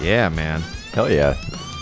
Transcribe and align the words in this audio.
Yeah, 0.00 0.28
man. 0.28 0.60
Hell 0.92 1.10
yeah. 1.10 1.36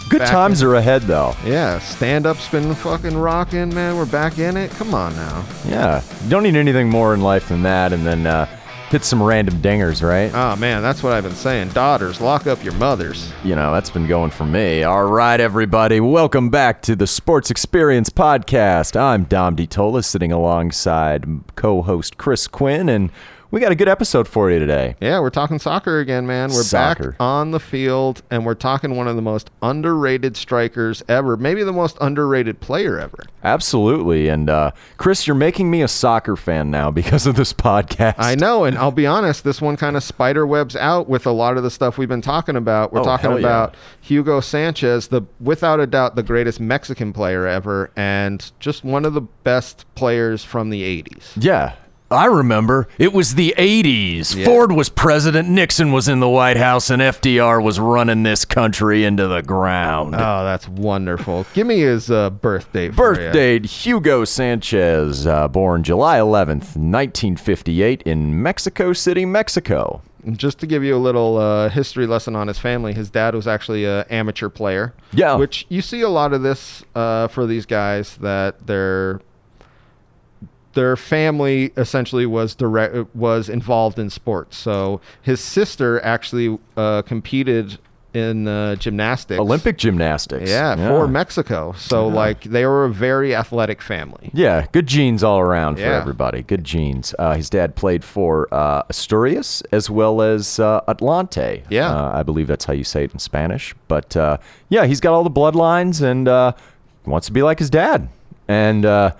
Good 0.08 0.18
Back 0.20 0.30
times 0.30 0.62
in- 0.62 0.68
are 0.68 0.74
ahead, 0.74 1.02
though. 1.02 1.34
Yeah, 1.44 1.78
stand 1.78 2.26
up's 2.26 2.48
been 2.48 2.74
fucking 2.74 3.16
rocking, 3.16 3.74
man. 3.74 3.96
We're 3.96 4.04
back 4.06 4.38
in 4.38 4.56
it. 4.56 4.70
Come 4.72 4.94
on 4.94 5.14
now. 5.16 5.44
Yeah. 5.66 6.02
You 6.24 6.30
don't 6.30 6.42
need 6.42 6.56
anything 6.56 6.88
more 6.90 7.14
in 7.14 7.20
life 7.22 7.48
than 7.48 7.62
that, 7.62 7.92
and 7.92 8.06
then 8.06 8.26
uh, 8.26 8.44
hit 8.90 9.02
some 9.02 9.22
random 9.22 9.60
dingers, 9.62 10.06
right? 10.06 10.30
Oh 10.34 10.56
man, 10.56 10.82
that's 10.82 11.02
what 11.02 11.14
I've 11.14 11.24
been 11.24 11.34
saying. 11.34 11.70
Daughters, 11.70 12.20
lock 12.20 12.46
up 12.46 12.62
your 12.62 12.74
mothers. 12.74 13.32
You 13.42 13.56
know, 13.56 13.72
that's 13.72 13.90
been 13.90 14.06
going 14.06 14.30
for 14.30 14.44
me. 14.44 14.82
All 14.84 15.06
right, 15.06 15.40
everybody. 15.40 16.00
Welcome 16.00 16.50
back 16.50 16.82
to 16.82 16.94
the 16.94 17.06
Sports 17.06 17.50
Experience 17.50 18.10
Podcast. 18.10 19.00
I'm 19.00 19.24
Dom 19.24 19.56
DiTolla, 19.56 20.04
sitting 20.04 20.30
alongside 20.32 21.24
co 21.56 21.80
host 21.82 22.18
Chris 22.18 22.46
Quinn, 22.46 22.88
and 22.90 23.10
we 23.54 23.60
got 23.60 23.70
a 23.70 23.76
good 23.76 23.88
episode 23.88 24.26
for 24.26 24.50
you 24.50 24.58
today. 24.58 24.96
Yeah, 25.00 25.20
we're 25.20 25.30
talking 25.30 25.60
soccer 25.60 26.00
again, 26.00 26.26
man. 26.26 26.50
We're 26.50 26.64
Soccer. 26.64 27.10
back 27.12 27.20
on 27.20 27.52
the 27.52 27.60
field, 27.60 28.20
and 28.28 28.44
we're 28.44 28.54
talking 28.54 28.96
one 28.96 29.06
of 29.06 29.14
the 29.14 29.22
most 29.22 29.48
underrated 29.62 30.36
strikers 30.36 31.04
ever, 31.08 31.36
maybe 31.36 31.62
the 31.62 31.72
most 31.72 31.96
underrated 32.00 32.58
player 32.60 32.98
ever. 32.98 33.16
Absolutely. 33.44 34.26
And 34.26 34.50
uh, 34.50 34.72
Chris, 34.96 35.28
you're 35.28 35.36
making 35.36 35.70
me 35.70 35.82
a 35.82 35.88
soccer 35.88 36.34
fan 36.34 36.72
now 36.72 36.90
because 36.90 37.28
of 37.28 37.36
this 37.36 37.52
podcast. 37.52 38.16
I 38.18 38.34
know, 38.34 38.64
and 38.64 38.76
I'll 38.76 38.90
be 38.90 39.06
honest, 39.06 39.44
this 39.44 39.60
one 39.62 39.76
kind 39.76 39.96
of 39.96 40.02
spider 40.02 40.44
webs 40.44 40.74
out 40.74 41.08
with 41.08 41.24
a 41.24 41.30
lot 41.32 41.56
of 41.56 41.62
the 41.62 41.70
stuff 41.70 41.96
we've 41.96 42.08
been 42.08 42.22
talking 42.22 42.56
about. 42.56 42.92
We're 42.92 43.02
Oh, 43.02 43.04
talking 43.04 43.30
yeah. 43.30 43.38
about 43.38 43.76
Hugo 44.00 44.40
Sanchez, 44.40 45.06
the 45.08 45.22
without 45.38 45.78
a 45.78 45.86
doubt 45.86 46.16
the 46.16 46.24
greatest 46.24 46.58
Mexican 46.58 47.12
player 47.12 47.46
ever, 47.46 47.92
and 47.94 48.50
just 48.58 48.82
one 48.82 49.04
of 49.04 49.14
the 49.14 49.20
best 49.20 49.84
players 49.94 50.42
from 50.42 50.70
the 50.70 50.82
'80s. 50.82 51.34
Yeah. 51.36 51.74
I 52.14 52.26
remember. 52.26 52.88
It 52.98 53.12
was 53.12 53.34
the 53.34 53.54
80s. 53.58 54.34
Yeah. 54.36 54.44
Ford 54.44 54.72
was 54.72 54.88
president, 54.88 55.48
Nixon 55.48 55.92
was 55.92 56.08
in 56.08 56.20
the 56.20 56.28
White 56.28 56.56
House, 56.56 56.90
and 56.90 57.02
FDR 57.02 57.62
was 57.62 57.78
running 57.80 58.22
this 58.22 58.44
country 58.44 59.04
into 59.04 59.28
the 59.28 59.42
ground. 59.42 60.14
Oh, 60.14 60.44
that's 60.44 60.68
wonderful. 60.68 61.46
Give 61.54 61.66
me 61.66 61.80
his 61.80 62.10
uh, 62.10 62.30
birth 62.30 62.72
date. 62.72 62.94
Birth 62.96 63.32
date 63.32 63.66
Hugo 63.66 64.24
Sanchez, 64.24 65.26
uh, 65.26 65.48
born 65.48 65.82
July 65.82 66.18
11th, 66.18 66.76
1958, 66.76 68.02
in 68.02 68.42
Mexico 68.42 68.92
City, 68.92 69.24
Mexico. 69.24 70.02
Just 70.32 70.58
to 70.60 70.66
give 70.66 70.82
you 70.82 70.96
a 70.96 70.98
little 70.98 71.36
uh, 71.36 71.68
history 71.68 72.06
lesson 72.06 72.34
on 72.34 72.48
his 72.48 72.58
family, 72.58 72.94
his 72.94 73.10
dad 73.10 73.34
was 73.34 73.46
actually 73.46 73.84
an 73.84 74.06
amateur 74.08 74.48
player. 74.48 74.94
Yeah. 75.12 75.34
Which 75.36 75.66
you 75.68 75.82
see 75.82 76.00
a 76.00 76.08
lot 76.08 76.32
of 76.32 76.42
this 76.42 76.82
uh, 76.94 77.28
for 77.28 77.44
these 77.46 77.66
guys 77.66 78.16
that 78.18 78.66
their 78.66 79.20
their 80.74 80.96
family 80.96 81.72
essentially 81.76 82.26
was 82.26 82.54
direct 82.54 83.14
was 83.14 83.48
involved 83.48 83.98
in 83.98 84.10
sports. 84.10 84.56
So 84.56 85.00
his 85.22 85.40
sister 85.40 86.02
actually 86.04 86.58
uh, 86.76 87.02
competed 87.02 87.78
in 88.14 88.46
uh, 88.46 88.76
gymnastics. 88.76 89.40
Olympic 89.40 89.76
gymnastics. 89.76 90.48
Yeah, 90.48 90.76
for 90.76 91.08
Mexico. 91.08 91.72
So 91.72 92.06
like 92.06 92.44
they 92.44 92.64
were 92.64 92.84
a 92.84 92.90
very 92.90 93.34
athletic 93.34 93.82
family. 93.82 94.30
Yeah, 94.32 94.66
good 94.72 94.86
genes 94.86 95.24
all 95.24 95.40
around 95.40 95.76
for 95.76 95.82
everybody. 95.82 96.42
Good 96.42 96.62
genes. 96.64 97.14
Uh, 97.18 97.34
his 97.34 97.50
dad 97.50 97.74
played 97.74 98.04
for 98.04 98.48
uh, 98.54 98.84
Asturias 98.88 99.62
as 99.72 99.90
well 99.90 100.22
as 100.22 100.60
uh, 100.60 100.80
Atlante. 100.86 101.64
Yeah. 101.68 101.92
Uh, 101.92 102.18
I 102.18 102.22
believe 102.22 102.46
that's 102.46 102.64
how 102.64 102.72
you 102.72 102.84
say 102.84 103.04
it 103.04 103.12
in 103.12 103.18
Spanish. 103.18 103.74
But 103.88 104.16
uh, 104.16 104.38
yeah, 104.68 104.86
he's 104.86 105.00
got 105.00 105.12
all 105.12 105.24
the 105.24 105.30
bloodlines 105.30 106.00
and 106.00 106.28
uh, 106.28 106.52
wants 107.04 107.26
to 107.26 107.32
be 107.32 107.42
like 107.42 107.58
his 107.58 107.70
dad. 107.70 108.08
And 108.46 108.86
uh, 108.86 109.14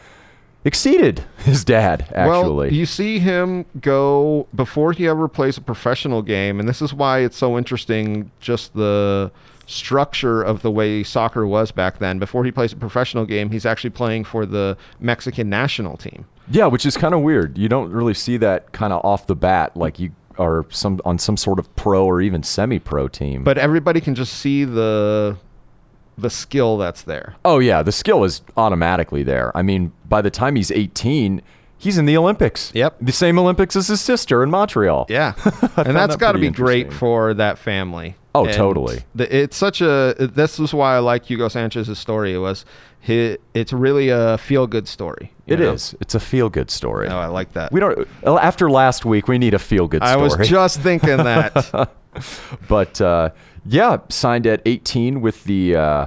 exceeded 0.64 1.24
his 1.38 1.64
dad, 1.64 2.06
actually. 2.14 2.68
Well, 2.68 2.72
you 2.72 2.86
see 2.86 3.18
him 3.18 3.66
go 3.80 4.46
before 4.54 4.92
he 4.92 5.06
ever 5.06 5.28
plays 5.28 5.56
a 5.58 5.60
professional 5.60 6.22
game, 6.22 6.58
and 6.60 6.68
this 6.68 6.80
is 6.82 6.92
why 6.94 7.20
it's 7.20 7.36
so 7.36 7.56
interesting. 7.58 8.30
Just 8.40 8.74
the 8.74 9.30
structure 9.66 10.42
of 10.42 10.62
the 10.62 10.70
way 10.70 11.02
soccer 11.02 11.46
was 11.46 11.72
back 11.72 11.98
then. 11.98 12.18
Before 12.18 12.44
he 12.44 12.52
plays 12.52 12.72
a 12.72 12.76
professional 12.76 13.24
game, 13.24 13.50
he's 13.50 13.64
actually 13.64 13.90
playing 13.90 14.24
for 14.24 14.44
the 14.44 14.76
Mexican 15.00 15.48
national 15.48 15.96
team. 15.96 16.27
yeah, 16.50 16.66
which 16.66 16.84
is 16.84 16.96
kind 16.96 17.14
of 17.14 17.20
weird. 17.22 17.56
You 17.56 17.68
don't 17.68 17.90
really 17.90 18.12
see 18.14 18.36
that 18.39 18.72
kind 18.72 18.92
of 18.92 19.02
off 19.05 19.27
the 19.27 19.34
bat, 19.34 19.77
like 19.77 19.98
you 19.98 20.10
are 20.39 20.66
some 20.68 21.00
on 21.05 21.18
some 21.18 21.36
sort 21.36 21.58
of 21.58 21.74
pro 21.77 22.05
or 22.05 22.20
even 22.20 22.42
semi-pro 22.42 23.08
team. 23.08 23.44
But 23.44 23.56
everybody 23.56 24.00
can 24.00 24.14
just 24.14 24.34
see 24.34 24.64
the 24.64 25.39
the 26.17 26.30
skill 26.30 26.77
that's 26.79 27.02
there. 27.02 27.36
Oh 27.45 27.58
yeah, 27.58 27.83
the 27.83 27.92
skill 27.92 28.25
is 28.25 28.42
automatically 28.57 29.23
there. 29.23 29.57
I 29.57 29.63
mean, 29.63 29.92
by 30.08 30.23
the 30.23 30.30
time 30.30 30.57
he's 30.57 30.70
18, 30.70 31.42
he's 31.77 31.98
in 31.98 32.07
the 32.07 32.17
Olympics. 32.17 32.70
Yep. 32.75 32.97
The 33.01 33.13
same 33.13 33.39
Olympics 33.39 33.77
as 33.77 33.89
his 33.89 34.01
sister 34.01 34.42
in 34.42 34.51
Montreal. 34.51 35.07
Yeah, 35.08 35.35
and 35.77 35.97
that's 35.97 36.14
that 36.14 36.19
got 36.19 36.33
to 36.33 36.39
be 36.39 36.51
great 36.51 36.92
for 36.92 37.35
that 37.35 37.58
family. 37.58 38.17
Oh, 38.36 38.47
And 38.47 38.55
totally. 38.55 39.05
The, 39.14 39.35
it's 39.42 39.57
such 39.57 39.80
a. 39.80 40.14
This 40.19 40.58
is 40.58 40.75
why 40.75 40.97
I 40.97 40.98
like 40.98 41.25
Hugo 41.27 41.47
Sanchez's 41.48 42.01
story. 42.01 42.35
It 42.35 42.39
was, 42.39 42.64
he, 42.98 43.39
it's 43.55 43.73
really 43.73 44.08
a 44.08 44.39
feel 44.39 44.67
good 44.67 44.89
story. 44.89 45.33
It 45.46 45.61
is. 45.61 45.92
know? 45.92 45.98
It's 46.01 46.14
a 46.14 46.20
feel-good 46.20 46.70
story. 46.70 47.07
Oh, 47.08 47.19
I 47.19 47.27
like 47.27 47.52
that. 47.52 47.70
we 47.70 47.79
don't. 47.79 48.08
After 48.25 48.70
last 48.70 49.05
week, 49.05 49.29
we 49.29 49.39
need 49.39 49.55
a 49.55 49.58
feel-good 49.58 50.02
story. 50.02 50.13
I 50.13 50.17
was 50.17 50.36
just 50.48 50.81
thinking 50.81 51.19
that. 51.19 51.91
But 52.69 53.01
uh, 53.01 53.31
yeah, 53.67 53.98
signed 54.08 54.47
at 54.47 54.61
18 54.67 55.20
with 55.20 55.45
the 55.45 55.77
uh, 55.77 56.07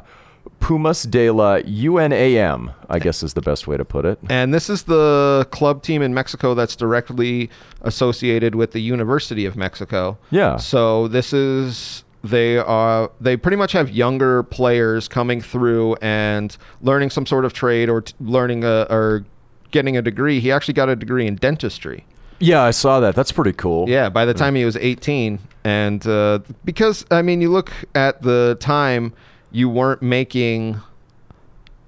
Pumas 0.59 1.03
de 1.03 1.29
la 1.29 1.59
UNAM. 1.65 2.71
I 2.89 2.99
guess 2.99 3.21
is 3.23 3.33
the 3.33 3.41
best 3.41 3.67
way 3.67 3.77
to 3.77 3.85
put 3.85 4.05
it. 4.05 4.19
and 4.29 4.53
this 4.53 4.69
is 4.69 4.83
the 4.83 5.47
club 5.51 5.83
team 5.83 6.01
in 6.01 6.13
Mexico 6.13 6.53
that's 6.53 6.75
directly 6.75 7.49
associated 7.81 8.55
with 8.55 8.71
the 8.71 8.79
University 8.79 9.45
of 9.45 9.55
Mexico. 9.55 10.17
Yeah. 10.31 10.57
So 10.57 11.07
this 11.07 11.33
is 11.33 12.03
they 12.23 12.57
are 12.57 13.11
they 13.21 13.37
pretty 13.37 13.57
much 13.57 13.71
have 13.73 13.89
younger 13.89 14.43
players 14.43 15.07
coming 15.07 15.41
through 15.41 15.95
and 16.01 16.57
learning 16.81 17.09
some 17.11 17.25
sort 17.25 17.45
of 17.45 17.53
trade 17.53 17.89
or 17.89 18.01
t- 18.01 18.13
learning 18.19 18.63
a 18.63 18.87
or 18.89 19.25
getting 19.71 19.95
a 19.97 20.01
degree. 20.01 20.39
He 20.39 20.51
actually 20.51 20.73
got 20.73 20.89
a 20.89 20.95
degree 20.95 21.27
in 21.27 21.35
dentistry. 21.35 22.05
Yeah, 22.39 22.61
I 22.61 22.71
saw 22.71 22.99
that. 22.99 23.15
That's 23.15 23.31
pretty 23.31 23.53
cool. 23.53 23.89
Yeah, 23.89 24.09
by 24.09 24.25
the 24.25 24.33
time 24.33 24.55
he 24.55 24.63
was 24.65 24.75
18, 24.77 25.39
and 25.63 26.05
uh, 26.05 26.39
because 26.63 27.05
I 27.09 27.21
mean, 27.21 27.41
you 27.41 27.51
look 27.51 27.71
at 27.95 28.21
the 28.21 28.57
time, 28.59 29.13
you 29.51 29.69
weren't 29.69 30.01
making. 30.01 30.79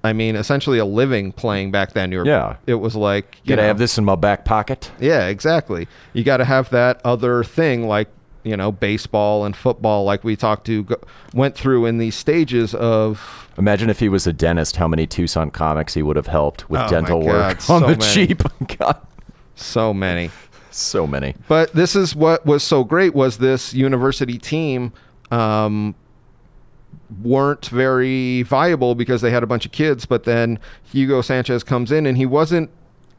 I 0.02 0.14
mean, 0.14 0.34
essentially 0.34 0.78
a 0.78 0.84
living 0.86 1.30
playing 1.30 1.72
back 1.72 1.92
then. 1.92 2.10
You 2.10 2.20
were, 2.20 2.26
Yeah. 2.26 2.56
It 2.66 2.76
was 2.76 2.96
like 2.96 3.36
you 3.44 3.50
Gotta 3.50 3.62
know, 3.62 3.68
have 3.68 3.78
this 3.78 3.98
in 3.98 4.04
my 4.04 4.14
back 4.16 4.46
pocket. 4.46 4.90
Yeah, 4.98 5.26
exactly. 5.26 5.88
You 6.14 6.24
got 6.24 6.38
to 6.38 6.46
have 6.46 6.70
that 6.70 7.02
other 7.04 7.44
thing, 7.44 7.86
like 7.86 8.08
you 8.42 8.56
know, 8.56 8.72
baseball 8.72 9.44
and 9.44 9.54
football, 9.54 10.04
like 10.04 10.24
we 10.24 10.34
talked 10.34 10.64
to, 10.64 10.84
go, 10.84 10.96
went 11.34 11.54
through 11.54 11.84
in 11.84 11.98
these 11.98 12.14
stages 12.14 12.74
of. 12.74 13.46
Imagine 13.58 13.90
if 13.90 14.00
he 14.00 14.08
was 14.08 14.26
a 14.26 14.32
dentist, 14.32 14.76
how 14.76 14.88
many 14.88 15.06
Tucson 15.06 15.50
comics 15.50 15.92
he 15.92 16.02
would 16.02 16.16
have 16.16 16.28
helped 16.28 16.70
with 16.70 16.80
Oh 16.80 16.84
my 16.84 16.88
dental 16.90 17.20
work 17.20 17.58
God, 17.58 17.70
on 17.70 17.80
so 17.80 17.80
the 17.80 17.86
many. 17.98 18.26
cheap. 18.26 18.42
God, 18.78 18.96
So 19.60 19.92
many. 19.94 20.30
so 20.70 21.06
many. 21.06 21.34
But 21.48 21.72
this 21.72 21.94
is 21.96 22.14
what 22.14 22.46
was 22.46 22.62
so 22.62 22.84
great 22.84 23.14
was 23.14 23.38
this 23.38 23.74
university 23.74 24.38
team 24.38 24.92
um, 25.30 25.94
weren't 27.22 27.66
very 27.66 28.42
viable 28.42 28.94
because 28.94 29.20
they 29.20 29.30
had 29.30 29.42
a 29.42 29.46
bunch 29.46 29.66
of 29.66 29.72
kids. 29.72 30.06
But 30.06 30.24
then 30.24 30.58
Hugo 30.84 31.20
Sanchez 31.22 31.62
comes 31.64 31.90
in 31.92 32.06
and 32.06 32.16
he 32.16 32.26
wasn't 32.26 32.70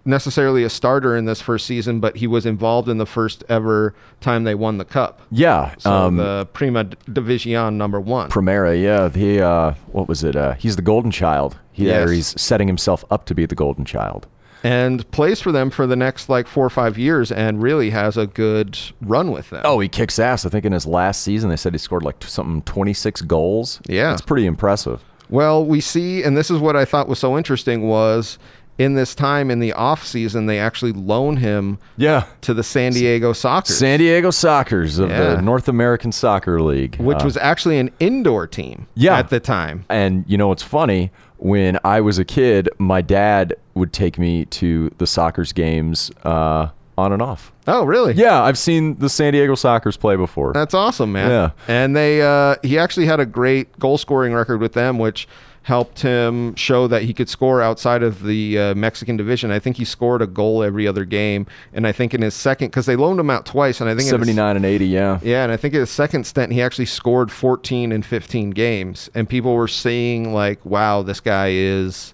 necessarily 0.04 0.64
a 0.64 0.70
starter 0.70 1.16
in 1.16 1.26
this 1.26 1.42
first 1.42 1.66
season, 1.68 2.00
but 2.00 2.18
he 2.18 2.26
was 2.26 2.46
involved 2.46 2.90
in 2.90 2.98
the 2.98 3.06
first 3.06 3.44
ever 3.50 3.94
time 4.20 4.44
they 4.46 4.56
won 4.56 4.78
the 4.78 4.86
cup. 4.86 5.22
Yeah. 5.30 5.76
So 5.78 5.92
um, 5.92 6.18
the 6.18 6.48
Prima 6.54 6.86
Division 7.12 7.78
number 7.78 8.00
one. 8.00 8.30
Primera, 8.30 8.82
yeah. 8.82 9.08
The 9.10 9.42
uh, 9.42 9.74
what 9.92 10.08
was 10.08 10.24
it? 10.24 10.36
Uh, 10.36 10.54
he's 10.54 10.76
the 10.76 10.82
golden 10.82 11.12
child. 11.12 11.58
He, 11.72 11.86
Yes. 11.86 12.10
he's 12.10 12.42
setting 12.42 12.68
himself 12.68 13.06
up 13.12 13.26
to 13.26 13.36
be 13.36 13.46
the 13.46 13.56
golden 13.56 13.86
child. 13.86 14.28
And 14.64 15.10
plays 15.12 15.42
for 15.42 15.52
them 15.52 15.70
for 15.70 15.88
the 15.88 15.96
next 15.96 16.30
like 16.30 16.48
four 16.48 16.66
or 16.66 16.70
five 16.70 16.98
years 16.98 17.32
and 17.32 17.62
really 17.62 17.90
has 17.92 18.18
a 18.18 18.28
good 18.28 18.78
run 19.02 19.32
with 19.32 19.50
them. 19.50 19.62
Oh, 19.66 19.80
he 19.80 19.90
kicks 19.90 20.20
ass. 20.20 20.46
I 20.46 20.50
think 20.50 20.66
in 20.66 20.72
his 20.72 20.86
last 20.86 21.22
season 21.24 21.50
they 21.50 21.56
said 21.58 21.74
he 21.74 21.80
scored 21.80 22.04
like 22.04 22.24
something 22.24 22.62
26 22.64 23.22
goals. 23.24 23.82
Yeah. 23.88 24.10
That's 24.12 24.22
pretty 24.22 24.46
impressive. 24.46 25.04
Well, 25.30 25.66
we 25.66 25.80
see, 25.82 26.24
and 26.24 26.36
this 26.36 26.52
is 26.52 26.60
what 26.60 26.76
I 26.76 26.86
thought 26.86 27.08
was 27.08 27.18
so 27.20 27.38
interesting 27.38 27.88
was 27.88 28.38
in 28.78 28.96
this 28.96 29.14
time 29.16 29.52
in 29.52 29.60
the 29.60 29.72
off 29.74 30.04
season, 30.06 30.46
they 30.48 30.58
actually 30.60 30.92
loan 30.92 31.38
him 31.38 31.78
Yeah. 31.98 32.24
to 32.42 32.54
the 32.54 32.64
San 32.64 32.94
Diego 32.94 33.32
Soccer, 33.32 33.72
San 33.72 34.00
Diego 34.00 34.30
Sockers 34.30 34.98
of 35.00 35.10
Yeah. 35.10 35.36
the 35.36 35.42
North 35.42 35.68
American 35.68 36.12
Soccer 36.12 36.62
League. 36.62 36.96
which 37.00 37.22
Uh, 37.22 37.26
was 37.26 37.38
actually 37.38 37.78
an 37.80 37.92
indoor 38.00 38.48
team 38.48 38.88
Yeah. 38.96 39.18
at 39.18 39.30
the 39.30 39.40
time. 39.40 39.86
And 39.90 40.24
you 40.28 40.38
know 40.38 40.48
what's 40.48 40.64
funny? 40.64 41.12
When 41.42 41.80
I 41.84 42.02
was 42.02 42.20
a 42.20 42.24
kid, 42.24 42.70
my 42.78 43.02
dad 43.02 43.56
would 43.74 43.92
take 43.94 44.20
me 44.20 44.46
to 44.46 44.92
the 45.00 45.06
Sockers' 45.06 45.52
games 45.52 46.12
uh, 46.24 46.70
on 47.00 47.12
and 47.12 47.20
off. 47.20 47.52
Oh, 47.66 47.84
really? 47.84 48.14
Yeah, 48.14 48.44
I've 48.44 48.60
seen 48.60 49.00
the 49.00 49.10
San 49.10 49.34
Diego 49.34 49.54
Sockers 49.54 50.00
play 50.00 50.16
before. 50.16 50.54
That's 50.54 50.76
awesome, 50.76 51.12
man. 51.12 51.32
Yeah. 51.32 51.50
And 51.68 51.96
they 51.96 52.22
uh, 52.22 52.58
he 52.62 52.78
actually 52.78 53.08
had 53.08 53.20
a 53.20 53.26
great 53.26 53.78
goal 53.80 53.98
scoring 53.98 54.34
record 54.34 54.62
with 54.62 54.74
them, 54.74 55.00
which 55.00 55.28
helped 55.64 56.02
him 56.02 56.56
show 56.56 56.88
that 56.88 57.04
he 57.04 57.14
could 57.14 57.30
score 57.30 57.62
outside 57.62 58.02
of 58.02 58.24
the 58.24 58.58
uh, 58.58 58.76
Mexican 58.76 59.16
division. 59.16 59.52
I 59.52 59.60
think 59.60 59.78
he 59.78 59.86
scored 59.86 60.22
a 60.22 60.28
goal 60.28 60.64
every 60.64 60.88
other 60.88 61.06
game, 61.06 61.46
and 61.74 61.86
I 61.86 61.92
think 61.92 62.14
in 62.14 62.22
his 62.22 62.34
second 62.34 62.70
because 62.70 62.88
they 62.88 62.96
loaned 62.96 63.20
him 63.20 63.30
out 63.30 63.46
twice, 63.46 63.80
and 63.80 63.90
I 63.90 63.96
think 63.96 64.10
79 64.10 64.56
and 64.56 64.66
80, 64.66 64.88
yeah. 64.88 65.20
yeah, 65.22 65.44
and 65.44 65.52
I 65.52 65.58
think 65.58 65.74
in 65.74 65.82
his 65.82 65.92
second 65.92 66.26
stint, 66.26 66.52
he 66.52 66.62
actually 66.62 66.86
scored 66.86 67.32
14 67.32 67.92
and 67.92 68.06
15 68.06 68.52
games, 68.52 69.10
and 69.14 69.30
people 69.30 69.54
were 69.54 69.68
saying 69.68 70.34
like, 70.34 70.66
"Wow, 70.66 71.04
this 71.04 71.20
guy 71.20 71.50
is 71.52 72.14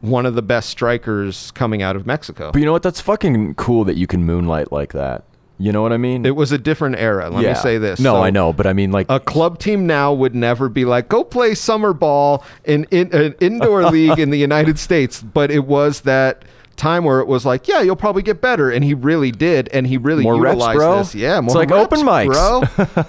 one 0.00 0.26
of 0.26 0.34
the 0.34 0.42
best 0.42 0.70
strikers 0.70 1.50
coming 1.52 1.82
out 1.82 1.96
of 1.96 2.06
Mexico." 2.06 2.52
But 2.52 2.60
you 2.60 2.66
know 2.66 2.72
what? 2.72 2.82
That's 2.82 3.00
fucking 3.00 3.56
cool 3.56 3.84
that 3.84 3.96
you 3.96 4.06
can 4.06 4.24
moonlight 4.24 4.70
like 4.70 4.92
that. 4.92 5.24
You 5.58 5.70
know 5.72 5.82
what 5.82 5.92
I 5.92 5.98
mean? 5.98 6.26
It 6.26 6.34
was 6.34 6.50
a 6.50 6.58
different 6.58 6.96
era. 6.96 7.30
Let 7.30 7.42
yeah. 7.44 7.50
me 7.50 7.54
say 7.54 7.78
this. 7.78 8.00
No, 8.00 8.14
So, 8.14 8.22
I 8.22 8.30
know, 8.30 8.52
but 8.52 8.66
I 8.66 8.72
mean, 8.72 8.90
like, 8.90 9.06
A 9.08 9.20
club 9.20 9.58
team 9.60 9.86
now 9.86 10.12
would 10.12 10.34
never 10.34 10.68
be 10.68 10.84
like, 10.84 11.08
"Go 11.08 11.22
play 11.22 11.54
summer 11.54 11.92
ball 11.92 12.44
in, 12.64 12.86
in 12.90 13.14
an 13.14 13.34
indoor 13.40 13.84
league 13.90 14.18
in 14.18 14.30
the 14.30 14.38
United 14.38 14.78
States," 14.80 15.22
but 15.22 15.50
it 15.52 15.64
was 15.66 16.00
that 16.00 16.44
time 16.76 17.04
where 17.04 17.20
it 17.20 17.28
was 17.28 17.46
like, 17.46 17.68
"Yeah, 17.68 17.82
you'll 17.82 17.94
probably 17.94 18.22
get 18.22 18.40
better," 18.40 18.68
and 18.68 18.84
he 18.84 18.94
really 18.94 19.30
did, 19.30 19.68
and 19.72 19.86
he 19.86 19.96
really 19.96 20.24
More 20.24 20.40
reps, 20.40 20.54
utilized 20.56 20.76
bro. 20.78 20.98
this. 20.98 21.14
Yeah, 21.14 21.40
more 21.40 21.46
It's 21.50 21.54
like 21.54 21.70
reps, 21.70 21.92
open 21.92 22.00
mics. 22.04 22.32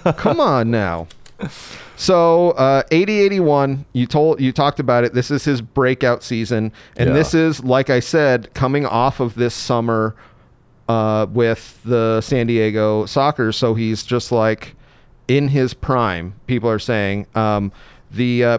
bro. 0.04 0.14
Come 0.14 0.40
on 0.40 0.70
now. 0.70 1.08
So 1.98 2.52
uh, 2.52 2.84
80 2.92 3.20
81, 3.22 3.86
you 3.94 4.06
told 4.06 4.42
you 4.42 4.52
talked 4.52 4.80
about 4.80 5.04
it. 5.04 5.14
This 5.14 5.32
is 5.32 5.46
his 5.46 5.62
breakout 5.62 6.24
season, 6.24 6.72
and 6.98 7.10
Yeah. 7.10 7.16
this 7.16 7.34
is 7.34 7.64
like 7.64 7.90
I 7.90 8.00
said, 8.02 8.54
coming 8.54 8.86
off 8.86 9.20
of 9.20 9.36
this 9.36 9.54
summer 9.54 10.14
uh, 10.88 11.26
with 11.30 11.82
the 11.84 12.22
San 12.22 12.48
Diego 12.48 13.06
Soccer. 13.06 13.52
So 13.52 13.74
he's 13.74 14.04
just 14.04 14.32
like 14.32 14.76
in 15.28 15.48
his 15.50 15.74
prime. 15.74 16.34
People 16.48 16.70
are 16.70 16.80
saying 16.80 17.28
um, 17.36 17.72
the 18.12 18.44
uh, 18.44 18.58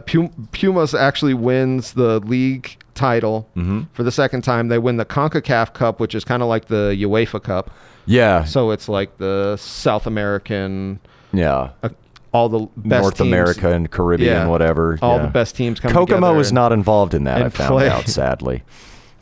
Pumas 0.52 0.94
actually 0.94 1.34
wins 1.34 1.92
the 1.92 2.20
league 2.20 2.76
title 2.94 3.48
for 3.92 4.02
the 4.02 4.10
second 4.12 4.42
time. 4.42 4.68
They 4.68 4.78
win 4.78 4.96
the 4.96 5.04
Concacaf 5.04 5.72
Cup, 5.74 6.00
which 6.00 6.14
is 6.14 6.24
kind 6.24 6.42
of 6.42 6.48
like 6.48 6.66
the 6.66 6.96
UEFA 7.00 7.42
Cup. 7.42 7.70
yeah, 8.06 8.44
So 8.44 8.70
it's 8.70 8.88
like 8.88 9.18
the 9.18 9.56
South 9.58 10.06
American, 10.06 10.98
yeah. 11.32 11.70
uh, 11.82 11.90
all 12.32 12.48
the 12.48 12.66
best 12.76 13.02
North 13.02 13.16
teams- 13.18 13.28
America 13.28 13.70
and 13.72 13.90
Caribbean, 13.90 14.32
Yeah. 14.34 14.46
whatever. 14.48 14.98
all 15.02 15.16
yeah. 15.18 15.22
the 15.26 15.28
best 15.30 15.56
teams 15.56 15.78
come 15.80 15.92
Kokomo 15.92 16.38
is 16.38 16.52
not 16.52 16.72
involved 16.72 17.14
in 17.14 17.24
that. 17.24 17.42
I 17.42 17.48
found 17.50 17.68
play. 17.70 17.88
out, 17.88 18.06
sadly. 18.08 18.62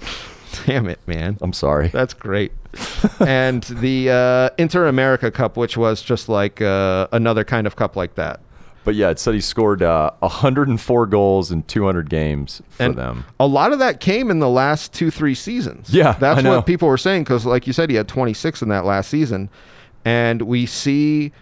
Damn 0.66 0.88
it, 0.88 0.98
man. 1.06 1.38
I'm 1.40 1.52
sorry. 1.52 1.88
That's 1.88 2.14
great. 2.14 2.52
and 3.20 3.62
the 3.64 4.10
uh, 4.10 4.50
Inter 4.58 4.86
America 4.86 5.30
Cup, 5.30 5.56
which 5.56 5.76
was 5.76 6.02
just 6.02 6.28
like 6.28 6.60
uh, 6.62 7.08
another 7.12 7.44
kind 7.44 7.66
of 7.66 7.76
cup 7.76 7.96
like 7.96 8.14
that. 8.14 8.40
But 8.84 8.94
yeah, 8.96 9.08
it 9.10 9.18
said 9.18 9.32
he 9.34 9.40
scored 9.40 9.82
uh, 9.82 10.10
104 10.20 11.06
goals 11.06 11.50
in 11.50 11.62
200 11.62 12.10
games 12.10 12.60
for 12.68 12.82
and 12.82 12.96
them. 12.96 13.24
a 13.40 13.46
lot 13.46 13.72
of 13.72 13.78
that 13.78 13.98
came 13.98 14.30
in 14.30 14.40
the 14.40 14.48
last 14.48 14.92
two, 14.92 15.10
three 15.10 15.34
seasons. 15.34 15.88
Yeah, 15.88 16.12
that's 16.12 16.42
what 16.44 16.66
people 16.66 16.88
were 16.88 16.98
saying 16.98 17.24
because, 17.24 17.46
like 17.46 17.66
you 17.66 17.72
said, 17.72 17.88
he 17.88 17.96
had 17.96 18.08
26 18.08 18.60
in 18.60 18.68
that 18.68 18.84
last 18.84 19.08
season, 19.08 19.48
and 20.04 20.42
we 20.42 20.66
see 20.66 21.32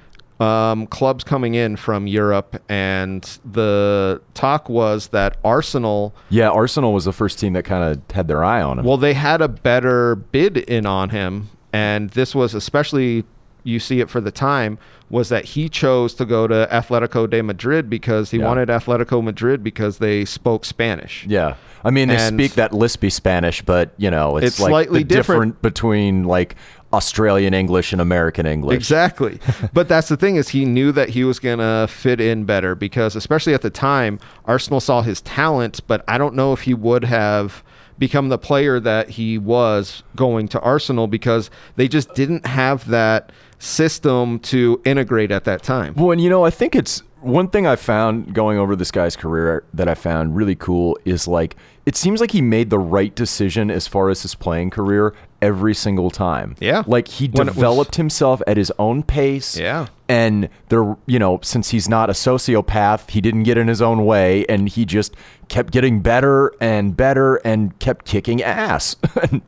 um, 0.43 0.87
clubs 0.89 1.25
coming 1.25 1.55
in 1.55 1.77
from 1.77 2.07
Europe, 2.07 2.61
and 2.69 3.23
the 3.51 4.21
talk 4.35 4.69
was 4.69 5.09
that 5.09 5.37
Arsenal. 5.45 6.15
Yeah, 6.31 6.51
Arsenal 6.51 6.93
was 6.93 7.05
the 7.05 7.13
first 7.13 7.39
team 7.39 7.53
that 7.53 7.65
kind 7.65 7.85
of 7.85 8.15
had 8.15 8.29
their 8.29 8.43
eye 8.45 8.63
on 8.63 8.79
him. 8.79 8.85
Well, 8.85 8.97
they 8.97 9.15
had 9.15 9.41
a 9.41 9.49
better 9.49 10.15
bid 10.17 10.57
in 10.57 10.87
on 10.87 11.11
him, 11.11 11.49
and 11.73 12.11
this 12.11 12.35
was 12.35 12.55
especially 12.55 13.25
you 13.65 13.79
see 13.79 14.01
it 14.01 14.11
for 14.11 14.21
the 14.21 14.33
time 14.33 14.77
was 15.09 15.29
that 15.29 15.45
he 15.45 15.69
chose 15.69 16.15
to 16.15 16.25
go 16.25 16.49
to 16.49 16.67
Atletico 16.73 17.31
de 17.31 17.41
Madrid 17.43 17.89
because 17.89 18.33
he 18.33 18.39
Yeah. 18.39 18.47
wanted 18.49 18.69
Atletico 18.71 19.23
Madrid 19.23 19.63
because 19.63 19.99
they 19.99 20.25
spoke 20.25 20.65
Spanish. 20.65 21.25
yeah, 21.29 21.55
I 21.85 21.91
mean 21.91 22.09
they 22.09 22.17
And- 22.17 22.35
speak 22.35 22.55
that 22.55 22.73
lispy 22.73 23.13
Spanish, 23.13 23.63
but 23.63 23.91
you 23.99 24.11
know 24.11 24.37
it's, 24.39 24.47
It's 24.47 24.61
like 24.61 24.71
slightly 24.71 25.05
the 25.05 25.15
different. 25.15 25.63
between 25.63 26.25
like 26.25 26.57
Australian 26.93 27.55
English 27.55 27.93
and 27.93 28.01
American 28.01 28.47
English. 28.47 28.77
Exactly. 28.77 29.39
but 29.73 29.89
that's 29.89 30.09
the 30.09 30.17
thing 30.17 30.37
is 30.37 30.51
he 30.51 30.65
knew 30.65 30.93
that 30.93 31.11
he 31.11 31.25
was 31.25 31.39
going 31.39 31.59
to 31.59 31.87
fit 31.89 32.21
in 32.21 32.45
better 32.45 32.75
because 32.75 33.17
especially 33.17 33.55
at 33.55 33.63
the 33.63 33.71
time 33.71 34.19
Arsenal 34.45 34.81
saw 34.81 35.03
his 35.03 35.21
talent, 35.23 35.81
but 35.87 36.05
I 36.07 36.19
don't 36.19 36.35
know 36.35 36.53
if 36.53 36.63
he 36.63 36.75
would 36.75 37.05
have 37.05 37.65
become 37.99 38.29
the 38.29 38.39
player 38.39 38.81
that 38.81 39.11
he 39.11 39.39
was 39.39 40.03
going 40.17 40.49
to 40.49 40.61
Arsenal 40.61 41.07
because 41.07 41.51
they 41.77 41.89
just 41.89 42.15
didn't 42.15 42.47
have 42.47 42.89
that 42.89 43.31
system 43.59 44.41
to 44.41 44.81
integrate 44.85 45.31
at 45.31 45.45
that 45.45 45.63
time. 45.63 45.95
Well, 45.95 46.11
and 46.11 46.21
you 46.21 46.29
know, 46.29 46.45
I 46.45 46.51
think 46.51 46.75
it's 46.75 47.03
one 47.21 47.49
thing 47.49 47.67
I 47.67 47.77
found 47.77 48.35
going 48.35 48.59
over 48.59 48.75
this 48.75 48.91
guy's 48.91 49.15
career 49.15 49.65
that 49.73 49.89
I 49.89 49.95
found 49.95 50.35
really 50.35 50.57
cool 50.57 50.99
is 51.05 51.29
like 51.29 51.57
it 51.87 51.97
seems 51.97 52.21
like 52.21 52.33
he 52.33 52.43
made 52.43 52.71
the 52.71 52.79
right 52.79 53.15
decision 53.15 53.71
as 53.71 53.87
far 53.87 54.11
as 54.11 54.23
his 54.23 54.35
playing 54.35 54.71
career 54.71 55.15
every 55.43 55.75
single 55.75 56.11
time. 56.11 56.57
Yeah. 56.61 56.85
Like 56.87 57.09
he 57.09 57.27
When 57.29 57.49
it 57.49 57.51
was- 57.51 57.55
developed 57.57 57.97
himself 57.97 58.41
at 58.47 58.57
his 58.57 58.73
own 58.79 59.03
pace. 59.03 59.59
Yeah. 59.59 59.87
And 60.09 60.49
there, 60.69 60.97
you 61.07 61.19
know, 61.19 61.41
since 61.43 61.71
he's 61.71 61.89
not 61.89 62.09
a 62.09 62.13
sociopath, 62.15 63.11
he 63.11 63.21
didn't 63.21 63.43
get 63.43 63.59
in 63.59 63.67
his 63.69 63.83
own 63.83 64.05
way 64.07 64.47
and 64.49 64.69
he 64.69 64.85
just 64.85 65.15
kept 65.49 65.73
getting 65.73 66.01
better 66.01 66.53
and 66.61 66.97
better 66.97 67.37
and 67.45 67.79
kept 67.79 68.05
kicking 68.07 68.43
ass. 68.43 68.97
And 69.23 69.43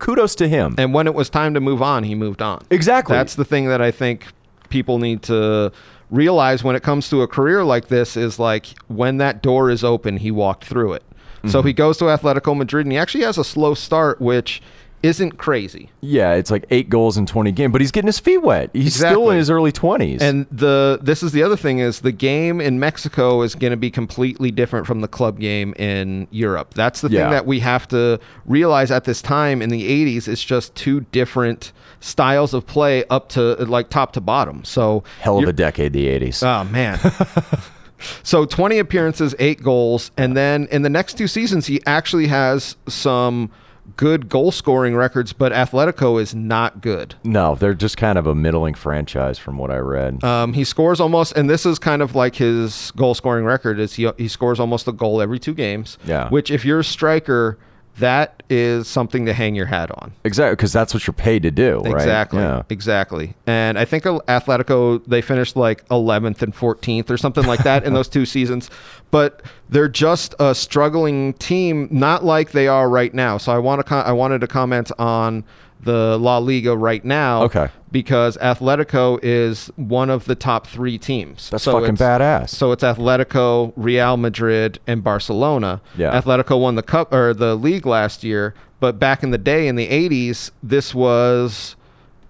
Kudos 0.00 0.34
to 0.36 0.48
him. 0.48 0.74
And 0.78 0.94
when 0.94 1.06
it 1.06 1.12
was 1.12 1.28
time 1.28 1.52
to 1.52 1.60
move 1.60 1.82
on, 1.82 2.02
he 2.04 2.14
moved 2.14 2.40
on. 2.40 2.64
Exactly. 2.70 3.14
That's 3.14 3.34
the 3.34 3.44
thing 3.44 3.66
that 3.66 3.82
I 3.82 3.90
think 3.90 4.26
people 4.70 4.98
need 4.98 5.22
to 5.24 5.70
realize 6.10 6.64
when 6.64 6.74
it 6.76 6.82
comes 6.82 7.10
to 7.10 7.20
a 7.20 7.28
career 7.28 7.62
like 7.62 7.88
this 7.88 8.16
is 8.16 8.38
like 8.38 8.68
when 8.88 9.18
that 9.18 9.42
door 9.42 9.68
is 9.70 9.84
open, 9.84 10.16
he 10.16 10.30
walked 10.30 10.64
through 10.64 10.94
it. 10.94 11.02
So 11.46 11.58
Mm-hmm. 11.58 11.66
he 11.68 11.72
goes 11.74 11.98
to 11.98 12.04
Atletico 12.04 12.56
Madrid 12.56 12.86
and 12.86 12.92
he 12.92 12.96
actually 12.98 13.24
has 13.24 13.36
a 13.38 13.44
slow 13.44 13.74
start, 13.74 14.18
which 14.20 14.62
isn't 15.02 15.38
crazy. 15.38 15.90
Yeah, 16.00 16.32
it's 16.34 16.50
like 16.50 16.64
eight 16.70 16.88
goals 16.88 17.16
in 17.16 17.26
20 17.26 17.52
games, 17.52 17.70
but 17.72 17.80
he's 17.80 17.92
getting 17.92 18.06
his 18.08 18.18
feet 18.18 18.38
wet. 18.42 18.70
He's 18.72 18.94
still 18.96 19.30
in 19.30 19.36
his 19.36 19.50
early 19.50 19.70
20s. 19.70 20.20
And 20.20 20.46
the 20.50 20.98
this 21.02 21.22
is 21.22 21.32
the 21.32 21.42
other 21.42 21.56
thing 21.56 21.78
is 21.78 22.00
the 22.00 22.12
game 22.12 22.60
in 22.60 22.80
Mexico 22.80 23.42
is 23.42 23.54
going 23.54 23.70
to 23.72 23.76
be 23.76 23.90
completely 23.90 24.50
different 24.50 24.86
from 24.86 25.00
the 25.02 25.08
club 25.08 25.38
game 25.38 25.74
in 25.74 26.26
Europe. 26.30 26.74
That's 26.74 27.00
the 27.02 27.08
Yeah. 27.10 27.22
thing 27.24 27.30
that 27.32 27.46
we 27.46 27.60
have 27.60 27.86
to 27.88 28.18
realize 28.46 28.90
at 28.90 29.04
this 29.04 29.22
time 29.22 29.62
in 29.62 29.68
the 29.68 29.84
80s 29.88 30.26
it's 30.28 30.42
just 30.42 30.74
two 30.74 31.00
different 31.12 31.72
styles 32.00 32.52
of 32.54 32.66
play 32.66 33.04
up 33.10 33.28
to 33.30 33.54
like 33.66 33.90
top 33.90 34.12
to 34.14 34.20
bottom. 34.20 34.64
So 34.64 35.04
Hell 35.20 35.38
of 35.38 35.48
a 35.48 35.52
decade, 35.52 35.92
the 35.92 36.06
80s. 36.06 36.42
Oh 36.42 36.64
man. 36.70 36.98
so 38.22 38.44
20 38.44 38.78
appearances, 38.78 39.34
8 39.38 39.62
goals, 39.62 40.10
and 40.16 40.36
then 40.36 40.68
in 40.70 40.82
the 40.82 40.90
next 40.90 41.16
two 41.16 41.26
seasons 41.26 41.66
he 41.66 41.80
actually 41.86 42.26
has 42.26 42.76
some 42.88 43.50
good 43.96 44.28
goal 44.28 44.50
scoring 44.52 44.96
records, 44.96 45.32
but 45.32 45.52
Atletico 45.52 46.20
is 46.20 46.34
not 46.34 46.80
good. 46.80 47.14
no, 47.24 47.54
they're 47.54 47.74
just 47.74 47.96
kind 47.96 48.18
of 48.18 48.26
a 48.26 48.34
middling 48.34 48.74
franchise 48.74 49.38
from 49.38 49.58
what 49.58 49.70
I 49.70 49.78
read. 49.78 50.22
Um, 50.24 50.52
he 50.52 50.64
scores 50.64 51.00
almost, 51.00 51.32
and 51.36 51.48
this 51.48 51.64
is 51.64 51.78
kind 51.78 52.02
of 52.02 52.14
like 52.14 52.36
his 52.36 52.92
goal 52.96 53.14
scoring 53.14 53.44
record 53.44 53.78
is 53.78 53.94
he 53.94 54.10
he 54.16 54.28
scores 54.28 54.58
almost 54.60 54.88
a 54.88 54.92
goal 54.92 55.20
every 55.22 55.38
two 55.38 55.54
games. 55.54 55.98
Yeah. 56.04 56.28
Which, 56.28 56.50
if 56.50 56.64
you're 56.64 56.80
a 56.80 56.84
striker, 56.84 57.58
that 57.98 58.42
is 58.50 58.86
something 58.86 59.26
to 59.26 59.32
hang 59.32 59.54
your 59.54 59.66
hat 59.66 59.90
on. 59.90 60.12
exactly, 60.24 60.54
because 60.54 60.72
that's 60.72 60.92
what 60.92 61.06
you're 61.06 61.14
paid 61.14 61.42
to 61.42 61.50
do, 61.50 61.80
right? 61.80 61.94
Exactly. 61.94 62.40
Yeah. 62.40 62.62
Exactly. 62.68 63.34
And 63.46 63.78
I 63.78 63.84
think 63.84 64.04
Atletico 64.04 65.04
they 65.06 65.22
finished 65.22 65.56
like 65.56 65.86
11th 65.88 66.42
and 66.42 66.54
14th 66.54 67.10
or 67.10 67.16
something 67.16 67.44
like 67.46 67.62
that 67.64 67.84
in 67.84 67.94
those 67.94 68.08
two 68.08 68.26
seasons, 68.26 68.70
but 69.10 69.42
they're 69.68 69.88
just 69.88 70.34
a 70.38 70.54
struggling 70.54 71.32
team, 71.34 71.88
not 71.90 72.24
like 72.24 72.52
they 72.52 72.68
are 72.68 72.88
right 72.88 73.12
now. 73.14 73.38
So 73.38 73.52
I 73.52 73.58
want 73.58 73.86
to 73.86 73.94
I 73.94 74.12
wanted 74.12 74.40
to 74.42 74.46
comment 74.46 74.92
on 74.98 75.44
the 75.80 76.18
La 76.18 76.38
Liga 76.38 76.76
right 76.76 77.04
now. 77.04 77.42
Okay. 77.44 77.68
Because 77.92 78.36
Atletico 78.38 79.18
is 79.22 79.68
one 79.76 80.10
of 80.10 80.24
the 80.26 80.34
top 80.34 80.66
three 80.66 80.98
teams. 80.98 81.48
That's 81.50 81.64
So 81.64 81.78
fucking 81.80 81.96
badass. 81.96 82.50
So 82.50 82.72
it's 82.72 82.82
Atletico, 82.82 83.72
Real 83.76 84.16
Madrid, 84.16 84.78
and 84.86 85.02
Barcelona. 85.02 85.80
Yeah. 85.96 86.20
Atletico 86.20 86.60
won 86.60 86.74
the 86.74 86.82
cup 86.82 87.12
or 87.12 87.32
the 87.32 87.54
league 87.54 87.86
last 87.86 88.22
year, 88.24 88.54
but 88.80 88.98
back 88.98 89.22
in 89.22 89.30
the 89.30 89.38
day 89.38 89.66
in 89.68 89.76
the 89.76 89.88
80s, 89.88 90.50
this 90.62 90.94
was 90.94 91.76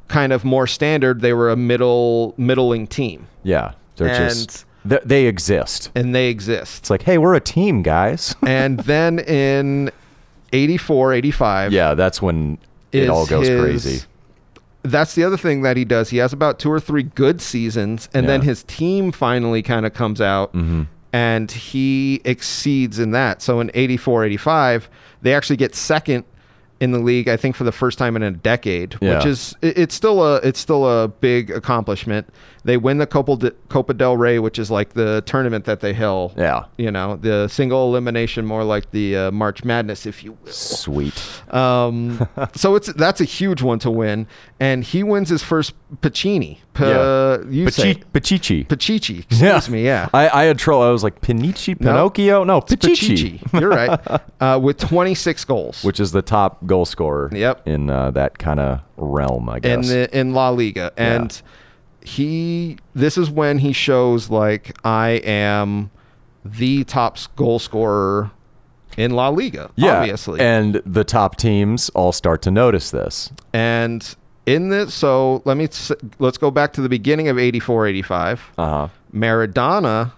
kind 0.08 0.32
of 0.32 0.44
more 0.44 0.66
standard. 0.68 1.20
They 1.20 1.32
were 1.32 1.50
a 1.50 1.56
middle 1.56 2.34
middling 2.36 2.86
team, 2.86 3.26
yeah, 3.42 3.72
they're 3.96 4.08
And- 4.08 4.32
just 4.32 4.64
they, 4.84 5.00
they 5.04 5.24
exist. 5.26 5.90
and 5.96 6.14
they 6.14 6.28
exist. 6.28 6.82
It's 6.82 6.90
like, 6.90 7.02
hey, 7.02 7.18
we're 7.18 7.34
a 7.34 7.40
team, 7.40 7.82
guys. 7.82 8.36
and 8.46 8.78
then 8.80 9.18
in 9.18 9.90
84, 10.52 11.12
85, 11.14 11.72
yeah, 11.72 11.94
that's 11.94 12.22
when 12.22 12.58
it 13.04 13.10
all 13.10 13.26
goes 13.26 13.48
his- 13.48 13.60
crazy. 13.60 14.06
That's 14.82 15.16
the 15.16 15.24
other 15.24 15.36
thing 15.36 15.62
that 15.62 15.76
he 15.76 15.84
does. 15.84 16.10
He 16.10 16.18
has 16.18 16.32
about 16.32 16.60
two 16.60 16.70
or 16.70 16.78
three 16.78 17.02
good 17.02 17.40
seasons, 17.40 18.08
and 18.14 18.28
then 18.28 18.42
his 18.42 18.62
team 18.62 19.10
finally 19.10 19.60
kind 19.60 19.84
of 19.84 19.92
comes 19.92 20.20
out, 20.20 20.52
mm-hmm. 20.52 20.82
and 21.12 21.50
he 21.50 22.20
exceeds 22.24 23.00
in 23.00 23.10
that. 23.10 23.42
So 23.42 23.58
in 23.58 23.72
84, 23.74 24.26
85, 24.26 24.88
they 25.22 25.34
actually 25.34 25.56
get 25.56 25.74
second 25.74 26.24
in 26.80 26.92
the 26.92 26.98
league. 26.98 27.28
I 27.28 27.36
think 27.36 27.56
for 27.56 27.64
the 27.64 27.72
first 27.72 27.98
time 27.98 28.16
in 28.16 28.22
a 28.22 28.30
decade, 28.30 28.96
Yeah. 29.00 29.16
which 29.16 29.26
is 29.26 29.54
it- 29.62 29.78
it's 29.78 29.94
still 29.94 30.22
a 30.22 30.36
it's 30.36 30.58
still 30.60 30.86
a 30.88 31.08
big 31.08 31.50
accomplishment. 31.50 32.26
They 32.64 32.76
win 32.76 32.98
the 32.98 33.06
Copa, 33.06 33.36
de, 33.36 33.50
Copa 33.68 33.94
del 33.94 34.16
Rey, 34.16 34.40
which 34.40 34.58
is 34.58 34.70
like 34.72 34.94
the 34.94 35.22
tournament 35.24 35.66
that 35.66 35.80
they 35.80 35.92
held. 35.92 36.34
Yeah. 36.36 36.64
You 36.76 36.90
know, 36.90 37.16
the 37.16 37.46
single 37.48 37.88
elimination, 37.88 38.44
more 38.44 38.64
like 38.64 38.90
the 38.90 39.16
uh, 39.16 39.30
March 39.30 39.62
Madness, 39.64 40.04
if 40.04 40.24
you 40.24 40.32
will. 40.42 40.52
Sweet. 40.52 41.14
Um, 41.54 42.26
so 42.54 42.74
it's 42.74 42.92
that's 42.94 43.20
a 43.20 43.24
huge 43.24 43.62
one 43.62 43.78
to 43.80 43.90
win, 43.90 44.26
and 44.58 44.82
he 44.84 45.02
wins 45.02 45.28
his 45.28 45.42
first 45.42 45.74
Pacini. 46.00 46.58
P- 46.74 46.84
Yeah. 46.84 47.38
You 47.48 47.70
say 47.70 47.94
Pachichi. 48.12 48.66
Pachichi. 48.66 49.20
Excuse 49.20 49.68
me. 49.70 49.84
Yeah. 49.84 50.08
I, 50.14 50.28
I 50.28 50.44
had 50.44 50.58
trouble. 50.58 50.82
I 50.82 50.90
was 50.90 51.02
like, 51.04 51.20
Pinichi? 51.20 51.78
No. 51.80 51.90
Pinocchio? 51.92 52.44
No, 52.44 52.58
It's 52.58 52.74
Pachichi. 52.74 53.40
Pachichi. 53.40 53.52
You're 53.60 53.70
right. 53.70 54.00
Uh, 54.40 54.58
with 54.62 54.76
26 54.78 55.44
goals. 55.46 55.82
Which 55.82 55.98
is 55.98 56.12
the 56.12 56.20
top 56.20 56.66
goal 56.66 56.84
scorer 56.84 57.30
Yep. 57.32 57.66
in 57.66 57.88
uh, 57.88 58.10
that 58.10 58.38
kind 58.38 58.60
of 58.60 58.80
realm, 58.98 59.48
I 59.48 59.60
guess. 59.60 59.72
in 59.74 59.80
the 59.98 60.18
in 60.18 60.34
La 60.34 60.50
Liga, 60.50 60.92
and 60.98 61.40
he 62.02 62.78
this 62.94 63.16
is 63.18 63.30
when 63.30 63.58
he 63.58 63.72
shows 63.72 64.30
like 64.30 64.76
I 64.84 65.22
am 65.24 65.90
the 66.44 66.84
top 66.84 67.18
goal 67.34 67.58
scorer 67.58 68.30
in 68.96 69.12
La 69.12 69.28
Liga, 69.28 69.70
yeah. 69.76 70.00
obviously. 70.00 70.40
And 70.40 70.80
the 70.86 71.02
top 71.04 71.36
teams 71.36 71.88
all 71.90 72.12
start 72.12 72.42
to 72.42 72.50
notice 72.50 72.90
this. 72.90 73.32
And 73.52 74.14
in 74.46 74.68
this, 74.70 74.94
so 74.94 75.42
let 75.44 75.56
me 75.56 75.68
let's 76.18 76.38
go 76.38 76.50
back 76.50 76.72
to 76.74 76.80
the 76.80 76.88
beginning 76.88 77.28
of 77.28 77.38
84 77.38 77.86
85. 77.88 78.52
Uh 78.56 78.64
huh. 78.70 78.88
Maradona 79.12 80.12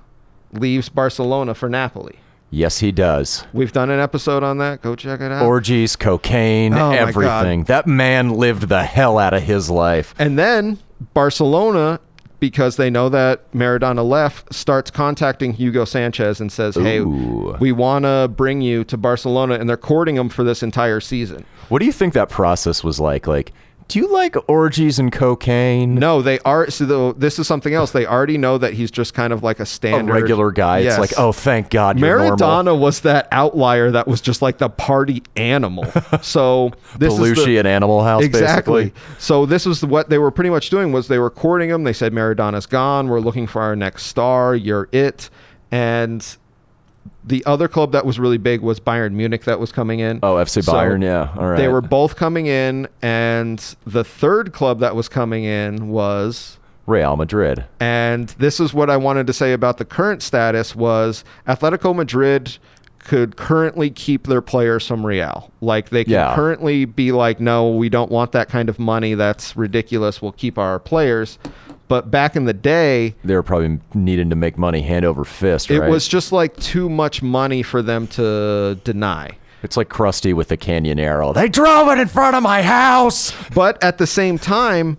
leaves 0.53 0.89
Barcelona 0.89 1.55
for 1.55 1.69
Napoli. 1.69 2.19
Yes, 2.51 2.79
he 2.79 2.93
does. 2.93 3.45
We've 3.53 3.73
done 3.73 3.91
an 3.91 4.01
episode 4.01 4.43
on 4.43 4.57
that. 4.59 4.81
Go 4.81 4.97
check 4.97 5.21
it 5.21 5.31
out. 5.31 5.45
Orgies, 5.45 5.97
cocaine, 5.97 6.73
Oh, 6.73 6.93
everything. 6.93 7.65
That 7.65 7.87
man 7.87 8.31
lived 8.31 8.69
the 8.71 8.85
hell 8.85 9.19
out 9.19 9.35
of 9.35 9.43
his 9.43 9.69
life. 9.69 10.15
And 10.19 10.39
then 10.39 10.79
Barcelona, 11.13 12.01
because 12.41 12.77
they 12.77 12.89
know 12.89 13.11
that 13.11 13.53
Maradona 13.53 14.09
left, 14.09 14.55
starts 14.55 14.91
contacting 14.91 15.53
Hugo 15.53 15.85
Sanchez 15.85 16.41
and 16.41 16.51
says, 16.51 16.75
"Hey, 16.75 16.99
Ooh. 17.01 17.55
we 17.61 17.71
want 17.71 18.05
to 18.05 18.31
bring 18.35 18.63
you 18.63 18.83
to 18.85 18.97
Barcelona," 18.97 19.55
and 19.57 19.69
they're 19.69 19.77
courting 19.77 20.17
him 20.17 20.31
for 20.31 20.43
this 20.43 20.63
entire 20.63 21.01
season. 21.01 21.45
What 21.69 21.81
do 21.81 21.85
you 21.87 21.93
think 21.93 22.15
that 22.15 22.31
process 22.31 22.83
was 22.83 22.99
like? 22.99 23.27
Like, 23.27 23.53
do 23.89 23.99
you 23.99 24.07
like 24.13 24.37
orgies 24.49 24.99
and 24.99 25.11
cocaine? 25.11 25.95
No, 25.95 26.21
they 26.21 26.39
are. 26.41 26.71
So 26.71 26.85
the, 26.85 27.15
this 27.19 27.39
is 27.39 27.47
something 27.47 27.73
else. 27.73 27.91
They 27.91 28.05
already 28.07 28.37
know 28.37 28.59
that 28.59 28.75
he's 28.75 28.91
just 28.91 29.15
kind 29.15 29.33
of 29.33 29.43
like 29.43 29.61
a 29.61 29.67
standard, 29.67 30.11
A 30.11 30.21
regular 30.21 30.53
guy. 30.53 30.81
Yes. 30.81 30.93
It's 30.93 31.01
like, 31.01 31.19
oh, 31.19 31.33
thank 31.33 31.71
God 31.71 31.99
you're 31.99 32.19
Maradona 32.19 32.65
normal. 32.67 32.79
was 32.81 33.01
that 33.01 33.29
outlier 33.33 33.91
that 33.93 34.07
was 34.07 34.21
just 34.21 34.43
like 34.43 34.59
the 34.59 34.69
party 34.69 35.23
animal. 35.37 35.87
So 36.21 36.73
this 36.99 37.13
is 37.15 37.19
the- 37.19 37.25
Belushi 37.43 37.59
at 37.59 37.67
Animal 37.67 38.03
House, 38.05 38.25
exactly. 38.25 38.87
basically. 38.87 39.03
So 39.19 39.47
this 39.47 39.65
was 39.65 39.85
what 39.85 40.11
they 40.11 40.19
were 40.19 40.31
pretty 40.31 40.51
much 40.51 40.69
doing 40.69 40.93
was 40.93 41.09
they 41.09 41.19
were 41.19 41.31
courting 41.31 41.71
him. 41.71 41.85
They 41.85 41.93
said 41.93 42.13
Maradona's 42.13 42.67
gone. 42.67 43.09
We're 43.09 43.21
looking 43.21 43.47
for 43.47 43.63
our 43.63 43.75
next 43.77 44.05
star. 44.05 44.55
You're 44.55 44.89
it. 44.93 45.31
And 45.71 46.37
the 47.25 47.45
other 47.45 47.69
club 47.69 47.93
that 47.93 48.05
was 48.07 48.19
really 48.19 48.39
big 48.39 48.61
was 48.61 48.81
Bayern 48.81 49.13
Munich 49.13 49.45
that 49.45 49.61
was 49.61 49.73
coming 49.73 50.01
in. 50.01 50.21
Oh, 50.23 50.35
FC 50.37 50.63
So 50.65 50.73
Bayern, 50.73 51.03
yeah. 51.03 51.33
All 51.37 51.49
right. 51.49 51.57
They 51.57 51.69
were 51.69 51.81
both 51.81 52.17
coming 52.17 52.47
in, 52.47 52.89
and 53.03 53.59
the 53.87 54.05
third 54.05 54.53
club 54.53 54.81
that 54.81 54.95
was 54.97 55.09
coming 55.09 55.45
in 55.45 55.89
was 55.89 56.59
Real 56.87 57.17
Madrid. 57.17 57.67
and 57.81 58.29
this 58.39 58.59
is 58.61 58.73
what 58.73 58.89
I 58.89 58.97
wanted 58.97 59.27
to 59.27 59.33
say 59.35 59.53
about 59.53 59.77
the 59.79 59.85
current 59.85 60.23
status 60.23 60.75
was 60.75 61.23
Atletico 61.47 61.95
Madrid 61.95 62.57
could 63.09 63.37
currently 63.37 63.89
keep 63.89 64.27
their 64.27 64.43
players 64.43 64.87
from 64.87 65.05
Real. 65.05 65.51
Like 65.63 65.89
they 65.89 66.05
can 66.05 66.13
Yeah. 66.13 66.35
currently 66.35 66.85
be 66.85 67.11
like, 67.11 67.41
no, 67.41 67.69
we 67.71 67.89
don't 67.89 68.11
want 68.11 68.33
that 68.33 68.49
kind 68.51 68.69
of 68.69 68.79
money. 68.79 69.15
That's 69.15 69.57
ridiculous. 69.57 70.21
We'll 70.21 70.33
keep 70.33 70.59
our 70.59 70.79
players. 70.79 71.39
But 71.89 72.11
back 72.11 72.37
in 72.37 72.45
the 72.45 72.53
day, 72.53 73.15
They 73.25 73.35
were 73.35 73.43
probably 73.43 73.79
needing 73.95 74.29
to 74.29 74.37
make 74.37 74.59
money 74.59 74.83
hand 74.83 75.07
over 75.07 75.25
fist, 75.25 75.71
it 75.71 75.81
right? 75.81 75.91
was 75.91 76.07
just 76.07 76.33
like 76.33 76.55
too 76.59 76.91
much 76.91 77.23
money 77.23 77.63
for 77.63 77.81
them 77.81 78.07
to 78.09 78.79
deny. 78.85 79.31
It's 79.63 79.77
like 79.79 79.89
Krusty 79.89 80.35
with 80.35 80.49
the 80.49 80.59
Canyonero. 80.59 81.33
They 81.35 81.49
drove 81.49 81.89
it 81.89 81.99
in 81.99 82.09
front 82.09 82.37
of 82.37 82.43
my 82.43 82.61
house. 82.63 83.33
But 83.55 83.83
at 83.83 83.97
the 83.97 84.07
same 84.07 84.37
time, 84.39 84.99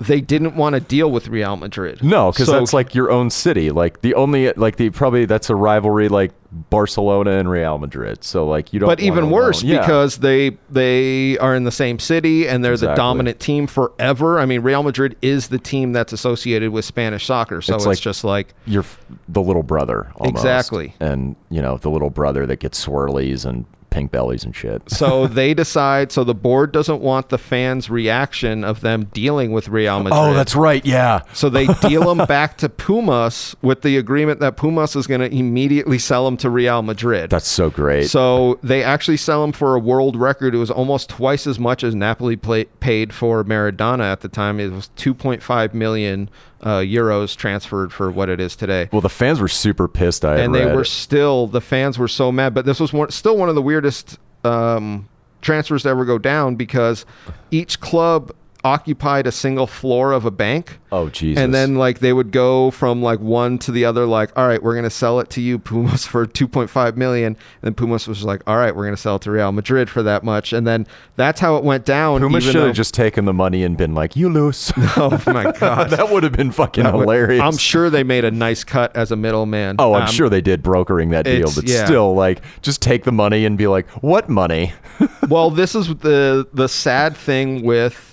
they 0.00 0.20
didn't 0.22 0.56
want 0.56 0.74
to 0.74 0.80
deal 0.80 1.10
with 1.10 1.28
Real 1.28 1.56
Madrid. 1.56 2.02
No, 2.02 2.30
because 2.32 2.46
So- 2.46 2.52
that's 2.52 2.72
like 2.72 2.94
your 2.94 3.10
own 3.10 3.28
city. 3.30 3.70
Like 3.70 4.00
the 4.00 4.14
only, 4.14 4.50
like 4.54 4.76
the 4.76 4.88
probably 4.90 5.26
that's 5.26 5.50
a 5.50 5.54
rivalry 5.54 6.08
like 6.08 6.32
Barcelona 6.50 7.32
and 7.32 7.50
Real 7.50 7.78
Madrid. 7.78 8.24
So 8.24 8.46
like 8.46 8.72
you 8.72 8.80
don't. 8.80 8.88
but 8.88 9.00
even 9.00 9.30
worse 9.30 9.62
yeah. 9.62 9.80
because 9.80 10.18
they 10.18 10.56
they 10.70 11.36
are 11.38 11.54
in 11.54 11.64
the 11.64 11.70
same 11.72 11.98
city 11.98 12.48
and 12.48 12.64
they're 12.64 12.76
the 12.76 12.94
dominant 12.94 13.38
team 13.38 13.66
forever. 13.66 14.38
I 14.38 14.46
mean, 14.46 14.62
Real 14.62 14.82
Madrid 14.82 15.16
is 15.20 15.48
the 15.48 15.58
team 15.58 15.92
that's 15.92 16.12
associated 16.12 16.70
with 16.70 16.84
Spanish 16.84 17.26
soccer, 17.26 17.60
so 17.60 17.74
It's 17.74 17.82
it's, 17.82 17.86
like- 17.86 17.98
just 18.00 18.24
like 18.24 18.54
you're 18.66 18.82
f- 18.82 18.98
the 19.28 19.42
little 19.42 19.62
brother. 19.62 20.10
Almost. 20.16 20.36
Exactly. 20.36 20.94
And 21.00 21.36
you 21.50 21.60
know 21.60 21.76
the 21.76 21.90
little 21.90 22.10
brother 22.10 22.46
that 22.46 22.60
gets 22.60 22.84
swirlies 22.84 23.44
and 23.44 23.66
pink 23.90 24.10
bellies 24.10 24.44
and 24.44 24.54
shit. 24.54 24.82
so 24.90 25.26
they 25.26 25.54
decide. 25.54 26.12
So 26.12 26.24
the 26.24 26.34
board 26.34 26.72
doesn't 26.72 27.00
want 27.00 27.28
the 27.28 27.38
fans' 27.38 27.90
reaction 27.90 28.64
of 28.64 28.80
them 28.80 29.06
dealing 29.12 29.52
with 29.52 29.68
Real 29.68 29.94
oh, 29.94 30.02
Madrid. 30.02 30.20
Oh, 30.20 30.34
that's 30.34 30.54
right. 30.54 30.84
Yeah. 30.84 31.22
So 31.32 31.48
they 31.48 31.66
deal 31.66 32.14
them 32.14 32.26
back 32.26 32.56
to 32.58 32.68
Pumas 32.68 33.56
with 33.62 33.82
the 33.82 33.96
agreement 33.96 34.40
that 34.40 34.56
Pumas 34.56 34.96
is 34.96 35.06
going 35.06 35.20
to 35.20 35.34
immediately 35.34 35.98
sell 35.98 36.24
them 36.24 36.36
to 36.38 36.50
Real 36.50 36.82
Madrid. 36.82 37.30
That's 37.30 37.48
so 37.48 37.70
great. 37.70 38.08
So 38.08 38.58
they 38.62 38.82
actually 38.82 39.16
sell 39.16 39.42
them 39.42 39.52
for 39.52 39.74
a 39.74 39.78
world 39.78 40.16
record. 40.16 40.54
It 40.54 40.58
was 40.58 40.70
almost 40.70 41.08
twice 41.08 41.46
as 41.46 41.58
much 41.58 41.84
as 41.84 41.94
Napoli 41.94 42.36
play, 42.36 42.64
paid 42.64 43.12
for 43.12 43.44
Maradona 43.44 44.04
at 44.04 44.20
the 44.20 44.28
time. 44.28 44.60
It 44.60 44.70
was 44.70 44.90
2.5 44.96 45.74
million 45.74 46.30
uh, 46.62 46.78
euros 46.78 47.36
transferred 47.36 47.92
for 47.92 48.10
what 48.10 48.28
it 48.28 48.40
is 48.40 48.56
today. 48.56 48.88
well, 48.92 49.00
the 49.00 49.08
fans 49.08 49.40
were 49.40 49.48
super 49.48 49.88
pissed. 49.88 50.24
I 50.24 50.38
and 50.38 50.54
they 50.54 50.66
were 50.66 50.84
still 50.84 51.46
the 51.46 51.60
fans 51.60 51.98
were 51.98 52.08
so 52.08 52.32
mad. 52.32 52.54
But 52.54 52.64
this 52.64 52.80
was 52.80 52.92
one, 52.92 53.10
still 53.10 53.36
one 53.36 53.48
of 53.48 53.54
the 53.54 53.62
weirdest 53.62 54.18
um, 54.44 55.08
transfers 55.40 55.84
to 55.84 55.88
ever 55.90 56.04
go 56.04 56.18
down 56.18 56.56
because 56.56 57.06
each 57.50 57.80
club 57.80 58.32
occupied 58.64 59.26
a 59.26 59.32
single 59.32 59.66
floor 59.66 60.12
of 60.12 60.24
a 60.24 60.30
bank. 60.30 60.78
Oh 60.90 61.08
Jesus. 61.10 61.40
And 61.42 61.54
then 61.54 61.74
like 61.76 61.98
they 62.00 62.12
would 62.12 62.30
go 62.32 62.70
from 62.70 63.02
like 63.02 63.20
one 63.20 63.58
to 63.58 63.70
the 63.72 63.84
other, 63.84 64.06
like, 64.06 64.36
all 64.36 64.46
right, 64.48 64.62
we're 64.62 64.74
gonna 64.74 64.90
sell 64.90 65.20
it 65.20 65.28
to 65.30 65.40
you, 65.40 65.58
Pumas, 65.58 66.06
for 66.06 66.26
two 66.26 66.48
point 66.48 66.70
five 66.70 66.96
million. 66.96 67.34
And 67.34 67.36
then 67.62 67.74
Pumas 67.74 68.08
was 68.08 68.24
like, 68.24 68.42
all 68.46 68.56
right, 68.56 68.74
we're 68.74 68.84
gonna 68.84 68.96
sell 68.96 69.16
it 69.16 69.22
to 69.22 69.30
Real 69.30 69.52
Madrid 69.52 69.88
for 69.90 70.02
that 70.02 70.24
much. 70.24 70.52
And 70.52 70.66
then 70.66 70.86
that's 71.16 71.40
how 71.40 71.56
it 71.56 71.64
went 71.64 71.84
down. 71.84 72.20
Puma 72.20 72.38
even 72.38 72.52
should 72.52 72.66
have 72.66 72.74
just 72.74 72.94
taken 72.94 73.26
the 73.26 73.32
money 73.34 73.62
and 73.62 73.76
been 73.76 73.94
like, 73.94 74.16
"You 74.16 74.28
lose." 74.28 74.72
Oh 74.96 75.22
my 75.26 75.52
god. 75.52 75.90
that 75.90 76.10
would 76.10 76.22
have 76.22 76.32
been 76.32 76.50
fucking 76.50 76.84
That 76.84 76.94
would- 76.94 77.02
hilarious. 77.02 77.42
I'm 77.42 77.56
sure 77.56 77.90
they 77.90 78.02
made 78.02 78.24
a 78.24 78.30
nice 78.30 78.64
cut 78.64 78.96
as 78.96 79.12
a 79.12 79.16
middleman. 79.16 79.76
Oh, 79.78 79.94
I'm 79.94 80.02
Um, 80.02 80.08
sure 80.08 80.28
they 80.28 80.40
did 80.40 80.62
brokering 80.62 81.10
that 81.10 81.24
deal, 81.24 81.50
but 81.54 81.68
yeah. 81.68 81.84
still, 81.84 82.14
like, 82.14 82.40
just 82.62 82.80
take 82.82 83.04
the 83.04 83.12
money 83.12 83.44
and 83.44 83.56
be 83.58 83.66
like, 83.66 83.86
"What 84.02 84.28
money?" 84.28 84.72
well, 85.28 85.50
this 85.50 85.74
is 85.74 85.88
the 85.96 86.48
the 86.54 86.68
sad 86.68 87.16
thing 87.16 87.62
with 87.62 88.07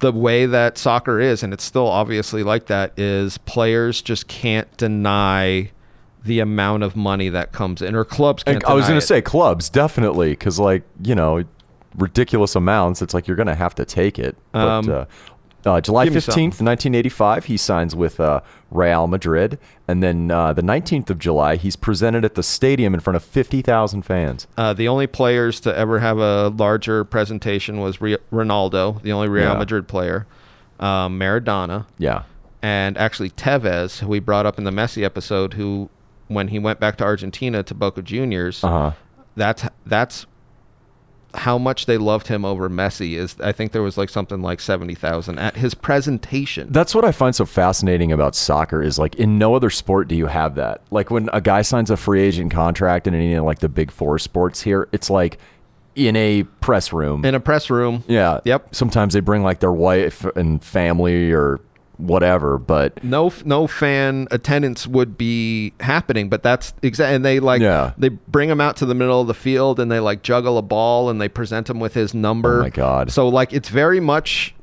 the 0.00 0.12
way 0.12 0.46
that 0.46 0.76
soccer 0.78 1.20
is, 1.20 1.42
and 1.42 1.52
it's 1.52 1.64
still 1.64 1.86
obviously 1.88 2.42
like 2.42 2.66
that. 2.66 2.92
Is 2.98 3.38
players 3.38 4.02
just 4.02 4.28
can't 4.28 4.74
deny 4.76 5.70
the 6.24 6.40
amount 6.40 6.82
of 6.82 6.96
money 6.96 7.28
that 7.28 7.52
comes 7.52 7.82
in, 7.82 7.94
or 7.94 8.04
clubs 8.04 8.42
can't. 8.42 8.56
And 8.56 8.64
I 8.64 8.74
was 8.74 8.86
gonna 8.88 9.00
say 9.00 9.20
clubs, 9.22 9.68
definitely, 9.68 10.30
because 10.30 10.58
like 10.58 10.82
you 11.02 11.14
know, 11.14 11.44
ridiculous 11.96 12.56
amounts. 12.56 13.02
It's 13.02 13.14
like 13.14 13.26
you're 13.28 13.36
gonna 13.36 13.54
have 13.54 13.74
to 13.76 13.84
take 13.84 14.18
it. 14.18 14.36
But 14.52 14.68
Um, 14.68 14.90
uh, 14.90 15.04
uh, 15.64 15.80
July 15.80 16.08
fifteenth, 16.10 16.60
nineteen 16.60 16.94
eighty-five, 16.94 17.46
he 17.46 17.56
signs 17.56 17.94
with 17.94 18.20
uh, 18.20 18.40
Real 18.70 19.06
Madrid, 19.06 19.58
and 19.88 20.02
then 20.02 20.30
uh, 20.30 20.52
the 20.52 20.62
nineteenth 20.62 21.10
of 21.10 21.18
July, 21.18 21.56
he's 21.56 21.76
presented 21.76 22.24
at 22.24 22.34
the 22.34 22.42
stadium 22.42 22.94
in 22.94 23.00
front 23.00 23.16
of 23.16 23.24
fifty 23.24 23.62
thousand 23.62 24.02
fans. 24.02 24.46
Uh, 24.56 24.72
the 24.72 24.88
only 24.88 25.06
players 25.06 25.60
to 25.60 25.76
ever 25.76 26.00
have 26.00 26.18
a 26.18 26.48
larger 26.48 27.04
presentation 27.04 27.80
was 27.80 28.00
Re- 28.00 28.18
Ronaldo, 28.32 29.00
the 29.02 29.12
only 29.12 29.28
Real 29.28 29.52
Yeah. 29.52 29.58
Madrid 29.58 29.88
player, 29.88 30.26
um, 30.80 31.18
Maradona, 31.18 31.86
Yeah, 31.98 32.22
and 32.62 32.96
actually 32.98 33.30
Tevez, 33.30 34.00
who 34.00 34.08
we 34.08 34.20
brought 34.20 34.46
up 34.46 34.58
in 34.58 34.64
the 34.64 34.70
Messi 34.70 35.02
episode, 35.02 35.54
who 35.54 35.88
when 36.28 36.48
he 36.48 36.58
went 36.58 36.80
back 36.80 36.96
to 36.96 37.04
Argentina 37.04 37.62
to 37.62 37.74
Boca 37.74 38.02
Juniors, 38.02 38.62
uh 38.64 38.68
huh. 38.68 38.92
that's 39.36 39.64
that's 39.86 40.26
how 41.34 41.58
much 41.58 41.86
they 41.86 41.98
loved 41.98 42.28
him 42.28 42.44
over 42.44 42.68
Messi. 42.70 43.14
Is 43.16 43.36
I 43.40 43.52
think 43.52 43.72
there 43.72 43.82
was 43.82 43.96
like 43.98 44.08
something 44.08 44.40
like 44.42 44.60
seventy 44.60 44.94
thousand 44.94 45.38
at 45.38 45.56
his 45.56 45.74
presentation. 45.74 46.68
That's 46.70 46.94
what 46.94 47.04
I 47.04 47.12
find 47.12 47.34
so 47.34 47.44
fascinating 47.44 48.12
about 48.12 48.34
soccer 48.34 48.82
is 48.82 48.98
like 48.98 49.14
in 49.16 49.38
no 49.38 49.54
other 49.54 49.70
sport 49.70 50.08
do 50.08 50.14
you 50.14 50.26
have 50.26 50.54
that. 50.56 50.82
Like 50.90 51.10
when 51.10 51.28
a 51.32 51.40
guy 51.40 51.62
signs 51.62 51.90
a 51.90 51.96
free 51.96 52.22
agent 52.22 52.52
contract 52.52 53.06
in 53.06 53.14
any 53.14 53.34
of 53.34 53.44
like 53.44 53.58
the 53.58 53.68
big 53.68 53.90
four 53.90 54.18
sports 54.18 54.62
here, 54.62 54.88
it's 54.92 55.10
like 55.10 55.38
in 55.96 56.16
a 56.16 56.42
press 56.60 56.92
room. 56.92 57.24
in 57.24 57.34
a 57.34 57.40
press 57.40 57.70
room. 57.70 58.02
yeah. 58.08 58.40
Yep. 58.44 58.74
Sometimes 58.74 59.14
they 59.14 59.20
bring 59.20 59.42
like 59.42 59.60
their 59.60 59.72
wife 59.72 60.24
and 60.36 60.62
family 60.62 61.32
or 61.32 61.60
whatever. 61.98 62.58
But 62.58 63.02
no 63.04 63.32
no 63.44 63.66
fan 63.66 64.26
attendance 64.30 64.86
would 64.86 65.16
be 65.16 65.72
happening 65.80 66.28
but 66.28 66.42
that's 66.42 66.74
exactly 66.82 67.14
and 67.16 67.24
they 67.24 67.40
like 67.40 67.60
Yeah. 67.62 67.92
they 67.96 68.08
bring 68.08 68.48
him 68.50 68.60
out 68.60 68.76
to 68.78 68.86
the 68.86 68.94
middle 68.94 69.20
of 69.20 69.26
the 69.26 69.34
field 69.34 69.78
and 69.80 69.90
they 69.90 70.00
like 70.00 70.22
juggle 70.22 70.58
a 70.58 70.62
ball 70.62 71.08
and 71.10 71.20
they 71.20 71.28
present 71.28 71.70
him 71.70 71.78
with 71.80 71.94
his 71.94 72.12
number 72.14 72.58
Oh 72.60 72.62
my 72.62 72.70
God. 72.70 73.10
so 73.10 73.28
like 73.28 73.52
it's 73.52 73.68
very 73.68 74.00
much 74.00 74.54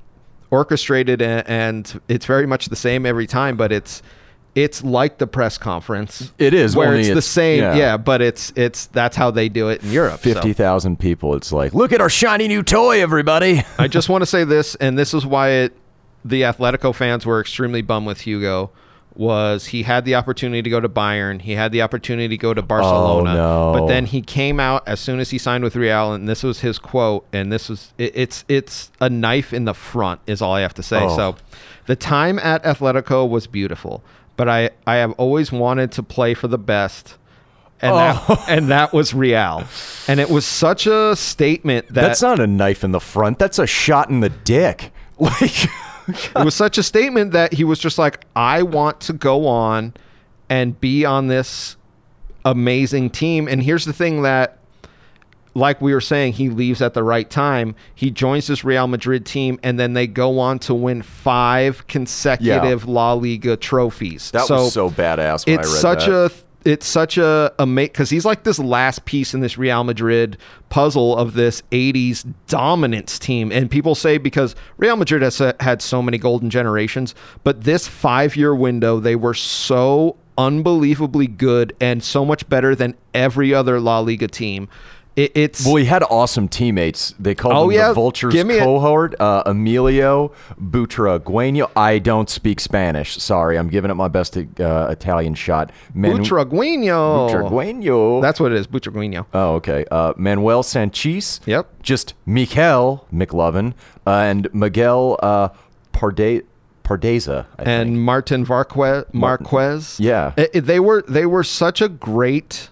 orchestrated 0.49 1.21
and, 1.21 1.47
and 1.47 2.01
it's 2.07 2.25
very 2.25 2.45
much 2.45 2.67
the 2.67 2.75
same 2.75 3.05
every 3.05 3.27
time 3.27 3.55
but 3.57 3.71
it's 3.71 4.01
it's 4.53 4.83
like 4.83 5.17
the 5.17 5.27
press 5.27 5.57
conference 5.57 6.33
It 6.37 6.53
is, 6.53 6.75
where 6.75 6.89
only 6.89 7.01
it's 7.01 7.13
the 7.15 7.21
same 7.21 7.61
yeah. 7.61 7.75
yeah. 7.75 7.97
but 7.97 8.21
it's 8.21 8.51
it's 8.57 8.87
that's 8.87 9.15
how 9.15 9.31
they 9.31 9.47
do 9.47 9.69
it 9.69 9.81
in 9.81 9.91
europe 9.91 10.19
so. 10.19 10.33
fifty 10.33 10.51
thousand 10.51 10.99
people, 10.99 11.35
it's 11.35 11.53
like, 11.53 11.73
look 11.73 11.93
at 11.93 12.01
our 12.01 12.09
shiny 12.09 12.49
new 12.49 12.61
toy, 12.61 13.01
everybody. 13.01 13.63
I 13.79 13.87
just 13.87 14.09
want 14.09 14.23
to 14.23 14.25
say 14.25 14.43
this, 14.43 14.75
and 14.75 14.97
this 14.99 15.13
is 15.13 15.25
why 15.25 15.49
it, 15.51 15.77
the 16.23 16.41
Atletico 16.43 16.93
fans 16.93 17.25
were 17.25 17.39
extremely 17.39 17.81
bummed 17.81 18.07
with 18.07 18.21
Hugo. 18.21 18.71
Was 19.13 19.67
he 19.67 19.83
had 19.83 20.05
the 20.05 20.15
opportunity 20.15 20.61
to 20.61 20.69
go 20.69 20.79
to 20.79 20.87
Bayern? 20.87 21.41
He 21.41 21.51
had 21.53 21.73
the 21.73 21.81
opportunity 21.81 22.29
to 22.29 22.37
go 22.37 22.53
to 22.53 22.61
Barcelona, 22.61 23.31
Oh, 23.31 23.73
no. 23.73 23.79
but 23.79 23.87
then 23.87 24.05
he 24.05 24.21
came 24.21 24.57
out 24.57 24.87
as 24.87 25.01
soon 25.01 25.19
as 25.19 25.31
he 25.31 25.37
signed 25.37 25.65
with 25.65 25.75
Real, 25.75 26.13
and 26.13 26.29
this 26.29 26.43
was 26.43 26.61
his 26.61 26.79
quote. 26.79 27.25
And 27.33 27.51
this 27.51 27.67
was 27.67 27.93
it, 27.97 28.13
it's 28.15 28.45
it's 28.47 28.89
a 29.01 29.09
knife 29.09 29.51
in 29.53 29.65
the 29.65 29.73
front, 29.73 30.21
is 30.27 30.41
all 30.41 30.53
I 30.53 30.61
have 30.61 30.73
to 30.75 30.83
say. 30.83 30.99
Oh. 31.01 31.15
So, 31.17 31.35
the 31.87 31.97
time 31.97 32.39
at 32.39 32.63
Atletico 32.63 33.27
was 33.29 33.47
beautiful, 33.47 34.01
but 34.37 34.47
I 34.47 34.69
I 34.87 34.95
have 34.95 35.11
always 35.13 35.51
wanted 35.51 35.91
to 35.93 36.03
play 36.03 36.33
for 36.33 36.47
the 36.47 36.57
best. 36.57 37.17
And, 37.81 37.91
Oh. 37.91 37.97
that, 37.97 38.45
and 38.47 38.69
that 38.69 38.93
was 38.93 39.13
Real. 39.13 39.65
And 40.07 40.21
it 40.21 40.29
was 40.29 40.45
such 40.45 40.87
a 40.87 41.17
statement 41.17 41.87
that 41.87 41.95
That's 41.95 42.21
not 42.21 42.39
a 42.39 42.47
knife 42.47 42.81
in 42.85 42.91
the 42.91 42.99
front. 43.01 43.39
That's 43.39 43.59
a 43.59 43.67
shot 43.67 44.09
in 44.09 44.21
the 44.21 44.29
dick. 44.29 44.93
Like, 45.19 45.67
it 46.07 46.45
was 46.45 46.55
such 46.55 46.77
a 46.77 46.83
statement 46.83 47.31
that 47.31 47.53
he 47.53 47.63
was 47.63 47.79
just 47.79 47.97
like, 47.97 48.25
I 48.35 48.63
want 48.63 48.99
to 49.01 49.13
go 49.13 49.47
on 49.47 49.93
and 50.49 50.79
be 50.79 51.05
on 51.05 51.27
this 51.27 51.77
amazing 52.45 53.09
team. 53.09 53.47
And 53.47 53.63
here's 53.63 53.85
the 53.85 53.93
thing 53.93 54.21
that, 54.23 54.57
like 55.53 55.81
we 55.81 55.93
were 55.93 56.01
saying, 56.01 56.33
he 56.33 56.49
leaves 56.49 56.81
at 56.81 56.93
the 56.93 57.03
right 57.03 57.29
time. 57.29 57.75
He 57.93 58.09
joins 58.09 58.47
this 58.47 58.63
Real 58.63 58.87
Madrid 58.87 59.25
team, 59.25 59.59
and 59.63 59.79
then 59.79 59.93
they 59.93 60.07
go 60.07 60.39
on 60.39 60.59
to 60.59 60.73
win 60.73 61.01
five 61.01 61.85
consecutive 61.87 62.87
La 62.87 63.13
Liga 63.13 63.57
trophies. 63.57 64.31
that 64.31 64.49
was 64.49 64.73
so 64.73 64.89
badass 64.89 65.45
when 65.45 65.59
I 65.59 65.61
read 65.61 65.65
it's 65.65 65.79
such 65.79 66.05
that. 66.05 66.31
a 66.31 66.31
it's 66.65 66.85
such 66.85 67.17
a 67.17 67.53
ama 67.59 67.83
because 67.83 68.09
he's 68.09 68.25
like 68.25 68.43
this 68.43 68.59
last 68.59 69.05
piece 69.05 69.33
in 69.33 69.39
this 69.39 69.57
Real 69.57 69.83
Madrid 69.83 70.37
puzzle 70.69 71.17
of 71.17 71.33
this 71.33 71.61
80s 71.71 72.25
dominance 72.47 73.17
team. 73.17 73.51
And 73.51 73.69
people 73.69 73.95
say 73.95 74.17
because 74.17 74.55
Real 74.77 74.95
Madrid 74.95 75.21
has 75.21 75.39
had 75.59 75.81
so 75.81 76.01
many 76.01 76.17
golden 76.17 76.49
generations 76.49 77.15
but 77.43 77.63
this 77.63 77.87
5 77.87 78.35
year 78.35 78.53
window 78.53 78.99
they 78.99 79.15
were 79.15 79.33
so 79.33 80.17
unbelievably 80.37 81.27
good 81.27 81.75
and 81.79 82.03
so 82.03 82.25
much 82.25 82.47
better 82.47 82.75
than 82.75 82.95
every 83.13 83.53
other 83.53 83.79
La 83.79 83.99
Liga 83.99 84.27
team 84.27 84.69
it, 85.15 85.31
it's 85.35 85.65
Well, 85.65 85.75
he 85.75 85.85
had 85.85 86.03
awesome 86.09 86.47
teammates. 86.47 87.13
They 87.19 87.35
called 87.35 87.53
Oh, 87.55 87.69
him 87.69 87.75
yeah. 87.75 87.87
the 87.89 87.93
Vultures 87.95 88.33
Give 88.33 88.47
me 88.47 88.57
a- 88.57 88.63
cohort. 88.63 89.15
Uh, 89.19 89.43
Emilio 89.45 90.31
Butragueño. 90.59 91.69
I 91.75 91.99
don't 91.99 92.29
speak 92.29 92.59
Spanish. 92.59 93.17
Sorry, 93.17 93.57
I'm 93.57 93.67
giving 93.69 93.91
it 93.91 93.95
my 93.95 94.07
best 94.07 94.37
uh, 94.37 94.87
Italian 94.89 95.33
shot. 95.35 95.71
Manu- 95.93 96.19
Butragueño 96.23 97.29
Butragueño. 97.29 98.21
that's 98.21 98.39
what 98.39 98.51
it 98.51 98.57
is 98.57 98.67
Butragueño 98.67 99.25
Oh, 99.33 99.55
okay. 99.55 99.85
Uh, 99.91 100.13
Manuel 100.17 100.63
Sanchez. 100.63 101.39
Yep. 101.45 101.81
Just 101.83 102.13
Mikel 102.25 103.05
McLovin 103.13 103.73
uh, 104.07 104.11
and 104.11 104.47
Miguel 104.53 105.19
uh, 105.21 105.49
Parde- 105.93 106.43
Pardeza. 106.83 107.45
I 107.59 107.63
and 107.63 107.89
think. 107.91 107.99
Martin 107.99 108.45
Vázquez, 108.45 109.13
Marquez. 109.13 109.99
Yeah. 109.99 110.33
I- 110.37 110.49
I- 110.55 110.59
they 110.59 110.79
were 110.79 111.03
they 111.07 111.25
were 111.25 111.43
such 111.43 111.81
a 111.81 111.87
great 111.89 112.69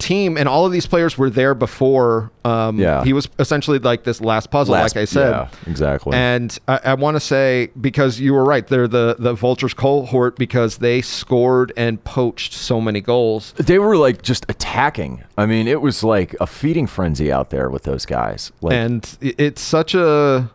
team, 0.00 0.36
and 0.36 0.48
all 0.48 0.66
of 0.66 0.72
these 0.72 0.86
players 0.86 1.16
were 1.16 1.30
there 1.30 1.54
before. 1.54 2.32
Um, 2.44 2.78
Yeah. 2.80 3.04
he 3.04 3.12
was 3.12 3.28
essentially 3.38 3.78
like 3.78 4.02
this 4.04 4.20
last 4.20 4.50
puzzle, 4.50 4.72
Last- 4.72 4.96
like 4.96 5.02
I 5.02 5.04
said. 5.04 5.30
yeah, 5.30 5.48
exactly. 5.66 6.14
And 6.16 6.58
I, 6.66 6.80
I 6.84 6.94
want 6.94 7.14
to 7.16 7.20
say 7.20 7.70
because 7.80 8.18
you 8.18 8.34
were 8.34 8.44
right, 8.44 8.66
they're 8.66 8.88
the 8.88 9.16
the 9.18 9.34
Vultures 9.34 9.74
cohort 9.74 10.36
because 10.36 10.78
they 10.78 11.00
scored 11.02 11.72
and 11.76 12.02
poached 12.02 12.52
so 12.52 12.80
many 12.80 13.00
goals. 13.00 13.52
They 13.56 13.78
were 13.78 13.96
like 13.96 14.22
just 14.22 14.44
attacking. 14.48 15.22
I 15.38 15.46
mean, 15.46 15.68
it 15.68 15.80
was 15.80 16.02
like 16.02 16.34
a 16.40 16.46
feeding 16.46 16.86
frenzy 16.86 17.30
out 17.30 17.50
there 17.50 17.68
with 17.70 17.82
those 17.84 18.06
guys. 18.06 18.50
Like, 18.60 18.74
and 18.74 19.18
it's 19.20 19.60
such 19.62 19.94
a 19.94 20.50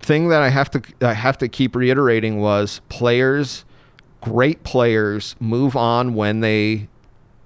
thing 0.00 0.28
that 0.28 0.42
I 0.42 0.48
have 0.48 0.70
to 0.72 0.82
I 1.00 1.12
have 1.14 1.38
to 1.38 1.48
keep 1.48 1.76
reiterating 1.76 2.40
was 2.40 2.80
players 2.88 3.64
great 4.20 4.62
players 4.64 5.36
move 5.40 5.76
on 5.76 6.14
when 6.14 6.40
they 6.40 6.88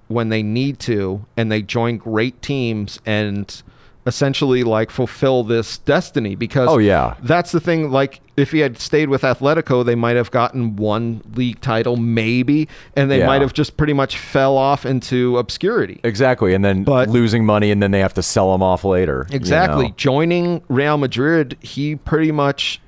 when 0.07 0.29
they 0.29 0.41
need 0.43 0.79
to 0.79 1.25
and 1.35 1.51
they 1.51 1.61
join 1.61 1.97
great 1.97 2.41
teams 2.41 2.99
and 3.05 3.61
essentially 4.05 4.63
like 4.63 4.89
fulfill 4.89 5.43
this 5.43 5.79
destiny 5.79 6.33
because 6.33 6.69
Oh, 6.69 6.77
yeah. 6.77 7.15
that's 7.23 7.51
the 7.51 7.59
thing 7.59 7.91
like 7.91 8.21
if 8.37 8.51
he 8.51 8.59
had 8.59 8.79
stayed 8.79 9.09
with 9.09 9.23
Atletico 9.23 9.83
they 9.85 9.95
might 9.95 10.15
have 10.15 10.31
gotten 10.31 10.77
one 10.77 11.21
league 11.35 11.59
title 11.59 11.97
maybe 11.97 12.69
and 12.95 13.11
they 13.11 13.19
Yeah. 13.19 13.27
might 13.27 13.41
have 13.41 13.51
just 13.51 13.75
pretty 13.75 13.91
much 13.91 14.17
fell 14.17 14.55
off 14.55 14.85
into 14.85 15.37
obscurity 15.37 15.99
exactly. 16.05 16.53
And 16.53 16.63
then 16.63 16.85
But- 16.85 17.09
losing 17.09 17.43
money, 17.45 17.69
and 17.69 17.83
then 17.83 17.91
they 17.91 17.99
have 17.99 18.13
to 18.13 18.23
sell 18.23 18.53
them 18.53 18.63
off 18.63 18.85
later. 18.85 19.27
you 19.29 19.35
Exactly. 19.35 19.87
know? 19.89 19.93
Joining 19.97 20.61
Real 20.69 20.97
Madrid, 20.97 21.57
he 21.59 21.97
pretty 21.97 22.31
much 22.31 22.79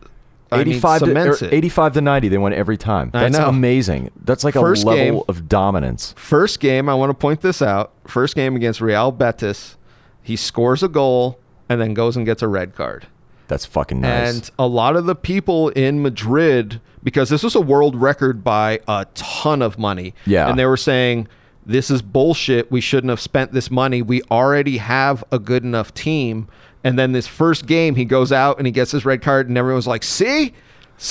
I 0.52 0.58
mean, 0.58 0.70
85 0.70 1.00
to, 1.02 1.18
er, 1.18 1.34
it. 1.46 1.54
85 1.54 1.94
to 1.94 2.02
90 2.02 2.28
they 2.30 2.38
won 2.38 2.54
every 2.54 2.78
time 2.78 3.12
I 3.14 3.24
that's 3.24 3.38
know. 3.38 3.48
amazing 3.50 4.10
that's 4.24 4.44
like 4.44 4.56
First 4.56 4.84
a 4.84 4.88
level 4.88 5.04
game- 5.06 5.24
of 5.28 5.48
dominance 5.48 6.14
First 6.18 6.60
game, 6.60 6.90
I 6.90 6.94
want 6.96 7.10
to 7.12 7.14
point 7.14 7.42
this 7.42 7.62
out. 7.62 7.92
First 8.08 8.36
game 8.36 8.56
against 8.56 8.82
Real 8.82 9.12
Betis, 9.12 9.78
he 10.22 10.36
scores 10.36 10.82
a 10.84 10.88
goal 10.88 11.40
and 11.70 11.80
then 11.80 11.94
goes 11.94 12.18
and 12.18 12.26
gets 12.26 12.42
a 12.42 12.48
red 12.48 12.76
card. 12.76 13.08
that's 13.48 13.66
fucking 13.66 14.02
nice 14.02 14.36
And 14.36 14.52
a 14.58 14.68
lot 14.68 14.96
of 14.96 15.06
the 15.06 15.16
people 15.16 15.70
in 15.70 16.02
Madrid, 16.02 16.82
because 17.04 17.30
this 17.30 17.44
was 17.44 17.56
a 17.56 17.62
world 17.62 17.96
record 17.96 18.44
by 18.44 18.80
a 18.88 19.06
ton 19.14 19.62
of 19.62 19.78
money. 19.78 20.14
Yeah. 20.26 20.50
And 20.50 20.58
they 20.58 20.66
were 20.66 20.78
saying, 20.78 21.28
this 21.66 21.92
is 21.92 22.02
bullshit. 22.02 22.72
We 22.72 22.82
shouldn't 22.82 23.10
have 23.10 23.20
spent 23.22 23.52
this 23.54 23.70
money. 23.70 24.02
We 24.02 24.22
already 24.32 24.78
have 24.78 25.24
a 25.32 25.38
good 25.40 25.64
enough 25.64 25.94
team. 25.94 26.48
And 26.84 26.98
then 26.98 27.12
this 27.12 27.28
first 27.28 27.65
game, 27.65 27.96
he 27.96 28.06
goes 28.06 28.32
out 28.32 28.58
and 28.58 28.65
he 28.65 28.72
gets 28.72 28.92
his 28.92 29.06
red 29.06 29.22
card, 29.22 29.50
and 29.50 29.58
everyone's 29.58 29.88
like, 29.88 30.04
see? 30.04 30.54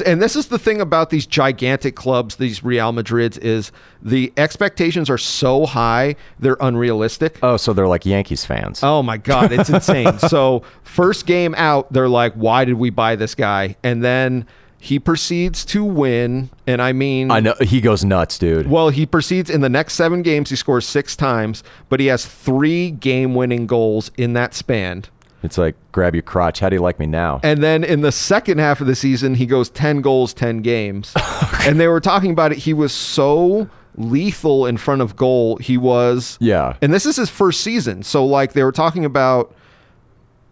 And 0.05 0.21
this 0.21 0.37
is 0.37 0.49
the 0.49 0.59
thing 0.59 0.83
about 0.83 1.09
these 1.09 1.27
gigantic 1.27 1.97
clubs, 1.97 2.37
these 2.37 2.63
Real 2.63 2.93
Madrids, 2.93 3.39
is 3.39 3.73
the 4.03 4.33
expectations 4.37 5.09
are 5.09 5.17
so 5.17 5.65
high, 5.65 6.15
they're 6.39 6.59
unrealistic. 6.61 7.39
oh 7.43 7.57
so 7.57 7.73
they're 7.73 7.89
like 7.89 8.05
yankees 8.05 8.45
fans 8.45 8.83
Oh 8.83 9.03
my 9.03 9.17
god, 9.17 9.51
it's 9.51 9.71
insane. 9.71 10.19
so 10.29 10.63
first 10.83 11.25
game 11.25 11.55
out, 11.57 11.91
they're 11.91 12.09
like, 12.09 12.35
"Why 12.35 12.67
did 12.67 12.75
we 12.75 12.91
buy 12.91 13.17
this 13.17 13.35
guy?" 13.35 13.77
And 13.83 14.05
then 14.05 14.47
he 14.79 14.99
proceeds 14.99 15.65
to 15.67 15.83
win, 15.85 16.51
and 16.67 16.83
I 16.83 16.93
mean, 16.93 17.31
i 17.31 17.41
know 17.41 17.55
he 17.61 17.81
goes 17.81 18.05
nuts 18.05 18.39
dude 18.39 18.69
well, 18.69 18.91
he 18.91 19.07
proceeds 19.07 19.49
in 19.49 19.63
the 19.63 19.71
next 19.71 19.95
seven 19.95 20.21
games. 20.21 20.51
He 20.51 20.57
scores 20.57 20.87
six 20.87 21.17
times, 21.17 21.65
but 21.89 21.99
he 21.99 22.07
has 22.07 22.27
three 22.27 22.91
game-winning 22.91 23.67
goals 23.67 24.11
in 24.19 24.35
that 24.35 24.53
span. 24.53 25.05
It's 25.43 25.57
like 25.59 25.77
grab 25.93 26.15
your 26.15 26.23
crotch 26.23 26.61
how 26.61 26.69
do 26.69 26.77
you 26.77 26.83
like 26.83 26.99
me 26.99 27.07
now 27.07 27.41
And 27.43 27.63
then 27.63 27.85
in 27.85 28.01
the 28.01 28.13
second 28.13 28.59
half 28.59 28.81
of 28.81 28.87
the 28.87 28.95
season, 28.97 29.35
he 29.35 29.47
goes 29.47 29.71
10 29.71 30.01
goals, 30.01 30.35
10 30.35 30.63
games. 30.63 31.15
and 31.67 31.79
they 31.79 31.89
were 31.89 32.01
talking 32.01 32.31
about 32.33 32.53
it. 32.53 32.59
He 32.59 32.73
was 32.75 32.93
so 32.93 33.69
lethal 33.97 34.67
in 34.67 34.77
front 34.77 35.03
of 35.03 35.17
goal. 35.17 35.57
He 35.59 35.77
was. 35.77 36.37
Yeah. 36.41 36.77
And 36.83 36.93
this 36.93 37.05
is 37.07 37.17
his 37.17 37.29
first 37.31 37.61
season. 37.63 38.03
So, 38.03 38.25
like, 38.25 38.53
they 38.53 38.63
were 38.65 38.73
talking 38.73 39.05
about. 39.05 39.55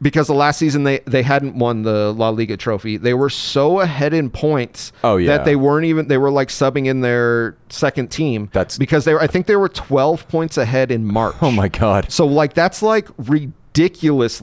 Because 0.02 0.26
the 0.26 0.34
last 0.34 0.58
season 0.58 0.82
they, 0.84 0.98
they 1.06 1.22
hadn't 1.22 1.54
won 1.56 1.80
the 1.80 2.12
La 2.12 2.28
Liga 2.28 2.58
trophy, 2.58 2.98
they 2.98 3.14
were 3.14 3.30
so 3.30 3.80
ahead 3.80 4.12
in 4.12 4.28
points 4.28 4.92
Oh, 5.02 5.16
yeah. 5.16 5.38
that 5.38 5.46
they 5.46 5.56
weren't 5.56 5.86
even 5.86 6.08
they 6.08 6.18
were 6.18 6.30
like 6.30 6.48
subbing 6.48 6.84
in 6.84 7.00
their 7.00 7.56
second 7.70 8.10
team. 8.10 8.50
That's- 8.52 8.76
because 8.76 9.06
they 9.06 9.14
were 9.14 9.22
I 9.22 9.26
think 9.26 9.46
they 9.46 9.56
were 9.56 9.70
twelve 9.70 10.28
points 10.28 10.58
ahead 10.58 10.90
in 10.90 11.06
March. 11.06 11.34
oh 11.40 11.50
my 11.50 11.68
god 11.68 12.12
So 12.12 12.26
like 12.26 12.52
that's 12.52 12.82
like 12.82 13.08
ridiculous 13.16 13.54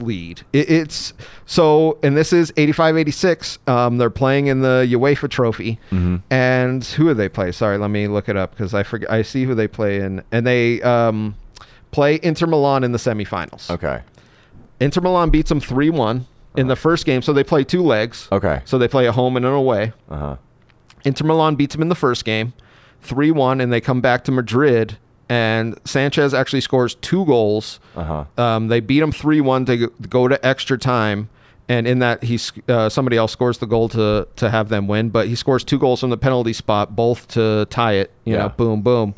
lead. 0.00 0.42
It, 0.52 0.70
it's 0.70 1.12
so 1.46 1.98
and 2.02 2.16
this 2.16 2.32
is 2.32 2.52
85-86. 2.52 3.68
Um, 3.68 3.98
they're 3.98 4.10
playing 4.10 4.46
in 4.46 4.60
the 4.60 4.86
UEFA 4.90 5.28
Trophy, 5.28 5.78
Mm-hmm. 5.90 6.16
and 6.30 6.84
who 6.84 7.04
do 7.08 7.14
they 7.14 7.28
play? 7.28 7.52
Sorry, 7.52 7.78
let 7.78 7.90
me 7.90 8.06
look 8.08 8.28
it 8.28 8.36
up 8.36 8.50
because 8.52 8.74
I 8.74 8.82
forget. 8.82 9.10
I 9.10 9.22
see 9.22 9.44
who 9.44 9.54
they 9.54 9.68
play 9.68 9.98
in, 10.00 10.22
and 10.32 10.46
they 10.46 10.80
um, 10.82 11.36
play 11.90 12.18
Inter 12.22 12.46
Milan 12.46 12.84
in 12.84 12.92
the 12.92 12.98
semifinals. 12.98 13.70
okay 13.70 14.02
Inter 14.80 15.00
Milan 15.00 15.30
beats 15.30 15.48
them 15.48 15.60
three 15.60 15.90
one 15.90 16.26
in 16.56 16.66
the 16.68 16.76
first 16.76 17.04
game, 17.06 17.20
so 17.22 17.32
they 17.32 17.44
play 17.44 17.64
two 17.64 17.82
legs. 17.82 18.28
okay 18.32 18.62
So 18.64 18.78
they 18.78 18.88
play 18.88 19.06
a 19.06 19.12
home 19.12 19.36
and 19.36 19.44
an 19.44 19.52
away. 19.52 19.92
uh-huh 20.10 20.36
Inter 21.04 21.26
Milan 21.26 21.54
beats 21.56 21.74
them 21.74 21.82
in 21.82 21.88
the 21.90 21.94
first 21.94 22.24
game, 22.24 22.54
3 23.02 23.30
1, 23.30 23.60
and 23.60 23.70
they 23.70 23.80
come 23.80 24.00
back 24.00 24.24
to 24.24 24.32
Madrid. 24.32 24.96
And 25.28 25.78
Sanchez 25.84 26.34
actually 26.34 26.60
scores 26.60 26.94
two 26.96 27.24
goals. 27.24 27.80
Uh-huh. 27.96 28.24
Um, 28.36 28.68
they 28.68 28.80
beat 28.80 29.00
him 29.02 29.12
3 29.12 29.40
1 29.40 29.64
to 29.66 29.76
go- 29.76 29.92
go 30.08 30.28
to 30.28 30.44
extra 30.46 30.76
time. 30.78 31.28
and 31.66 31.86
in 31.86 31.98
that 32.00 32.22
he 32.24 32.38
uh, 32.68 32.90
somebody 32.90 33.16
else 33.16 33.32
scores 33.32 33.56
the 33.56 33.66
goal 33.66 33.88
to 33.88 34.28
to 34.36 34.50
have 34.50 34.68
them 34.68 34.86
win, 34.86 35.08
but 35.08 35.28
he 35.28 35.34
scores 35.34 35.64
two 35.64 35.78
goals 35.78 36.00
from 36.00 36.10
the 36.10 36.18
penalty 36.18 36.52
spot, 36.52 36.94
both 36.94 37.26
to 37.28 37.64
tie 37.70 37.94
it. 37.94 38.10
You 38.24 38.34
Yeah. 38.34 38.38
know, 38.42 38.48
boom, 38.50 38.82
boom, 38.82 39.14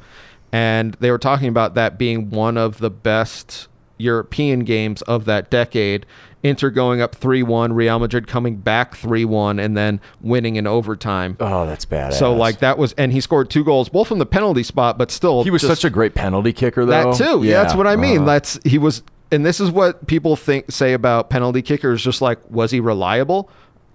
and 0.53 0.95
they 1.01 1.11
were 1.11 1.19
talking 1.19 1.49
about 1.49 1.75
that 1.75 1.99
being 1.99 2.31
one 2.31 2.57
of 2.57 2.79
the 2.79 2.89
best 2.91 3.67
European 3.99 4.61
games 4.61 5.03
of 5.03 5.25
that 5.27 5.51
decade. 5.51 6.07
Inter 6.43 6.71
going 6.71 7.01
up 7.01 7.15
three 7.15 7.43
one, 7.43 7.73
Real 7.73 7.99
Madrid 7.99 8.29
coming 8.29 8.57
back 8.57 8.95
three 8.95 9.25
one, 9.25 9.59
and 9.59 9.77
then 9.77 10.01
winning 10.21 10.57
in 10.57 10.67
overtime. 10.67 11.37
Oh, 11.41 11.67
that's 11.67 11.85
badass. 11.85 12.15
So 12.15 12.33
like 12.35 12.61
that 12.61 12.79
was, 12.79 12.93
and 12.93 13.13
he 13.13 13.21
scored 13.21 13.51
two 13.51 13.65
goals, 13.65 13.89
both 13.89 14.07
from 14.07 14.19
the 14.19 14.27
penalty 14.27 14.63
spot, 14.63 14.97
but 14.97 15.11
still 15.11 15.43
he 15.43 15.51
was 15.51 15.63
just- 15.63 15.81
such 15.81 15.85
a 15.85 15.91
great 15.91 16.15
penalty 16.15 16.53
kicker, 16.53 16.85
though. 16.85 17.13
that 17.13 17.17
too. 17.17 17.43
Yeah, 17.43 17.63
that's 17.63 17.75
what 17.75 17.87
I 17.89 17.97
mean. 17.97 18.19
uh-huh. 18.19 18.27
That's 18.27 18.61
he 18.65 18.79
was, 18.79 19.03
and 19.33 19.45
this 19.45 19.59
is 19.61 19.71
what 19.73 20.07
people 20.07 20.37
think 20.37 20.71
say 20.71 20.93
about 20.93 21.31
penalty 21.31 21.63
kickers. 21.63 22.03
Just 22.05 22.23
like, 22.23 22.39
was 22.51 22.71
he 22.71 22.79
reliable? 22.81 23.51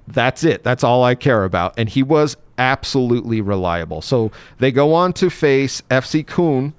That's 0.08 0.44
it. 0.44 0.64
That's 0.64 0.84
all 0.84 1.04
I 1.06 1.16
care 1.16 1.46
about. 1.46 1.76
And 1.78 1.88
he 1.88 2.04
was 2.04 2.36
absolutely 2.58 3.40
reliable. 3.40 4.02
So 4.02 4.32
they 4.58 4.72
go 4.72 4.94
on 4.94 5.14
to 5.14 5.30
face 5.30 5.82
FC 5.90 6.26
Köln, 6.26 6.74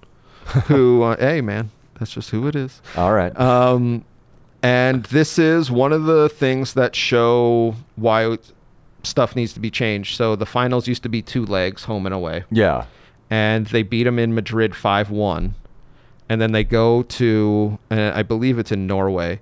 who, 0.67 1.03
uh, 1.03 1.17
hey 1.21 1.41
man, 1.41 1.71
that's 2.03 2.13
just 2.13 2.31
who 2.31 2.49
it 2.49 2.57
is. 2.57 2.83
All 2.97 3.13
right. 3.13 3.39
Um, 3.39 4.05
and 4.63 5.05
this 5.05 5.39
is 5.39 5.71
one 5.71 5.93
of 5.93 6.05
the 6.05 6.29
things 6.29 6.75
that 6.75 6.95
show 6.97 7.77
why 7.97 8.37
stuff 9.03 9.37
needs 9.37 9.53
to 9.55 9.61
be 9.61 9.71
changed. 9.71 10.17
So 10.17 10.37
the 10.37 10.47
finals 10.47 10.89
used 10.89 11.03
to 11.05 11.09
be 11.09 11.23
two 11.23 11.45
legs, 11.47 11.85
home 11.85 12.07
and 12.07 12.15
away 12.15 12.45
yeah. 12.51 12.87
and 13.31 13.67
they 13.67 13.83
beat 13.83 14.05
them 14.05 14.19
in 14.19 14.35
Madrid 14.35 14.75
5 14.75 15.11
1. 15.11 15.55
And 16.29 16.41
then 16.41 16.53
they 16.53 16.65
go 16.65 17.03
to, 17.03 17.79
uh, 17.91 18.13
I 18.15 18.23
believe 18.23 18.59
it's 18.59 18.73
in 18.73 18.87
Norway. 18.87 19.41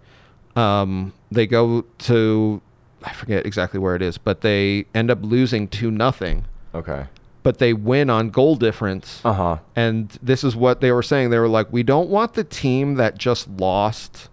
Um, 0.57 1.13
they 1.31 1.47
go 1.47 1.83
to, 1.99 2.61
I 3.05 3.13
forget 3.13 3.47
exactly 3.47 3.79
where 3.79 3.95
it 3.95 4.03
is, 4.03 4.19
but 4.19 4.41
they 4.41 4.87
end 4.95 5.11
up 5.11 5.19
losing 5.23 5.69
2 5.69 5.91
nothing. 5.91 6.47
Okay. 6.75 7.07
But 7.43 7.59
they 7.59 7.73
win 7.73 8.11
on 8.11 8.31
goal 8.31 8.57
difference. 8.57 9.21
Uh 9.25 9.33
huh. 9.33 9.59
And 9.75 10.11
this 10.23 10.45
is 10.45 10.55
what 10.55 10.81
they 10.81 10.93
were 10.93 11.03
saying. 11.03 11.31
They 11.31 11.39
were 11.39 11.49
like, 11.49 11.73
we 11.73 11.83
don't 11.83 12.11
want 12.11 12.35
the 12.35 12.45
team 12.45 12.97
that 12.97 13.17
just 13.17 13.49
lost 13.49 14.29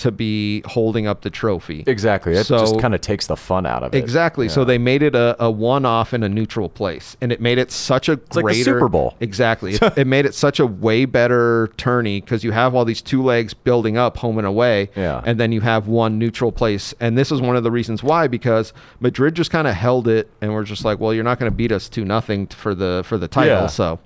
to 0.00 0.10
be 0.10 0.62
holding 0.66 1.06
up 1.06 1.20
the 1.20 1.30
trophy. 1.30 1.84
Exactly. 1.86 2.32
It 2.34 2.44
So- 2.44 2.58
just 2.58 2.78
kind 2.80 2.94
of 2.94 3.00
takes 3.00 3.26
the 3.26 3.36
fun 3.36 3.66
out 3.66 3.82
of 3.82 3.94
it. 3.94 3.98
Exactly. 3.98 4.48
So 4.48 4.64
they 4.64 4.78
made 4.78 5.02
it 5.02 5.14
a, 5.14 5.36
a 5.42 5.50
one-off 5.50 6.14
in 6.14 6.22
a 6.22 6.28
neutral 6.28 6.68
place, 6.68 7.16
and 7.20 7.30
it 7.30 7.40
made 7.40 7.58
it 7.58 7.70
such 7.70 8.08
a 8.08 8.12
like 8.12 8.28
the 8.30 8.42
greater 8.42 8.64
Super 8.64 8.88
Bowl. 8.88 9.14
Exactly. 9.20 9.74
it, 9.74 9.82
it 9.98 10.06
made 10.06 10.24
it 10.26 10.34
such 10.34 10.58
a 10.58 10.66
way 10.66 11.04
better 11.04 11.70
tourney 11.76 12.20
because 12.20 12.42
you 12.44 12.52
have 12.52 12.74
all 12.74 12.84
these 12.84 13.02
two 13.02 13.22
legs 13.22 13.52
building 13.54 13.96
up 13.96 14.16
home 14.18 14.38
and 14.38 14.46
away, 14.46 14.88
Yeah. 14.96 15.22
and 15.24 15.38
then 15.38 15.52
you 15.52 15.60
have 15.60 15.86
one 15.86 16.18
neutral 16.18 16.50
place. 16.52 16.94
And 17.00 17.16
this 17.18 17.30
is 17.30 17.40
one 17.40 17.56
of 17.56 17.62
the 17.62 17.70
reasons 17.70 18.02
why 18.02 18.26
because 18.26 18.72
Madrid 19.00 19.34
just 19.34 19.50
kind 19.50 19.68
of 19.68 19.74
held 19.74 20.08
it, 20.08 20.30
and 20.40 20.54
we're 20.54 20.64
just 20.64 20.84
like, 20.84 20.98
well, 20.98 21.12
you're 21.12 21.24
not 21.24 21.38
going 21.38 21.50
to 21.52 21.56
beat 21.56 21.72
us 21.72 21.88
two 21.88 22.04
nothing 22.04 22.46
for 22.46 22.74
the 22.74 23.02
for 23.04 23.18
the 23.18 23.28
title. 23.28 23.62
Yeah. 23.62 23.66
So, 23.66 23.98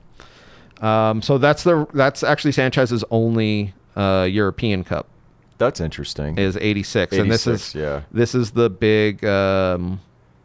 um, 0.80 1.22
so 1.22 1.38
that's 1.38 1.62
the 1.62 1.86
that's 1.94 2.22
actually 2.22 2.52
Sanchez's 2.52 3.04
only 3.10 3.74
uh, 3.96 4.26
European 4.30 4.82
Cup 4.84 5.06
That's 5.58 5.80
interesting. 5.80 6.38
is 6.38 6.56
86, 6.56 7.16
and 7.16 7.30
this 7.30 7.46
is 7.46 7.74
yeah. 7.74 8.02
this 8.12 8.34
is 8.34 8.52
the 8.52 8.68
big. 8.70 9.24
Um, 9.24 10.00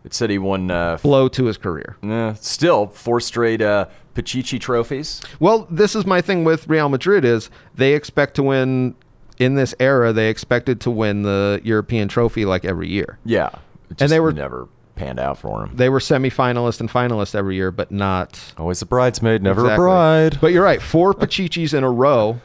It 0.05 0.13
said 0.13 0.29
he 0.29 0.37
won. 0.37 0.71
Uh, 0.71 0.97
blow 1.01 1.27
to 1.29 1.45
his 1.45 1.57
career. 1.57 1.97
eh, 2.03 2.33
still 2.39 2.87
four 2.87 3.19
straight 3.19 3.61
uh, 3.61 3.85
Pichichi 4.15 4.59
trophies. 4.59 5.21
Well, 5.39 5.67
this 5.69 5.95
is 5.95 6.05
my 6.05 6.21
thing 6.21 6.43
with 6.43 6.67
Real 6.67 6.89
Madrid 6.89 7.25
is 7.25 7.49
they 7.75 7.93
expect 7.93 8.35
to 8.35 8.43
win 8.43 8.95
in 9.37 9.55
this 9.55 9.73
era. 9.79 10.13
They 10.13 10.29
expected 10.29 10.79
to 10.81 10.91
win 10.91 11.23
the 11.23 11.59
European 11.63 12.07
trophy 12.07 12.45
like 12.45 12.63
every 12.65 12.87
year. 12.89 13.17
Yeah. 13.25 13.49
It 13.89 14.01
And 14.01 14.11
they 14.11 14.19
were- 14.19 14.31
never 14.33 14.67
panned 14.95 15.19
out 15.19 15.37
for 15.37 15.63
him. 15.63 15.71
They 15.75 15.87
were 15.89 15.99
semifinalists 15.99 16.81
and 16.81 16.89
finalists 16.89 17.33
every 17.33 17.55
year, 17.55 17.71
but 17.71 17.89
not 17.91 18.53
Always 18.57 18.81
a 18.81 18.85
bridesmaid, 18.85 19.41
never 19.41 19.61
exactly. 19.61 19.73
a 19.85 19.87
bride. 19.87 20.37
But 20.41 20.51
you're 20.51 20.63
right, 20.63 20.81
four 20.81 21.13
Pachichis 21.13 21.73
in 21.73 21.85
a 21.85 21.89
row, 21.91 22.41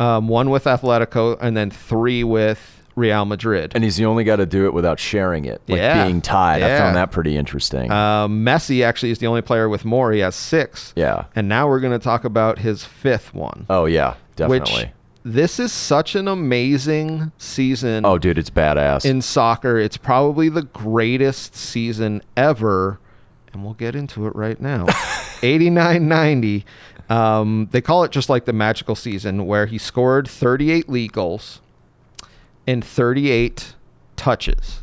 um, 0.00 0.28
one 0.28 0.50
with 0.50 0.64
Atletico 0.64 1.36
and 1.40 1.56
then 1.56 1.70
three 1.70 2.24
with 2.24 2.82
Real 2.96 3.24
Madrid. 3.24 3.72
and 3.74 3.82
he's 3.82 3.96
the 3.96 4.04
only 4.04 4.22
guy 4.24 4.36
to 4.36 4.46
do 4.46 4.66
it 4.66 4.72
without 4.74 5.00
sharing 5.00 5.44
it, 5.46 5.60
like 5.66 5.78
Yeah. 5.78 6.04
being 6.04 6.20
tied. 6.20 6.62
I 6.62 6.78
found 6.78 6.94
that 6.96 7.10
pretty 7.10 7.36
interesting. 7.36 7.90
Um, 7.90 8.44
Messi 8.44 8.84
actually 8.84 9.10
is 9.10 9.18
the 9.18 9.26
only 9.26 9.42
player 9.42 9.68
with 9.68 9.84
more. 9.84 10.12
He 10.12 10.20
has 10.20 10.34
six. 10.36 10.92
yeah. 10.94 11.24
And 11.34 11.48
now 11.48 11.66
we're 11.68 11.80
going 11.80 11.92
to 11.92 11.98
talk 11.98 12.24
about 12.24 12.60
his 12.60 12.84
fifth 12.84 13.34
one. 13.34 13.66
Oh 13.68 13.86
yeah, 13.86 14.14
definitely. 14.36 14.84
Which 14.84 14.90
this 15.24 15.58
is 15.58 15.72
such 15.72 16.14
an 16.14 16.28
amazing 16.28 17.32
season. 17.38 18.04
oh 18.06 18.16
dude, 18.18 18.38
it's 18.38 18.50
badass. 18.50 19.04
in 19.04 19.22
soccer. 19.22 19.76
It's 19.78 19.96
probably 19.96 20.48
the 20.48 20.62
greatest 20.62 21.56
season 21.56 22.22
ever, 22.36 23.00
and 23.52 23.64
we'll 23.64 23.74
get 23.74 23.96
into 23.96 24.26
it 24.28 24.36
right 24.36 24.60
now. 24.60 24.86
89 25.42 26.06
90. 26.08 26.64
Um, 27.10 27.68
they 27.70 27.80
call 27.80 28.04
it 28.04 28.10
just 28.10 28.28
like 28.28 28.44
the 28.46 28.52
magical 28.52 28.94
season, 28.94 29.46
where 29.46 29.66
he 29.66 29.78
scored 29.78 30.26
38 30.28 30.88
league 30.88 31.12
goals 31.12 31.60
in 32.66 32.80
38 32.80 33.74
touches. 34.16 34.82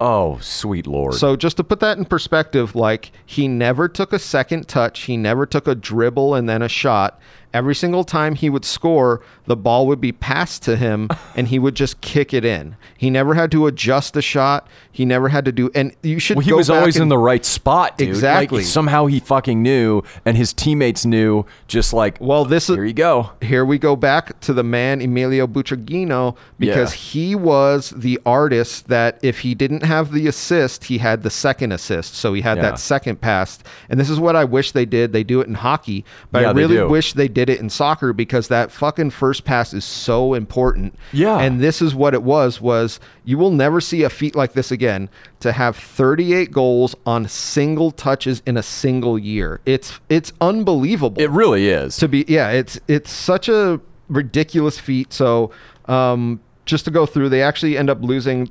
oh 0.00 0.38
sweet 0.40 0.86
lord. 0.86 1.14
So 1.14 1.36
just 1.36 1.56
to 1.58 1.64
put 1.64 1.80
that 1.80 1.98
in 1.98 2.04
perspective, 2.06 2.74
like 2.74 3.12
he 3.24 3.48
never 3.48 3.88
took 3.88 4.12
a 4.12 4.18
second 4.18 4.66
touch, 4.68 5.00
he 5.02 5.16
never 5.16 5.44
took 5.46 5.66
a 5.68 5.74
dribble 5.74 6.34
and 6.34 6.48
then 6.48 6.62
a 6.62 6.68
shot. 6.68 7.20
Every 7.56 7.74
single 7.74 8.04
time 8.04 8.34
he 8.34 8.50
would 8.50 8.66
score, 8.66 9.22
the 9.46 9.56
ball 9.56 9.86
would 9.86 9.98
be 9.98 10.12
passed 10.12 10.62
to 10.64 10.76
him 10.76 11.08
and 11.34 11.48
he 11.48 11.58
would 11.58 11.74
just 11.74 12.02
kick 12.02 12.34
it 12.34 12.44
in. 12.44 12.76
He 12.98 13.08
never 13.08 13.32
had 13.32 13.50
to 13.52 13.66
adjust 13.66 14.12
the 14.12 14.20
shot. 14.20 14.68
He 14.92 15.06
never 15.06 15.30
had 15.30 15.46
to 15.46 15.52
do 15.52 15.70
and 15.74 15.94
you 16.02 16.18
should 16.18 16.36
well, 16.36 16.44
he 16.44 16.52
was 16.52 16.68
always 16.68 16.98
in 16.98 17.08
the 17.08 17.16
right 17.16 17.46
spot, 17.46 17.96
dude. 17.96 18.08
Like, 18.08 18.14
Exactly. 18.16 18.62
somehow 18.62 19.06
he 19.06 19.20
fucking 19.20 19.62
knew, 19.62 20.02
and 20.26 20.36
his 20.36 20.52
teammates 20.52 21.06
knew. 21.06 21.46
Just 21.66 21.94
like, 21.94 22.18
Well, 22.20 22.44
this 22.44 22.68
is 22.68 22.76
here 22.76 22.84
you 22.84 22.92
go. 22.92 23.30
here 23.40 23.64
we 23.64 23.78
go 23.78 23.96
back 23.96 24.38
to 24.40 24.52
the 24.52 24.62
man 24.62 25.00
Emilio 25.00 25.46
Butragueño 25.46 26.36
because 26.58 26.92
Yeah. 26.92 26.98
he 27.12 27.34
was 27.34 27.90
the 27.96 28.20
artist 28.26 28.88
that 28.88 29.18
if 29.22 29.40
he 29.40 29.54
didn't 29.54 29.82
have 29.82 30.12
the 30.12 30.26
assist, 30.26 30.84
he 30.84 30.98
had 30.98 31.22
the 31.22 31.30
second 31.30 31.72
assist. 31.72 32.14
So 32.16 32.34
he 32.34 32.42
had 32.42 32.58
Yeah. 32.58 32.62
that 32.70 32.78
second 32.78 33.22
pass. 33.22 33.58
And 33.88 33.98
this 33.98 34.10
is 34.10 34.20
what 34.20 34.36
I 34.36 34.44
wish 34.44 34.72
they 34.72 34.84
did. 34.84 35.12
They 35.14 35.24
do 35.24 35.40
it 35.40 35.46
in 35.46 35.54
hockey, 35.54 36.04
but 36.30 36.42
Yeah, 36.42 36.50
I 36.50 36.52
really 36.52 36.82
wish 36.84 37.14
they 37.14 37.28
did 37.28 37.45
it 37.50 37.60
in 37.60 37.70
soccer 37.70 38.12
because 38.12 38.48
that 38.48 38.70
fucking 38.72 39.10
first 39.10 39.44
pass 39.44 39.72
is 39.74 39.84
so 39.84 40.34
important. 40.34 40.94
Yeah. 41.12 41.38
And 41.38 41.60
this 41.60 41.80
is 41.82 41.94
what 41.94 42.14
it 42.14 42.22
was 42.22 42.60
was 42.60 43.00
you 43.24 43.38
will 43.38 43.50
never 43.50 43.80
see 43.80 44.02
a 44.02 44.10
feat 44.10 44.34
like 44.34 44.52
this 44.54 44.70
again 44.70 45.08
to 45.40 45.52
have 45.52 45.76
38 45.76 46.50
goals 46.52 46.94
on 47.04 47.28
single 47.28 47.90
touches 47.90 48.42
in 48.46 48.56
a 48.56 48.62
single 48.62 49.18
year. 49.18 49.60
It's 49.66 50.00
it's 50.08 50.32
unbelievable 50.40 51.20
It 51.22 51.30
really 51.30 51.68
is. 51.68 51.96
to 51.98 52.08
be 52.08 52.24
yeah 52.28 52.50
it's 52.50 52.78
it's 52.88 53.10
such 53.10 53.48
a 53.48 53.80
ridiculous 54.08 54.78
feat 54.78 55.12
so 55.12 55.50
um 55.86 56.40
just 56.64 56.84
to 56.84 56.90
go 56.90 57.06
through 57.06 57.28
they 57.28 57.42
actually 57.42 57.76
end 57.76 57.90
up 57.90 58.00
losing 58.02 58.48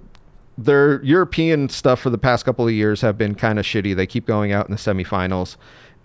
their 0.58 1.02
european 1.04 1.68
stuff 1.70 2.00
for 2.00 2.10
the 2.10 2.18
past 2.18 2.46
couple 2.46 2.66
of 2.68 2.74
years 2.74 3.02
have 3.02 3.18
been 3.18 3.36
kind 3.36 3.58
of 3.60 3.66
shitty 3.66 3.96
they 3.96 4.06
keep 4.06 4.26
going 4.26 4.52
out 4.52 4.68
in 4.68 4.72
the 4.72 4.78
semifinals 4.78 5.56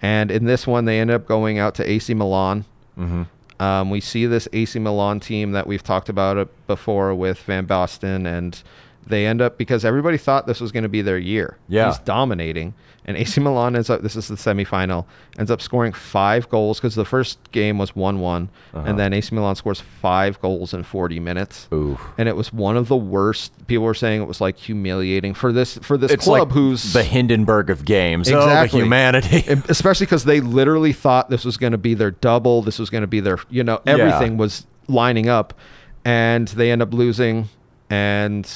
and 0.03 0.31
in 0.31 0.45
this 0.45 0.67
one 0.67 0.85
they 0.87 0.99
end 1.01 1.11
up 1.11 1.27
going 1.27 1.59
out 1.59 1.75
to 1.75 1.89
ac 1.89 2.15
milan 2.15 2.65
Mm-hmm. 2.99 3.63
um, 3.63 3.91
we 3.91 4.01
see 4.01 4.27
this 4.27 4.49
AC 4.53 4.79
Milan 4.79 5.21
team 5.21 5.53
that 5.53 5.67
we've 5.67 5.83
talked 5.83 6.09
about 6.09 6.37
it 6.37 6.67
before 6.67 7.15
with 7.15 7.41
Van 7.43 7.67
Basten, 7.67 8.27
and 8.27 8.63
they 9.11 9.27
end 9.27 9.43
up 9.43 9.59
because 9.59 9.85
everybody 9.85 10.17
thought 10.17 10.47
this 10.47 10.61
was 10.61 10.73
going 10.73 10.85
to 10.85 10.89
be 10.89 11.03
their 11.03 11.19
year. 11.19 11.59
Yeah. 11.69 11.89
he's 11.89 11.99
dominating, 11.99 12.75
and 13.05 13.17
AC 13.17 13.41
Milan 13.41 13.75
ends 13.77 13.91
up. 13.91 14.03
This 14.03 14.15
is 14.17 14.29
the 14.29 14.37
semifinal. 14.37 15.05
Ends 15.39 15.51
up 15.51 15.61
scoring 15.61 15.93
five 15.93 16.49
goals 16.49 16.79
because 16.79 16.95
the 16.95 17.05
first 17.05 17.39
game 17.53 17.77
was 17.79 17.95
one-one, 17.97 18.49
Uh-huh. 18.73 18.85
and 18.87 18.99
then 18.99 19.13
AC 19.13 19.35
Milan 19.35 19.55
scores 19.57 19.81
five 19.81 20.41
goals 20.41 20.73
in 20.73 20.83
40 20.83 21.19
minutes. 21.21 21.69
Ooh. 21.73 21.99
And 22.17 22.29
it 22.29 22.37
was 22.37 22.53
one 22.53 22.77
of 22.77 22.89
the 22.89 22.97
worst. 22.97 23.53
People 23.67 23.85
were 23.85 23.95
saying 23.95 24.23
it 24.23 24.27
was 24.29 24.41
like 24.41 24.57
humiliating 24.59 25.35
for 25.35 25.53
this 25.53 25.79
for 25.79 25.97
this 25.97 26.13
It's 26.13 26.25
club 26.25 26.49
like 26.49 26.55
who's 26.55 26.93
the 26.93 27.03
Hindenburg 27.05 27.71
of 27.71 27.85
games. 27.85 28.31
Oh, 28.31 28.39
Exactly. 28.39 28.81
the 28.81 28.85
humanity. 28.87 29.45
Especially 29.69 30.07
because 30.07 30.25
they 30.25 30.41
literally 30.41 30.93
thought 30.93 31.31
this 31.31 31.45
was 31.45 31.57
going 31.57 31.73
to 31.73 31.79
be 31.79 31.95
their 31.95 32.11
double. 32.13 32.63
This 32.63 32.79
was 32.79 32.91
going 32.91 33.03
to 33.03 33.09
be 33.09 33.21
their, 33.21 33.39
you 33.51 33.65
know, 33.65 33.81
Yeah. 33.85 33.93
everything 33.95 34.37
was 34.37 34.67
lining 34.89 35.29
up, 35.29 35.55
and 36.05 36.49
they 36.49 36.71
end 36.71 36.83
up 36.83 36.93
losing. 36.93 37.49
And 37.89 38.49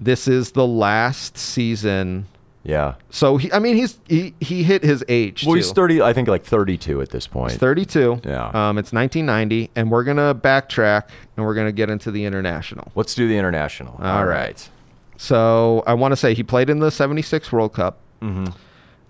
this 0.00 0.28
is 0.28 0.52
the 0.52 0.66
last 0.66 1.36
season. 1.38 2.26
yeah. 2.64 2.94
So 3.10 3.36
he, 3.36 3.50
I 3.52 3.58
mean, 3.58 3.76
he's 3.76 3.98
he 4.08 4.34
he 4.40 4.62
hit 4.62 4.82
his 4.82 5.04
age. 5.08 5.44
Well, 5.44 5.54
too. 5.54 5.58
he's 5.58 5.72
thirty. 5.72 6.02
I 6.02 6.12
think 6.12 6.28
like 6.28 6.44
thirty-two 6.44 7.00
at 7.00 7.10
this 7.10 7.26
point. 7.26 7.52
He's 7.52 7.60
32. 7.60 8.20
Yeah. 8.24 8.46
Um, 8.48 8.78
it's 8.78 8.92
1990, 8.92 9.70
and 9.76 9.90
we're 9.90 10.04
gonna 10.04 10.34
backtrack 10.34 11.08
and 11.36 11.46
we're 11.46 11.54
gonna 11.54 11.72
get 11.72 11.90
into 11.90 12.10
the 12.10 12.24
international. 12.24 12.92
Let's 12.94 13.14
do 13.14 13.28
the 13.28 13.38
international. 13.38 13.98
All 14.02 14.26
right. 14.26 14.68
So 15.16 15.82
I 15.86 15.94
want 15.94 16.12
to 16.12 16.16
say 16.16 16.34
he 16.34 16.42
played 16.42 16.68
in 16.68 16.80
the 16.80 16.90
76 16.90 17.50
World 17.50 17.72
Cup. 17.72 17.98
Mm-hmm. 18.20 18.52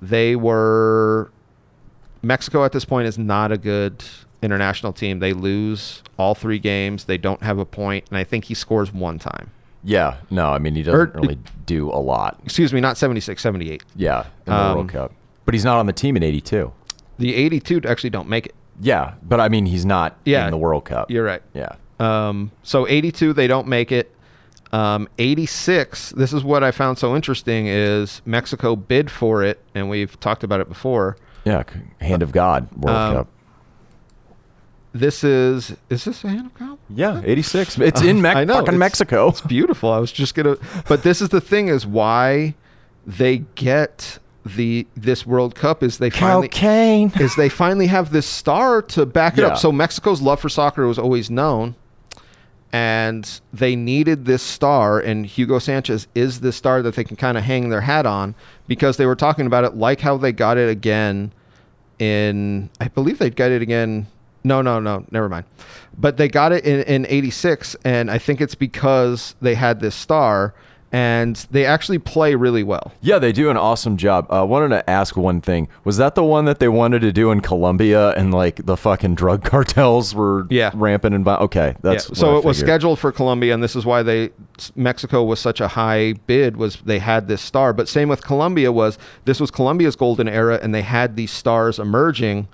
They 0.00 0.36
were 0.36 1.32
Mexico 2.22 2.64
at 2.64 2.72
this 2.72 2.84
point 2.84 3.06
is 3.06 3.18
not 3.18 3.50
a 3.52 3.58
good 3.58 4.04
international 4.42 4.92
team. 4.92 5.18
They 5.20 5.32
lose 5.32 6.02
all 6.18 6.34
three 6.34 6.58
games. 6.58 7.04
They 7.04 7.18
don't 7.18 7.42
have 7.42 7.58
a 7.58 7.64
point, 7.64 8.04
and 8.10 8.18
I 8.18 8.24
think 8.24 8.44
he 8.44 8.54
scores 8.54 8.92
one 8.92 9.18
time. 9.18 9.50
Yeah, 9.84 10.16
no, 10.30 10.46
I 10.50 10.58
mean 10.58 10.74
he 10.74 10.82
doesn't 10.82 10.98
Or- 11.16 11.20
really 11.20 11.38
do 11.64 11.90
a 11.90 11.98
lot. 12.00 12.38
Excuse 12.44 12.72
me, 12.72 12.80
not 12.80 12.96
76, 12.96 13.40
78. 13.40 13.82
Yeah, 13.94 14.24
in 14.46 14.52
the 14.52 14.54
Um, 14.58 14.74
World 14.76 14.88
Cup, 14.88 15.12
but 15.44 15.54
he's 15.54 15.64
not 15.64 15.78
on 15.78 15.86
the 15.86 15.92
team 15.92 16.16
in 16.16 16.22
'82. 16.22 16.72
The 17.18 17.34
82 17.34 17.80
actually 17.86 18.10
don't 18.10 18.28
make 18.28 18.46
it. 18.46 18.54
Yeah, 18.80 19.12
but 19.22 19.40
I 19.40 19.48
mean 19.48 19.66
he's 19.66 19.86
not 19.86 20.16
Yeah, 20.24 20.44
in 20.44 20.50
the 20.50 20.58
World 20.58 20.84
Cup. 20.84 21.10
You're 21.10 21.24
right. 21.24 21.42
Yeah. 21.54 21.76
Um, 21.98 22.50
so 22.62 22.86
82, 22.86 23.32
they 23.32 23.46
don't 23.46 23.66
make 23.68 23.90
it. 23.90 24.12
Um, 24.72 25.08
86, 25.18 26.10
this 26.10 26.32
is 26.32 26.42
what 26.44 26.62
I 26.64 26.70
found 26.72 26.98
so 26.98 27.14
interesting 27.16 27.66
is 27.68 28.20
Mexico 28.26 28.76
bid 28.76 29.10
for 29.10 29.42
it, 29.42 29.62
and 29.74 29.88
we've 29.88 30.18
talked 30.20 30.42
about 30.44 30.60
it 30.60 30.68
before. 30.68 31.16
Yeah, 31.44 31.62
Hand 32.00 32.22
of 32.22 32.32
God 32.32 32.68
World 32.76 32.96
Um, 32.96 33.14
Cup. 33.14 33.28
This 34.98 35.22
is, 35.24 35.76
is 35.90 36.04
this 36.04 36.24
a 36.24 36.28
hand 36.28 36.46
of 36.46 36.54
God? 36.54 36.78
Yeah, 36.88 37.20
'86. 37.24 37.78
It's 37.80 38.02
in 38.02 38.20
Mex- 38.22 38.36
I 38.36 38.44
know, 38.44 38.54
fucking 38.54 38.68
it's- 38.68 38.78
Mexico. 38.78 39.28
It's 39.28 39.40
beautiful. 39.40 39.90
I 39.92 39.98
was 39.98 40.12
just 40.12 40.34
gonna, 40.34 40.56
but 40.88 41.02
this 41.02 41.20
is 41.20 41.28
the 41.30 41.40
thing: 41.40 41.68
is 41.68 41.86
why 41.86 42.54
they 43.06 43.38
get 43.56 44.18
the 44.44 44.86
this 44.96 45.26
World 45.26 45.54
Cup 45.54 45.82
is 45.82 45.98
they 45.98 46.10
finally 46.10 46.48
Cocaine. 46.48 47.12
is 47.20 47.34
they 47.36 47.48
finally 47.48 47.88
have 47.88 48.12
this 48.12 48.26
star 48.26 48.80
to 48.82 49.04
back 49.04 49.36
it 49.38 49.40
Yeah. 49.42 49.48
up. 49.48 49.58
So 49.58 49.72
Mexico's 49.72 50.20
love 50.22 50.40
for 50.40 50.48
soccer 50.48 50.86
was 50.86 50.98
always 50.98 51.28
known, 51.30 51.74
and 52.72 53.40
they 53.52 53.74
needed 53.76 54.24
this 54.24 54.42
star, 54.42 54.98
and 55.00 55.26
Hugo 55.26 55.58
Sanchez 55.58 56.06
is 56.14 56.40
the 56.40 56.52
star 56.52 56.82
that 56.82 56.94
they 56.94 57.04
can 57.04 57.16
kind 57.16 57.36
of 57.38 57.44
hang 57.44 57.68
their 57.70 57.80
hat 57.82 58.06
on 58.06 58.34
because 58.68 58.96
they 58.98 59.06
were 59.06 59.16
talking 59.16 59.46
about 59.46 59.64
it 59.64 59.74
like 59.76 60.00
how 60.00 60.16
they 60.16 60.32
got 60.32 60.58
it 60.58 60.68
again 60.68 61.32
in 61.98 62.68
I 62.80 62.88
believe 62.88 63.18
they 63.18 63.30
got 63.30 63.50
it 63.50 63.62
again. 63.62 64.06
No, 64.46 64.62
no, 64.62 64.78
no, 64.78 65.04
never 65.10 65.28
mind. 65.28 65.44
But 65.98 66.18
they 66.18 66.28
got 66.28 66.52
it 66.52 66.64
in, 66.64 66.82
in 66.82 67.04
86, 67.08 67.74
and 67.84 68.08
I 68.08 68.18
think 68.18 68.40
it's 68.40 68.54
because 68.54 69.34
they 69.40 69.56
had 69.56 69.80
this 69.80 69.96
star, 69.96 70.54
and 70.92 71.34
they 71.50 71.66
actually 71.66 71.98
play 71.98 72.36
really 72.36 72.62
well. 72.62 72.92
Yeah, 73.00 73.18
they 73.18 73.32
do 73.32 73.50
an 73.50 73.56
awesome 73.56 73.96
job. 73.96 74.28
I 74.30 74.38
uh, 74.38 74.44
wanted 74.44 74.68
to 74.68 74.88
ask 74.88 75.16
one 75.16 75.40
thing. 75.40 75.66
Was 75.82 75.96
that 75.96 76.14
the 76.14 76.22
one 76.22 76.44
that 76.44 76.60
they 76.60 76.68
wanted 76.68 77.00
to 77.00 77.12
do 77.12 77.32
in 77.32 77.40
Colombia 77.40 78.10
and 78.10 78.32
like 78.32 78.64
the 78.66 78.76
fucking 78.76 79.16
drug 79.16 79.42
cartels 79.50 80.14
were 80.14 80.46
Yeah. 80.48 80.70
rampant 80.74 81.16
and 81.16 81.26
okay, 81.26 81.74
that's 81.82 82.08
Yeah. 82.10 82.14
so 82.14 82.36
I 82.36 82.38
it 82.38 82.44
was 82.44 82.56
scheduled 82.56 83.00
for 83.00 83.10
Colombia, 83.10 83.52
and 83.52 83.64
this 83.64 83.74
is 83.74 83.84
why 83.84 84.04
they 84.04 84.30
Mexico 84.76 85.24
was 85.24 85.40
such 85.40 85.60
a 85.60 85.66
high 85.68 86.12
bid. 86.28 86.56
Was 86.56 86.76
they 86.76 87.00
had 87.00 87.26
this 87.26 87.42
star, 87.42 87.72
but 87.72 87.88
same 87.88 88.08
with 88.08 88.22
Colombia 88.22 88.70
was 88.70 88.96
this 89.24 89.40
was 89.40 89.50
Colombia's 89.50 89.96
golden 89.96 90.28
era, 90.28 90.60
and 90.62 90.72
they 90.72 90.82
had 90.82 91.16
these 91.16 91.32
stars 91.32 91.80
emerging. 91.80 92.46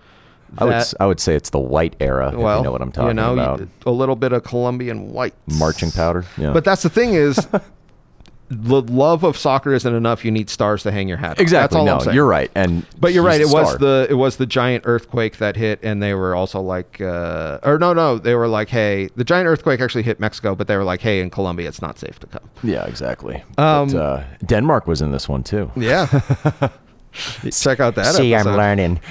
I 0.59 0.65
would 0.65 0.85
I 1.01 1.07
would 1.07 1.21
say 1.21 1.35
it's 1.35 1.51
the 1.51 1.59
white 1.59 1.97
era. 2.01 2.29
if 2.29 2.37
well, 2.37 2.59
you 2.59 2.65
know 2.65 2.73
what 2.73 2.83
I'm 2.83 2.93
talking 2.93 3.17
know, 3.17 3.33
about. 3.33 3.67
a 3.87 3.91
little 3.91 4.17
bit 4.17 4.33
of 4.33 4.45
Colombian 4.45 5.13
white 5.13 5.35
Marching 5.47 5.91
powder. 5.91 6.25
Yeah. 6.37 6.53
But 6.53 6.65
that's 6.65 6.83
the 6.83 6.91
thing 6.91 7.15
is, 7.15 7.47
the 8.53 8.83
love 8.83 9.25
of 9.25 9.39
soccer 9.39 9.73
isn't 9.73 9.95
enough. 9.95 10.27
You 10.27 10.31
need 10.31 10.51
stars 10.51 10.83
to 10.83 10.93
hang 10.93 11.09
your 11.09 11.17
hat. 11.17 11.39
on. 11.39 11.43
exactly. 11.43 11.63
That's 11.63 11.75
all 11.77 11.85
no, 11.87 11.95
I'm 11.95 12.01
saying. 12.01 12.15
you're 12.15 12.27
right. 12.27 12.51
And 12.55 12.87
But 13.01 13.15
you're 13.15 13.25
right. 13.25 13.41
It 13.41 13.49
was 13.49 13.69
star. 13.69 13.79
the 13.79 14.07
it 14.11 14.15
was 14.15 14.37
the 14.37 14.45
giant 14.45 14.85
earthquake 14.87 15.39
that 15.39 15.57
hit, 15.57 15.81
and 15.83 16.03
they 16.03 16.13
were 16.13 16.35
also 16.35 16.61
like, 16.61 17.01
uh, 17.01 17.61
or 17.63 17.79
no, 17.79 17.95
no, 17.95 18.19
they 18.19 18.35
were 18.35 18.49
like, 18.49 18.69
hey, 18.69 19.09
the 19.17 19.25
giant 19.25 19.49
earthquake 19.49 19.81
actually 19.81 20.03
hit 20.03 20.21
Mexico, 20.21 20.55
but 20.55 20.67
they 20.67 20.77
were 20.77 20.85
like, 20.85 21.01
hey, 21.01 21.21
in 21.21 21.31
Colombia, 21.31 21.67
it's 21.67 21.81
not 21.81 21.99
safe 21.99 22.19
to 22.21 22.27
come. 22.27 22.49
Yeah, 22.63 22.85
exactly. 22.85 23.43
Um, 23.57 23.89
but, 23.89 23.97
uh, 23.97 24.25
Denmark 24.45 24.87
was 24.87 25.01
in 25.01 25.13
this 25.13 25.29
one 25.29 25.43
too. 25.43 25.71
Yeah. 25.75 26.21
Check 27.13 27.81
out 27.81 27.95
that 27.97 28.15
See, 28.15 28.35
I'm 28.35 28.45
learning. 28.47 29.01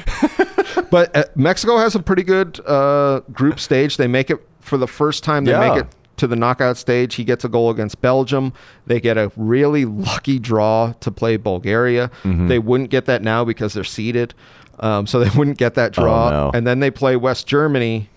But 0.89 1.15
uh, 1.15 1.23
Mexico 1.35 1.77
has 1.77 1.95
a 1.95 2.01
pretty 2.01 2.23
good 2.23 2.59
uh, 2.65 3.21
group 3.31 3.59
stage. 3.59 3.97
They 3.97 4.07
make 4.07 4.29
it 4.29 4.39
for 4.59 4.77
the 4.77 4.87
first 4.87 5.23
time. 5.23 5.45
They 5.45 5.51
Yeah. 5.51 5.69
make 5.69 5.83
it 5.83 5.87
to 6.17 6.27
the 6.27 6.35
knockout 6.35 6.77
stage. 6.77 7.15
He 7.15 7.23
gets 7.23 7.43
a 7.43 7.49
goal 7.49 7.69
against 7.69 8.01
Belgium. 8.01 8.53
They 8.85 8.99
get 8.99 9.17
a 9.17 9.31
really 9.35 9.85
lucky 9.85 10.37
draw 10.39 10.93
to 10.99 11.11
play 11.11 11.37
Bulgaria. 11.37 12.09
Mm-hmm. 12.23 12.47
They 12.47 12.59
wouldn't 12.59 12.89
get 12.89 13.05
that 13.05 13.21
now 13.21 13.43
because 13.45 13.73
they're 13.73 13.83
seeded. 13.83 14.33
Um, 14.79 15.07
so 15.07 15.19
they 15.19 15.29
wouldn't 15.37 15.57
get 15.57 15.75
that 15.75 15.93
draw. 15.93 16.27
Oh, 16.27 16.29
no. 16.29 16.51
And 16.53 16.65
then 16.67 16.79
they 16.79 16.91
play 16.91 17.15
West 17.15 17.47
Germany. 17.47 18.09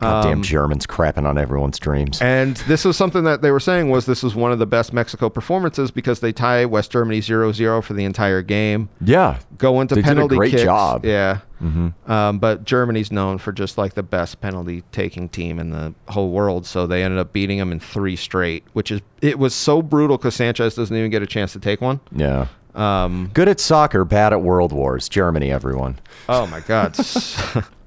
Goddamn 0.00 0.38
Um, 0.38 0.42
Germans 0.42 0.86
crapping 0.86 1.24
on 1.26 1.36
everyone's 1.38 1.78
dreams. 1.78 2.20
And 2.22 2.56
this 2.68 2.84
was 2.84 2.96
something 2.96 3.24
that 3.24 3.42
they 3.42 3.50
were 3.50 3.58
saying 3.60 3.90
was 3.90 4.06
this 4.06 4.22
was 4.22 4.34
one 4.34 4.52
of 4.52 4.58
the 4.58 4.66
best 4.66 4.92
Mexico 4.92 5.28
performances 5.28 5.90
because 5.90 6.20
they 6.20 6.32
tie 6.32 6.64
West 6.64 6.90
Germany 6.92 7.20
0-0 7.20 7.82
for 7.82 7.94
the 7.94 8.04
entire 8.04 8.40
game. 8.42 8.88
yeah. 9.00 9.38
go 9.58 9.80
into 9.80 9.96
They 9.96 10.02
did 10.02 10.06
a 10.10 10.14
penalty 10.14 10.36
great 10.36 10.50
kicks. 10.52 10.62
job. 10.62 11.04
Yeah. 11.04 11.40
Mm-hmm. 11.62 12.10
Um, 12.10 12.38
but 12.38 12.64
Germany's 12.64 13.10
known 13.10 13.38
for 13.38 13.50
just 13.50 13.76
like 13.76 13.94
the 13.94 14.04
best 14.04 14.40
penalty 14.40 14.84
taking 14.92 15.28
team 15.28 15.58
in 15.58 15.70
the 15.70 15.92
whole 16.08 16.30
world. 16.30 16.64
So 16.64 16.86
they 16.86 17.02
ended 17.02 17.18
up 17.18 17.32
beating 17.32 17.58
them 17.58 17.72
in 17.72 17.80
three 17.80 18.14
straight, 18.14 18.62
which 18.74 18.92
is 18.92 19.00
it 19.20 19.38
was 19.40 19.52
so 19.54 19.82
brutal 19.82 20.16
because 20.16 20.36
Sanchez 20.36 20.76
doesn't 20.76 20.96
even 20.96 21.10
get 21.10 21.22
a 21.22 21.26
chance 21.26 21.52
to 21.54 21.58
take 21.58 21.80
one. 21.80 21.98
Yeah. 22.14 22.46
Um, 22.76 23.32
Good 23.34 23.48
at 23.48 23.58
soccer, 23.58 24.04
bad 24.04 24.32
at 24.32 24.40
world 24.42 24.70
wars. 24.70 25.08
Germany, 25.08 25.50
everyone. 25.50 25.98
oh 26.28 26.46
my 26.46 26.60
god. 26.60 26.96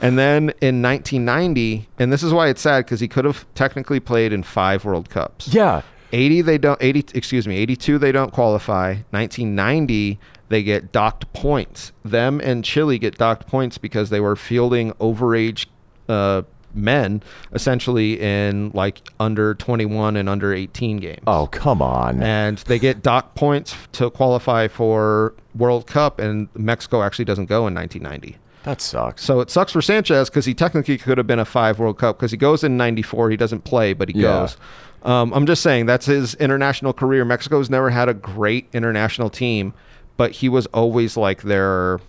and 0.00 0.18
then 0.18 0.50
in 0.60 0.82
1990, 0.82 1.88
and 1.98 2.12
this 2.12 2.22
is 2.22 2.32
why 2.32 2.48
it's 2.48 2.60
sad 2.60 2.84
because 2.84 3.00
he 3.00 3.08
could 3.08 3.24
have 3.24 3.46
technically 3.54 4.00
played 4.00 4.32
in 4.32 4.42
five 4.42 4.84
World 4.84 5.10
Cups. 5.10 5.48
Yeah. 5.48 5.82
80 6.12 6.40
they 6.40 6.56
don't 6.56 6.82
80 6.82 7.04
excuse 7.14 7.46
me 7.46 7.56
82 7.58 7.98
they 7.98 8.12
don't 8.12 8.32
qualify 8.32 8.94
1990 9.10 10.18
they 10.48 10.62
get 10.62 10.90
docked 10.90 11.30
points 11.34 11.92
them 12.02 12.40
and 12.40 12.64
chile 12.64 12.98
get 12.98 13.18
docked 13.18 13.46
points 13.46 13.76
because 13.76 14.08
they 14.08 14.18
were 14.18 14.34
fielding 14.34 14.92
overage 14.92 15.66
uh, 16.08 16.40
men 16.72 17.22
essentially 17.52 18.18
in 18.20 18.70
like 18.72 19.02
under 19.20 19.54
21 19.54 20.16
and 20.16 20.30
under 20.30 20.54
18 20.54 20.96
games 20.96 21.22
Oh, 21.26 21.46
come 21.46 21.82
on. 21.82 22.22
and 22.22 22.56
they 22.58 22.78
get 22.78 23.02
docked 23.02 23.34
points 23.34 23.74
to 23.92 24.08
qualify 24.10 24.66
for 24.68 25.34
world 25.54 25.86
cup 25.86 26.18
and 26.20 26.48
mexico 26.54 27.02
actually 27.02 27.26
doesn't 27.26 27.46
go 27.46 27.66
in 27.66 27.74
1990 27.74 28.38
That 28.64 28.80
sucks. 28.80 29.22
so 29.24 29.40
it 29.40 29.50
sucks 29.50 29.72
for 29.72 29.80
Sanchez 29.80 30.28
because 30.28 30.44
he 30.44 30.52
technically 30.54 30.98
could 30.98 31.16
have 31.18 31.26
been 31.26 31.38
a 31.38 31.44
five 31.44 31.78
World 31.78 31.98
Cup 31.98 32.18
because 32.18 32.30
he 32.32 32.36
goes 32.36 32.62
in 32.64 32.76
'94. 32.76 33.30
He 33.30 33.36
doesn't 33.36 33.64
play, 33.64 33.92
but 33.92 34.08
he 34.10 34.20
Yeah. 34.20 34.40
goes. 34.40 34.56
Um, 35.04 35.32
I'm 35.32 35.46
just 35.46 35.62
saying 35.62 35.86
that's 35.86 36.06
his 36.06 36.34
international 36.34 36.92
career. 36.92 37.24
Mexico's 37.24 37.70
never 37.70 37.90
had 37.90 38.08
a 38.08 38.14
great 38.14 38.68
international 38.72 39.30
team, 39.30 39.72
but 40.16 40.32
he 40.32 40.48
was 40.48 40.66
always 40.66 41.16
like 41.16 41.42
their 41.42 42.00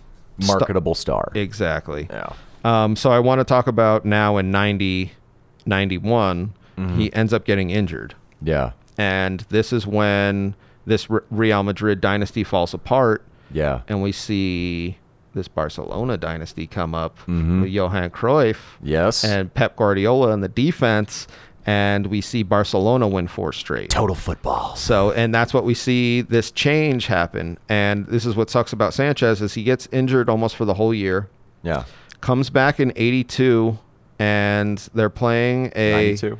Marketable 0.46 0.94
star. 0.94 1.30
exactly. 1.34 2.08
Yeah. 2.10 2.30
Um, 2.64 2.96
so 2.96 3.10
I 3.10 3.20
want 3.20 3.38
to 3.40 3.44
talk 3.44 3.66
about 3.66 4.04
now 4.04 4.36
in 4.38 4.50
90, 4.50 5.12
91, 5.66 6.52
Mm-hmm. 6.78 6.98
he 6.98 7.12
ends 7.12 7.32
up 7.34 7.44
getting 7.44 7.68
injured. 7.70 8.14
Yeah. 8.42 8.70
And 8.96 9.44
this 9.50 9.70
is 9.72 9.86
when 9.86 10.54
this 10.86 11.08
Real 11.30 11.62
Madrid 11.62 12.00
dynasty 12.00 12.42
falls 12.42 12.72
apart 12.72 13.22
Yeah. 13.52 13.80
and 13.86 14.02
we 14.02 14.12
see 14.12 14.96
this 15.34 15.48
Barcelona 15.48 16.16
dynasty 16.16 16.66
come 16.66 16.94
up 16.94 17.18
Mhm. 17.28 17.62
with 17.62 17.70
Johan 17.70 18.10
Cruyff 18.10 18.56
Yes. 18.82 19.24
and 19.24 19.52
Pep 19.54 19.76
Guardiola 19.76 20.32
in 20.32 20.40
the 20.40 20.48
defense, 20.48 21.26
and 21.66 22.06
we 22.06 22.20
see 22.20 22.42
Barcelona 22.42 23.06
win 23.06 23.28
four 23.28 23.52
straight. 23.52 23.90
total 23.90 24.16
football. 24.16 24.74
So, 24.76 25.12
and 25.12 25.34
that's 25.34 25.52
what 25.54 25.64
we 25.64 25.74
see 25.74 26.20
this 26.22 26.50
change 26.50 27.06
happen. 27.06 27.58
And 27.68 28.06
this 28.06 28.24
is 28.26 28.34
what 28.34 28.50
sucks 28.50 28.72
about 28.72 28.94
Sanchez 28.94 29.40
is 29.42 29.54
he 29.54 29.62
gets 29.62 29.86
injured 29.92 30.28
almost 30.28 30.56
for 30.56 30.64
the 30.64 30.74
whole 30.74 30.92
year, 30.94 31.28
Yeah. 31.62 31.84
comes 32.20 32.50
back 32.50 32.80
in 32.80 32.92
'82, 32.96 33.78
and 34.18 34.78
they're 34.94 35.08
playing 35.10 35.70
a 35.76 35.92
92. 35.92 36.38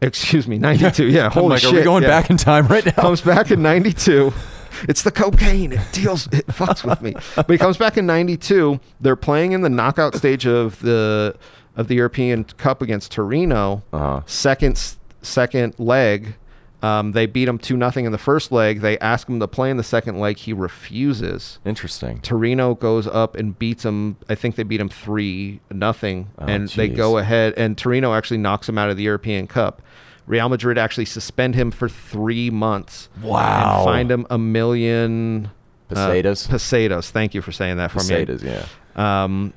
excuse 0.00 0.46
me 0.48 0.58
'92. 0.58 1.06
Yeah, 1.06 1.28
holy 1.32 1.48
like, 1.50 1.60
shit. 1.60 1.72
are 1.72 1.76
we 1.76 1.82
going 1.82 2.02
yeah. 2.02 2.08
back 2.08 2.30
in 2.30 2.36
time 2.36 2.66
right 2.68 2.84
now? 2.86 2.92
comes 2.92 3.20
back 3.20 3.50
in 3.50 3.60
92 3.62 4.32
it's 4.88 5.02
the 5.02 5.10
cocaine 5.10 5.72
it 5.72 5.80
deals 5.92 6.26
it 6.32 6.46
fucks 6.48 6.84
with 6.88 7.00
me 7.02 7.14
but 7.36 7.50
he 7.50 7.58
comes 7.58 7.76
back 7.76 7.96
in 7.96 8.06
92 8.06 8.78
they're 9.00 9.16
playing 9.16 9.52
in 9.52 9.60
the 9.62 9.68
knockout 9.68 10.14
stage 10.14 10.46
of 10.46 10.80
the 10.80 11.34
of 11.76 11.88
the 11.88 11.94
european 11.96 12.44
cup 12.44 12.82
against 12.82 13.12
torino 13.12 13.82
Uh-huh. 13.92 14.20
second 14.26 14.94
second 15.22 15.74
leg 15.78 16.34
um, 16.82 17.12
they 17.12 17.24
beat 17.24 17.48
him 17.48 17.56
2 17.58 17.78
nothing 17.78 18.04
in 18.04 18.12
the 18.12 18.18
first 18.18 18.52
leg 18.52 18.80
they 18.82 18.98
ask 18.98 19.26
him 19.26 19.40
to 19.40 19.48
play 19.48 19.70
in 19.70 19.78
the 19.78 19.82
second 19.82 20.18
leg 20.20 20.36
he 20.36 20.52
refuses 20.52 21.58
Interesting. 21.64 22.20
Torino 22.20 22.74
goes 22.74 23.06
up 23.06 23.36
and 23.36 23.58
beats 23.58 23.84
him. 23.86 24.16
I 24.28 24.34
think 24.34 24.56
they 24.56 24.64
beat 24.64 24.80
him 24.80 24.90
three 24.90 25.60
nothing, 25.70 26.28
Oh, 26.38 26.44
and 26.44 26.68
they 26.68 26.88
go 26.88 27.16
ahead. 27.18 27.54
And 27.56 27.78
Torino 27.78 28.12
actually 28.12 28.36
knocks 28.38 28.68
him 28.68 28.76
out 28.76 28.90
of 28.90 28.96
the 28.98 29.02
European 29.04 29.46
Cup. 29.46 29.80
Real 30.26 30.48
Madrid 30.48 30.78
actually 30.78 31.04
suspend 31.04 31.54
him 31.54 31.70
for 31.70 31.88
three 31.88 32.50
months. 32.50 33.08
Wow. 33.22 33.76
And 33.80 33.84
find 33.84 34.10
him 34.10 34.26
a 34.30 34.38
million 34.38 35.50
uh, 35.90 35.94
Pesetas? 35.94 36.48
pesetas. 36.48 37.10
Thank 37.10 37.34
you 37.34 37.42
for 37.42 37.52
saying 37.52 37.76
that 37.76 37.90
for 37.90 37.98
Pesetas, 38.00 38.42
me. 38.42 38.50
yeah. 38.52 39.24
Um, 39.24 39.52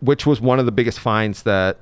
which 0.00 0.26
was 0.26 0.40
one 0.40 0.58
of 0.58 0.66
the 0.66 0.72
biggest 0.72 1.00
fines 1.00 1.42
that 1.42 1.78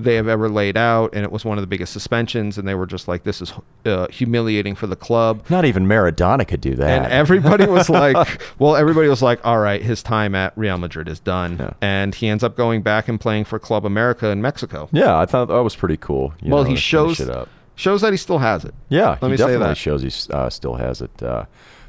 they 0.00 0.14
have 0.14 0.28
ever 0.28 0.48
laid 0.48 0.76
out, 0.76 1.12
and 1.12 1.24
it 1.24 1.32
was 1.32 1.44
one 1.44 1.58
of 1.58 1.62
the 1.62 1.66
biggest 1.66 1.92
suspensions. 1.92 2.56
And 2.56 2.66
they 2.68 2.74
were 2.76 2.86
just 2.86 3.08
like, 3.08 3.24
"This 3.24 3.42
is 3.42 3.52
uh, 3.84 4.06
humiliating 4.08 4.74
for 4.76 4.86
the 4.86 4.94
club." 4.96 5.44
Not 5.50 5.64
even 5.64 5.86
Maradona 5.86 6.46
could 6.46 6.60
do 6.60 6.74
that. 6.76 7.02
And 7.04 7.12
everybody 7.12 7.66
was 7.66 7.90
like, 7.90 8.40
well, 8.60 8.76
everybody 8.76 9.08
was 9.08 9.22
like, 9.22 9.44
all 9.44 9.58
right, 9.58 9.82
his 9.82 10.02
time 10.02 10.34
at 10.36 10.56
Real 10.56 10.78
Madrid 10.78 11.08
is 11.08 11.18
done. 11.20 11.56
Yeah. 11.58 11.72
And 11.80 12.14
he 12.14 12.28
ends 12.28 12.44
up 12.44 12.56
going 12.56 12.82
back 12.82 13.08
and 13.08 13.20
playing 13.20 13.44
for 13.44 13.58
Club 13.58 13.84
America 13.84 14.28
in 14.28 14.40
Mexico. 14.40 14.88
yeah, 14.92 15.18
I 15.18 15.26
thought 15.26 15.46
that 15.48 15.62
was 15.64 15.74
pretty 15.76 15.96
cool. 15.96 16.32
you 16.40 16.52
Well, 16.52 16.62
know, 16.64 16.70
he 16.70 16.76
shows- 16.76 17.18
it 17.20 17.28
up. 17.28 17.48
Shows 17.78 18.00
that 18.02 18.12
he 18.12 18.16
still 18.16 18.38
has 18.38 18.64
it. 18.64 18.74
Yeah, 18.88 19.10
Let 19.10 19.22
he 19.22 19.28
me 19.28 19.36
say 19.36 19.42
definitely 19.44 19.66
that. 19.68 19.76
shows 19.76 20.02
he 20.02 20.10
uh, 20.34 20.50
still 20.50 20.74
has 20.74 21.00
it. 21.00 21.22
Uh, 21.22 21.44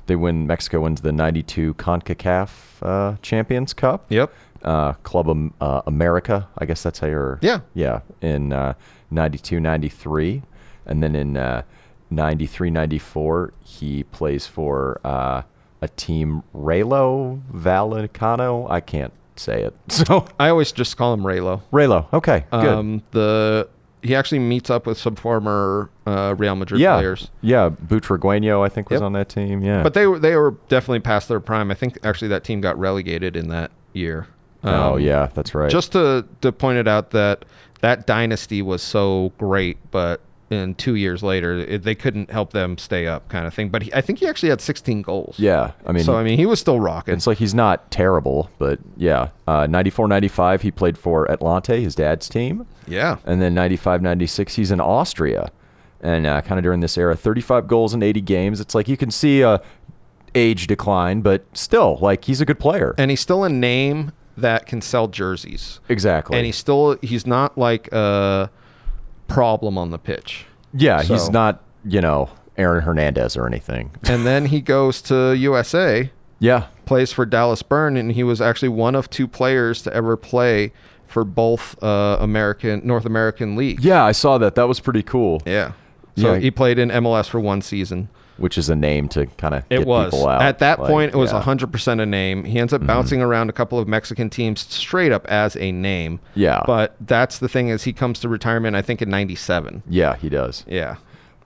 they 0.06 0.16
win. 0.16 0.46
Mexico 0.48 0.82
wins 0.82 1.02
the 1.02 1.12
'92 1.12 1.74
Concacaf 1.74 2.50
uh, 2.82 3.16
Champions 3.22 3.74
Cup. 3.74 4.06
Yep. 4.10 4.32
Uh, 4.64 4.94
Club 5.04 5.54
uh, 5.62 5.82
America, 5.88 6.48
I 6.58 6.66
guess 6.66 6.84
that's 6.84 7.00
how 7.00 7.08
you're. 7.08 7.40
Yeah. 7.42 7.62
Yeah, 7.74 8.02
in 8.22 8.52
uh, 8.54 8.74
92, 9.10 9.60
93. 9.60 10.44
And 10.86 11.02
then 11.02 11.16
in 11.16 11.38
uh, 11.38 11.64
93, 12.10 12.70
94, 12.70 13.54
he 13.64 14.04
plays 14.04 14.48
for 14.48 15.00
uh, 15.06 15.44
a 15.82 15.88
team, 15.88 16.44
Raylo 16.54 17.42
Vallecano. 17.54 18.70
I 18.70 18.80
can't 18.82 19.14
say 19.36 19.64
it. 19.64 19.74
So, 19.90 20.28
I 20.40 20.50
always 20.50 20.72
just 20.72 20.98
call 20.98 21.14
him 21.14 21.22
Raylo. 21.22 21.62
Raylo. 21.72 22.12
Okay, 22.14 22.46
good. 22.52 22.66
Um, 22.68 23.02
the 23.12 23.70
he 24.02 24.16
actually 24.16 24.40
meets 24.40 24.70
up 24.70 24.86
with 24.86 24.98
some 24.98 25.16
former 25.16 25.90
uh, 26.08 26.34
Real 26.38 26.56
Madrid 26.56 26.80
yeah. 26.82 26.96
players, 26.96 27.30
Yeah, 27.42 27.70
Butragueño, 27.70 28.66
I 28.66 28.70
think, 28.70 28.90
was 28.90 28.98
Yep. 29.02 29.06
on 29.06 29.14
that 29.14 29.30
team. 29.30 29.62
Yeah. 29.62 29.84
but 29.84 29.94
they 29.94 30.08
were 30.08 30.20
they 30.20 30.36
were 30.36 30.52
definitely 30.70 31.02
past 31.02 31.28
their 31.28 31.40
prime. 31.40 31.70
I 31.72 31.74
think 31.76 31.98
actually 32.04 32.30
that 32.30 32.44
team 32.44 32.62
got 32.62 32.78
relegated 32.80 33.36
in 33.36 33.50
that 33.50 33.72
year. 33.94 34.28
oh, 34.64 34.94
Um, 34.96 35.00
yeah, 35.02 35.30
that's 35.34 35.54
right. 35.54 35.70
Just 35.70 35.92
to 35.94 36.26
to 36.42 36.52
point 36.52 36.78
it 36.78 36.88
out 36.88 37.12
that 37.12 37.46
that 37.82 38.06
dynasty 38.08 38.62
was 38.62 38.82
so 38.82 39.32
great, 39.38 39.78
but 39.92 40.22
in 40.50 40.74
two 40.76 40.96
years 40.96 41.22
later 41.22 41.60
it, 41.60 41.84
they 41.84 41.96
couldn't 41.96 42.32
help 42.32 42.52
them 42.54 42.78
stay 42.78 43.06
up, 43.08 43.28
kind 43.30 43.46
of 43.46 43.54
thing. 43.54 43.70
But 43.70 43.84
he, 43.84 43.94
I 43.94 44.02
think 44.02 44.20
he 44.20 44.28
actually 44.28 44.50
had 44.50 44.62
16 44.62 45.02
goals. 45.02 45.40
yeah, 45.40 45.72
I 45.86 45.92
mean, 45.92 46.04
so 46.04 46.16
I 46.18 46.24
mean 46.24 46.38
he 46.38 46.46
was 46.46 46.60
still 46.60 46.80
rocking. 46.80 47.14
It's 47.14 47.28
like 47.28 47.38
he's 47.38 47.54
not 47.54 47.92
terrible, 47.92 48.50
but 48.58 48.80
yeah. 48.98 49.30
Uh, 49.48 49.68
94 49.68 50.08
95, 50.08 50.62
he 50.62 50.72
played 50.72 50.98
for 50.98 51.28
Atlante, 51.28 51.82
his 51.82 51.96
dad's 51.96 52.28
team. 52.30 52.66
yeah. 52.88 53.18
And 53.26 53.42
then 53.42 53.54
95 53.54 54.02
96, 54.02 54.56
he's 54.56 54.72
in 54.72 54.80
Austria. 54.82 55.52
And 56.02 56.26
uh, 56.26 56.42
kind 56.42 56.58
of 56.58 56.64
during 56.64 56.80
this 56.80 56.98
era, 56.98 57.16
35 57.16 57.68
goals 57.68 57.94
in 57.94 58.02
80 58.02 58.22
games. 58.22 58.60
It's 58.62 58.74
like 58.74 58.88
you 58.88 58.96
can 58.96 59.12
see 59.12 59.42
a 59.42 59.62
age 60.36 60.68
decline, 60.68 61.22
but 61.22 61.44
still, 61.54 61.98
like 62.02 62.24
he's 62.26 62.40
a 62.40 62.46
good 62.46 62.60
player. 62.60 62.96
And 62.98 63.12
he's 63.12 63.20
still 63.20 63.44
a 63.44 63.50
name 63.50 64.12
that 64.38 64.66
can 64.66 64.82
sell 64.82 65.08
jerseys. 65.10 65.80
exactly. 65.90 66.38
And 66.38 66.46
he's 66.46 66.56
still 66.56 66.98
he's 67.02 67.28
not 67.28 67.58
like 67.58 67.90
a 67.92 68.50
problem 69.30 69.78
on 69.78 69.92
the 69.92 69.98
pitch. 70.00 70.46
yeah, 70.74 71.02
he's 71.02 71.30
not, 71.30 71.64
you 71.86 72.02
know, 72.02 72.30
Aaron 72.58 72.84
Hernandez 72.84 73.38
or 73.38 73.48
anything. 73.48 73.92
And 74.04 74.26
then 74.26 74.48
he 74.48 74.60
goes 74.62 75.02
to 75.04 75.34
USA, 75.36 76.12
yeah. 76.40 76.68
plays 76.86 77.12
for 77.14 77.26
Dallas 77.26 77.62
Burn, 77.64 77.96
and 77.96 78.12
he 78.12 78.24
was 78.24 78.42
actually 78.42 78.70
one 78.70 78.96
of 78.96 79.10
two 79.10 79.28
players 79.28 79.82
to 79.84 79.94
ever 79.94 80.18
play 80.18 80.74
for 81.08 81.24
both 81.24 81.82
uh, 81.82 82.18
American 82.20 82.82
North 82.86 83.06
American 83.06 83.56
leagues. 83.56 83.84
Yeah, 83.84 84.04
I 84.04 84.12
saw 84.12 84.38
that. 84.38 84.56
That 84.56 84.68
was 84.68 84.80
pretty 84.80 85.02
cool. 85.04 85.42
Yeah. 85.46 85.72
So 86.18 86.34
Yeah. 86.34 86.40
he 86.40 86.52
played 86.52 86.78
in 86.78 86.90
MLS 86.90 87.28
for 87.30 87.40
one 87.40 87.62
season. 87.62 88.10
Which 88.40 88.58
is 88.58 88.70
a 88.70 88.76
name 88.76 89.08
to 89.10 89.26
kind 89.38 89.54
of 89.56 89.64
It 89.70 89.80
get 89.80 89.88
was 89.88 90.12
people 90.14 90.28
out. 90.28 90.42
at 90.42 90.60
that 90.60 90.80
Like, 90.80 90.90
point. 90.90 91.14
It 91.14 91.18
was 91.18 91.32
yeah. 91.32 91.42
Mm-hmm. 91.42 91.66
100% 91.66 92.02
a 92.02 92.06
name. 92.06 92.44
He 92.46 92.60
ends 92.60 92.74
up 92.74 92.86
bouncing 92.86 93.22
around 93.22 93.50
a 93.50 93.54
couple 93.54 93.78
of 93.80 93.88
Mexican 93.88 94.30
teams 94.30 94.62
straight 94.62 95.12
up 95.12 95.26
as 95.28 95.56
a 95.58 95.72
name. 95.72 96.20
Yeah. 96.36 96.62
But 96.66 96.96
that's 97.02 97.40
the 97.40 97.50
thing 97.50 97.70
is 97.70 97.84
he 97.84 97.94
comes 97.94 98.20
to 98.22 98.30
retirement. 98.30 98.76
I 98.76 98.82
think 98.82 99.02
in 99.02 99.10
'97. 99.10 99.84
Yeah, 99.90 100.16
he 100.16 100.30
does. 100.30 100.64
Yeah. 100.68 100.96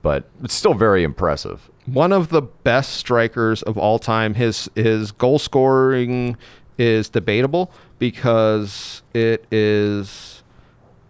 But 0.02 0.30
it's 0.44 0.54
still 0.54 0.74
very 0.74 1.04
impressive. 1.04 1.70
one 1.86 2.12
of 2.14 2.30
the 2.30 2.42
best 2.42 2.92
strikers 2.96 3.62
of 3.64 3.78
all 3.78 4.00
time. 4.00 4.34
His 4.36 4.70
his 4.76 5.12
goal 5.12 5.40
scoring 5.40 6.38
is 6.78 7.08
debatable 7.10 7.72
because 8.00 9.02
it 9.14 9.46
is 9.52 10.44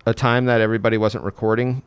a 0.06 0.14
time 0.14 0.46
that 0.46 0.62
everybody 0.62 0.98
wasn't 0.98 1.24
recording. 1.24 1.82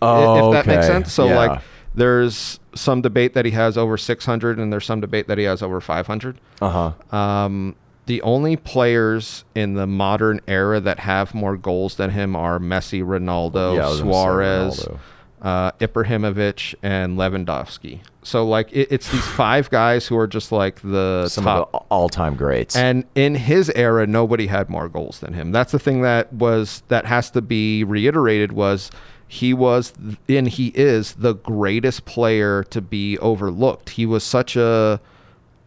Oh, 0.00 0.48
if 0.48 0.52
that 0.52 0.66
makes 0.66 0.84
okay. 0.84 0.94
sense. 0.94 1.12
So 1.12 1.26
Yeah. 1.26 1.36
like 1.36 1.60
there's 1.98 2.60
some 2.74 3.02
debate 3.02 3.34
that 3.34 3.44
he 3.44 3.50
has 3.50 3.76
over 3.76 3.96
600 3.96 4.58
and 4.58 4.72
there's 4.72 4.86
some 4.86 5.00
debate 5.00 5.26
that 5.28 5.36
he 5.38 5.44
has 5.44 5.62
over 5.62 5.80
500. 5.80 6.40
Uh 6.60 6.92
huh. 7.10 7.16
Um, 7.16 7.76
the 8.06 8.22
only 8.22 8.56
players 8.56 9.44
in 9.54 9.74
the 9.74 9.86
modern 9.86 10.40
era 10.48 10.80
that 10.80 11.00
have 11.00 11.34
more 11.34 11.56
goals 11.58 11.96
than 11.96 12.10
him 12.10 12.34
are 12.34 12.58
Messi, 12.58 13.02
Ronaldo, 13.04 13.76
Yeah, 13.76 13.86
I 13.86 13.90
was 13.90 14.00
gonna 14.00 14.12
say 14.12 14.18
Suarez, 14.18 14.80
Ronaldo. 14.86 14.98
uh, 15.42 15.70
Ibrahimovic, 15.72 16.74
and 16.82 17.18
Lewandowski. 17.18 18.00
So 18.22 18.46
like 18.46 18.70
it, 18.72 18.88
it's 18.90 19.10
these 19.12 19.26
five 19.26 19.68
guys 19.70 20.06
who 20.06 20.16
are 20.16 20.26
just 20.26 20.52
like 20.52 20.80
the 20.82 21.28
Some 21.28 21.44
top. 21.44 21.68
of 21.68 21.72
the 21.72 21.78
all-time 21.90 22.34
greats. 22.36 22.76
and 22.76 23.04
in 23.14 23.34
his 23.34 23.70
era, 23.74 24.06
nobody 24.06 24.46
had 24.46 24.68
more 24.70 24.88
goals 24.88 25.20
than 25.20 25.34
him. 25.34 25.52
That's 25.52 25.72
the 25.72 25.78
thing 25.78 26.00
that 26.02 26.32
was 26.32 26.82
that 26.88 27.04
has 27.06 27.30
to 27.32 27.42
be 27.42 27.84
reiterated 27.84 28.52
was 28.52 28.90
he 29.28 29.52
was 29.52 29.92
and 30.26 30.48
he 30.48 30.68
is 30.68 31.14
the 31.14 31.34
greatest 31.34 32.06
player 32.06 32.64
to 32.64 32.80
be 32.80 33.18
overlooked. 33.18 33.90
He 33.90 34.06
was 34.06 34.24
such 34.24 34.56
a 34.56 35.00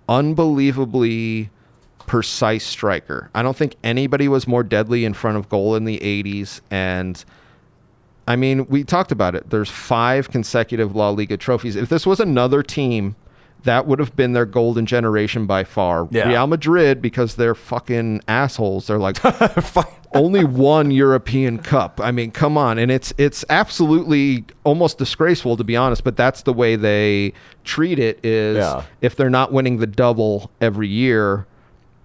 unbelievably 0.09 1.51
precise 2.07 2.65
striker. 2.65 3.29
I 3.35 3.43
don't 3.43 3.55
think 3.55 3.75
anybody 3.83 4.27
was 4.27 4.47
more 4.47 4.63
deadly 4.63 5.05
in 5.05 5.13
front 5.13 5.37
of 5.37 5.47
goal 5.47 5.75
in 5.75 5.85
the 5.85 5.99
80s 5.99 6.61
and 6.71 7.23
I 8.27 8.35
mean, 8.35 8.65
we 8.67 8.83
talked 8.83 9.11
about 9.11 9.35
it. 9.35 9.49
There's 9.49 9.69
five 9.69 10.29
consecutive 10.29 10.95
La 10.95 11.09
Liga 11.09 11.37
trophies. 11.37 11.75
If 11.75 11.89
this 11.89 12.05
was 12.05 12.19
another 12.19 12.63
team, 12.63 13.15
that 13.63 13.85
would 13.87 13.99
have 13.99 14.15
been 14.15 14.33
their 14.33 14.45
golden 14.45 14.85
generation 14.85 15.45
by 15.45 15.63
far. 15.63 16.07
Yeah. 16.11 16.27
Real 16.27 16.47
Madrid, 16.47 17.01
because 17.01 17.35
they're 17.35 17.55
fucking 17.55 18.21
assholes. 18.27 18.87
They're 18.87 18.97
like 18.97 19.17
only 20.13 20.43
one 20.43 20.91
European 20.91 21.57
Cup. 21.59 21.99
I 22.01 22.11
mean, 22.11 22.31
come 22.31 22.57
on, 22.57 22.77
and 22.77 22.91
it's 22.91 23.13
it's 23.17 23.45
absolutely 23.49 24.45
almost 24.63 24.97
disgraceful 24.97 25.57
to 25.57 25.63
be 25.63 25.75
honest. 25.75 26.03
But 26.03 26.17
that's 26.17 26.41
the 26.43 26.53
way 26.53 26.75
they 26.75 27.33
treat 27.63 27.99
it. 27.99 28.19
Is 28.23 28.57
Yeah. 28.57 28.83
if 29.01 29.15
they're 29.15 29.29
not 29.29 29.51
winning 29.53 29.77
the 29.77 29.87
double 29.87 30.49
every 30.59 30.87
year, 30.87 31.45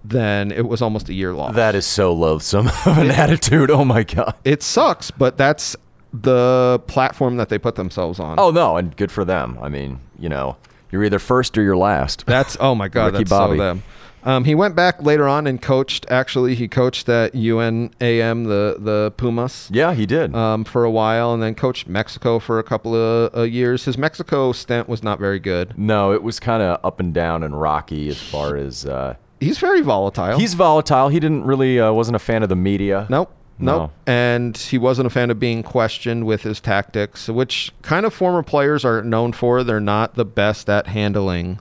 then 0.05 0.53
it 0.53 0.69
was 0.69 0.83
almost 0.83 1.09
a 1.09 1.15
year 1.15 1.33
lost. 1.33 1.55
that 1.57 1.75
is 1.75 1.87
so 1.87 2.13
loathsome 2.13 2.69
of 2.69 2.99
an 2.99 3.11
attitude. 3.11 3.71
Oh 3.71 3.85
my 3.85 4.03
god. 4.03 4.35
it 4.45 4.63
sucks, 4.63 5.11
but 5.11 5.37
that's 5.37 5.75
the 6.13 6.81
platform 6.87 7.37
that 7.37 7.49
they 7.49 7.59
put 7.59 7.75
themselves 7.75 8.21
on. 8.21 8.39
Oh 8.39 8.51
no, 8.51 8.77
and 8.77 8.97
good 8.97 9.11
for 9.11 9.25
them. 9.25 9.59
I 9.61 9.69
mean, 9.69 10.01
you 10.19 10.29
know, 10.29 10.57
you're 10.97 11.05
either 11.05 11.19
first 11.19 11.57
or 11.59 11.63
you're 11.63 11.77
last. 11.77 12.25
That's 12.27 12.57
oh 12.59 12.75
my 12.75 12.89
god, 12.89 13.07
Ricky 13.13 13.19
that's 13.19 13.31
Bobby. 13.31 13.59
so 13.59 13.63
them. 13.65 13.83
Um, 14.25 14.43
he 14.45 14.57
went 14.57 14.75
back 14.75 15.01
later 15.03 15.29
on 15.29 15.47
and 15.47 15.63
coached. 15.63 16.05
Actually, 16.11 16.57
he 16.57 16.67
coached 16.67 17.09
at 17.09 17.33
UNAM, 17.35 18.45
the 18.45 18.77
the 18.79 19.13
Pumas, 19.17 19.69
yeah, 19.73 19.95
he 19.95 20.05
did. 20.05 20.35
um, 20.35 20.65
for 20.65 20.83
a 20.85 20.91
while, 20.91 21.33
and 21.33 21.41
then 21.41 21.55
coached 21.55 21.87
Mexico 21.87 22.41
for 22.41 22.59
a 22.59 22.65
couple 22.65 22.95
of 22.97 23.37
uh, 23.37 23.43
years. 23.43 23.85
His 23.85 23.97
Mexico 23.97 24.51
stint 24.51 24.89
was 24.89 25.03
not 25.05 25.21
very 25.21 25.39
good. 25.39 25.79
no, 25.79 26.13
it 26.13 26.25
was 26.25 26.41
kind 26.41 26.61
of 26.63 26.81
up 26.85 26.99
and 26.99 27.15
down 27.15 27.45
and 27.45 27.61
rocky 27.61 28.09
as 28.09 28.21
far 28.21 28.57
as 28.57 28.85
uh, 28.85 29.15
He's 29.39 29.59
very 29.59 29.83
volatile. 29.83 30.39
he's 30.39 30.55
volatile. 30.55 31.09
He 31.09 31.21
didn't 31.21 31.45
really 31.45 31.79
uh, 31.79 31.93
wasn't 31.93 32.17
a 32.17 32.19
fan 32.21 32.43
of 32.43 32.49
the 32.49 32.57
media. 32.57 33.07
Nope. 33.09 33.33
Nope. 33.59 33.91
No. 34.07 34.13
And 34.13 34.57
he 34.57 34.79
wasn't 34.79 35.07
a 35.07 35.11
fan 35.11 35.31
of 35.31 35.39
being 35.39 35.63
questioned 35.63 36.27
with 36.27 36.43
his 36.43 36.61
tactics, 36.61 37.29
which 37.29 37.73
kind 37.83 38.05
of 38.05 38.13
former 38.13 38.43
players 38.43 38.85
are 38.85 39.03
known 39.03 39.33
for. 39.33 39.65
They're 39.65 39.81
not 39.81 40.15
the 40.15 40.25
best 40.25 40.69
at 40.69 40.89
handling 40.89 41.61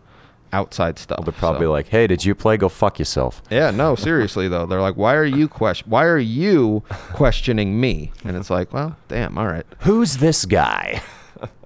outside 0.52 0.98
stuff. 0.98 1.24
They're 1.26 1.34
probably 1.34 1.66
so. 1.66 1.72
like, 1.72 1.88
"Hey, 1.88 2.08
did 2.08 2.24
you 2.24 2.34
play? 2.34 2.58
Go 2.58 2.70
fuck 2.70 2.98
yourself." 3.00 3.42
Yeah, 3.50 3.72
no, 3.72 3.96
seriously 3.96 4.48
though. 4.48 4.66
They're 4.66 4.82
like, 4.82 4.96
"Why 4.96 5.16
are 5.16 5.26
you 5.26 5.48
question 5.48 5.90
why 5.90 6.06
are 6.06 6.18
you 6.18 6.84
questioning 7.14 7.80
me?" 7.80 8.12
And 8.24 8.38
it's 8.38 8.50
like, 8.50 8.74
"Well, 8.74 8.96
damn, 9.08 9.38
all 9.38 9.48
right." 9.48 9.66
Who's 9.80 10.18
this 10.18 10.46
guy? 10.46 11.02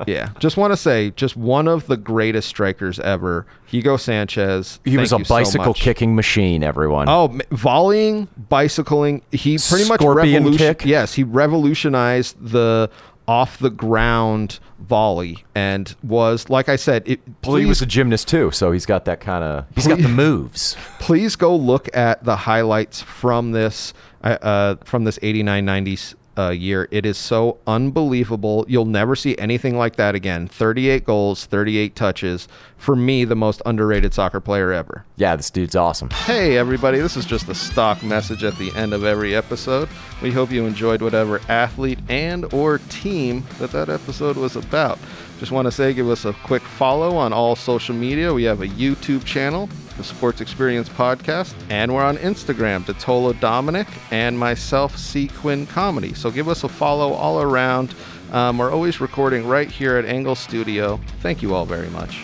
Yeah. 0.08 0.30
Just 0.39 0.58
want 0.58 0.72
to 0.74 0.78
say 0.78 1.12
just 1.12 1.36
one 1.36 1.68
of 1.68 1.88
the 1.88 1.98
greatest 1.98 2.48
strikers 2.48 3.00
ever, 3.00 3.46
Hugo 3.65 3.98
Sanchez. 3.98 4.80
He 4.86 4.98
was 4.98 5.12
a 5.12 5.24
so 5.24 5.36
bicycle 5.36 5.68
much. 5.68 5.80
kicking 5.82 6.15
machine. 6.15 6.63
Everyone. 6.63 7.08
Oh, 7.10 7.38
volleying, 7.52 8.28
bicycling. 8.50 9.22
He 9.32 9.58
pretty 9.58 9.88
much 9.88 10.00
Scorpion 10.02 10.44
revolution- 10.44 10.76
kick? 10.76 10.86
Yes, 10.86 11.13
he 11.15 11.24
revolutionized 11.24 12.36
the 12.39 12.89
off 13.28 13.60
the 13.60 13.70
ground 13.70 14.60
volley 14.80 15.44
and 15.54 15.96
was 16.02 16.50
like 16.50 16.68
I 16.68 16.76
said. 16.78 17.04
It, 17.08 17.20
well, 17.46 17.58
he 17.58 17.65
was 17.68 17.82
a 17.82 17.86
gymnast 17.86 18.28
too, 18.28 18.50
so 18.52 18.72
he's 18.72 18.88
got 18.88 19.06
that 19.06 19.20
kind 19.20 19.44
of. 19.44 19.65
He's 19.76 19.88
got 19.88 20.00
the 20.00 20.08
moves. 20.10 20.76
please 21.00 21.36
go 21.36 21.56
look 21.56 21.96
at 21.96 22.24
the 22.24 22.36
highlights 22.36 23.02
from 23.02 23.52
this 23.52 23.94
uh, 24.24 24.38
uh, 24.42 24.76
from 24.84 25.04
this 25.04 25.20
89 25.22 25.65
90s 25.65 26.15
uh, 26.39 26.49
year. 26.52 26.88
It 26.89 27.06
is 27.06 27.17
so 27.17 27.58
unbelievable. 27.67 28.65
You'll 28.69 28.86
never 28.86 29.15
see 29.15 29.38
anything 29.38 29.78
like 29.78 29.97
that 29.97 30.15
again. 30.15 30.47
38 30.47 31.04
goals, 31.04 31.45
38 31.45 31.95
touches. 31.95 32.47
For 32.78 32.95
me, 32.95 33.25
the 33.25 33.36
most 33.36 33.62
underrated 33.65 34.13
soccer 34.13 34.39
player 34.39 34.71
ever. 34.71 35.04
Yeah, 35.17 35.36
this 35.36 35.49
dude's 35.49 35.75
awesome. 35.75 36.10
Hey 36.12 36.58
everybody, 36.58 36.99
this 36.99 37.17
is 37.17 37.25
just 37.25 37.49
a 37.49 37.56
stock 37.56 38.02
message 38.04 38.45
at 38.45 38.58
the 38.58 38.71
end 38.73 38.93
of 38.93 39.04
every 39.04 39.36
episode. 39.36 39.89
We 40.21 40.32
hope 40.32 40.49
you 40.49 40.65
enjoyed 40.65 41.02
whatever 41.02 41.41
athlete 41.49 41.99
and 42.08 42.52
or 42.54 42.78
team 42.89 43.45
that 43.60 43.71
that 43.71 43.89
episode 43.89 44.38
was 44.38 44.56
about. 44.56 44.97
Just 45.40 45.54
want 45.54 45.67
to 45.67 45.71
say 45.71 45.94
give 45.94 46.10
us 46.10 46.25
a 46.25 46.33
quick 46.33 46.62
follow 46.62 47.15
on 47.15 47.31
all 47.31 47.56
social 47.56 47.96
media. 47.96 48.33
We 48.33 48.44
have 48.44 48.62
a 48.62 48.67
YouTube 48.67 49.23
channel, 49.23 49.69
the 49.96 50.04
Sports 50.04 50.42
Experience 50.42 50.90
Podcast, 50.90 51.54
and 51.69 51.94
we're 51.94 52.04
on 52.04 52.17
Instagram, 52.17 52.83
Tolo 52.83 53.40
Dominic 53.40 53.87
and 54.12 54.37
myself, 54.37 54.98
C 54.98 55.29
Quinn 55.29 55.65
Comedy. 55.65 56.13
So 56.13 56.29
give 56.29 56.50
us 56.50 56.65
a 56.65 56.69
follow 56.69 57.13
all 57.13 57.42
around. 57.42 57.96
Um, 58.33 58.58
we're 58.58 58.71
always 58.71 59.00
recording 59.00 59.48
right 59.48 59.69
here 59.69 59.96
at 59.96 60.04
Engle 60.04 60.35
Studio. 60.35 61.00
Thank 61.21 61.42
you 61.42 61.56
all 61.56 61.65
very 61.65 61.90
much. 61.90 62.21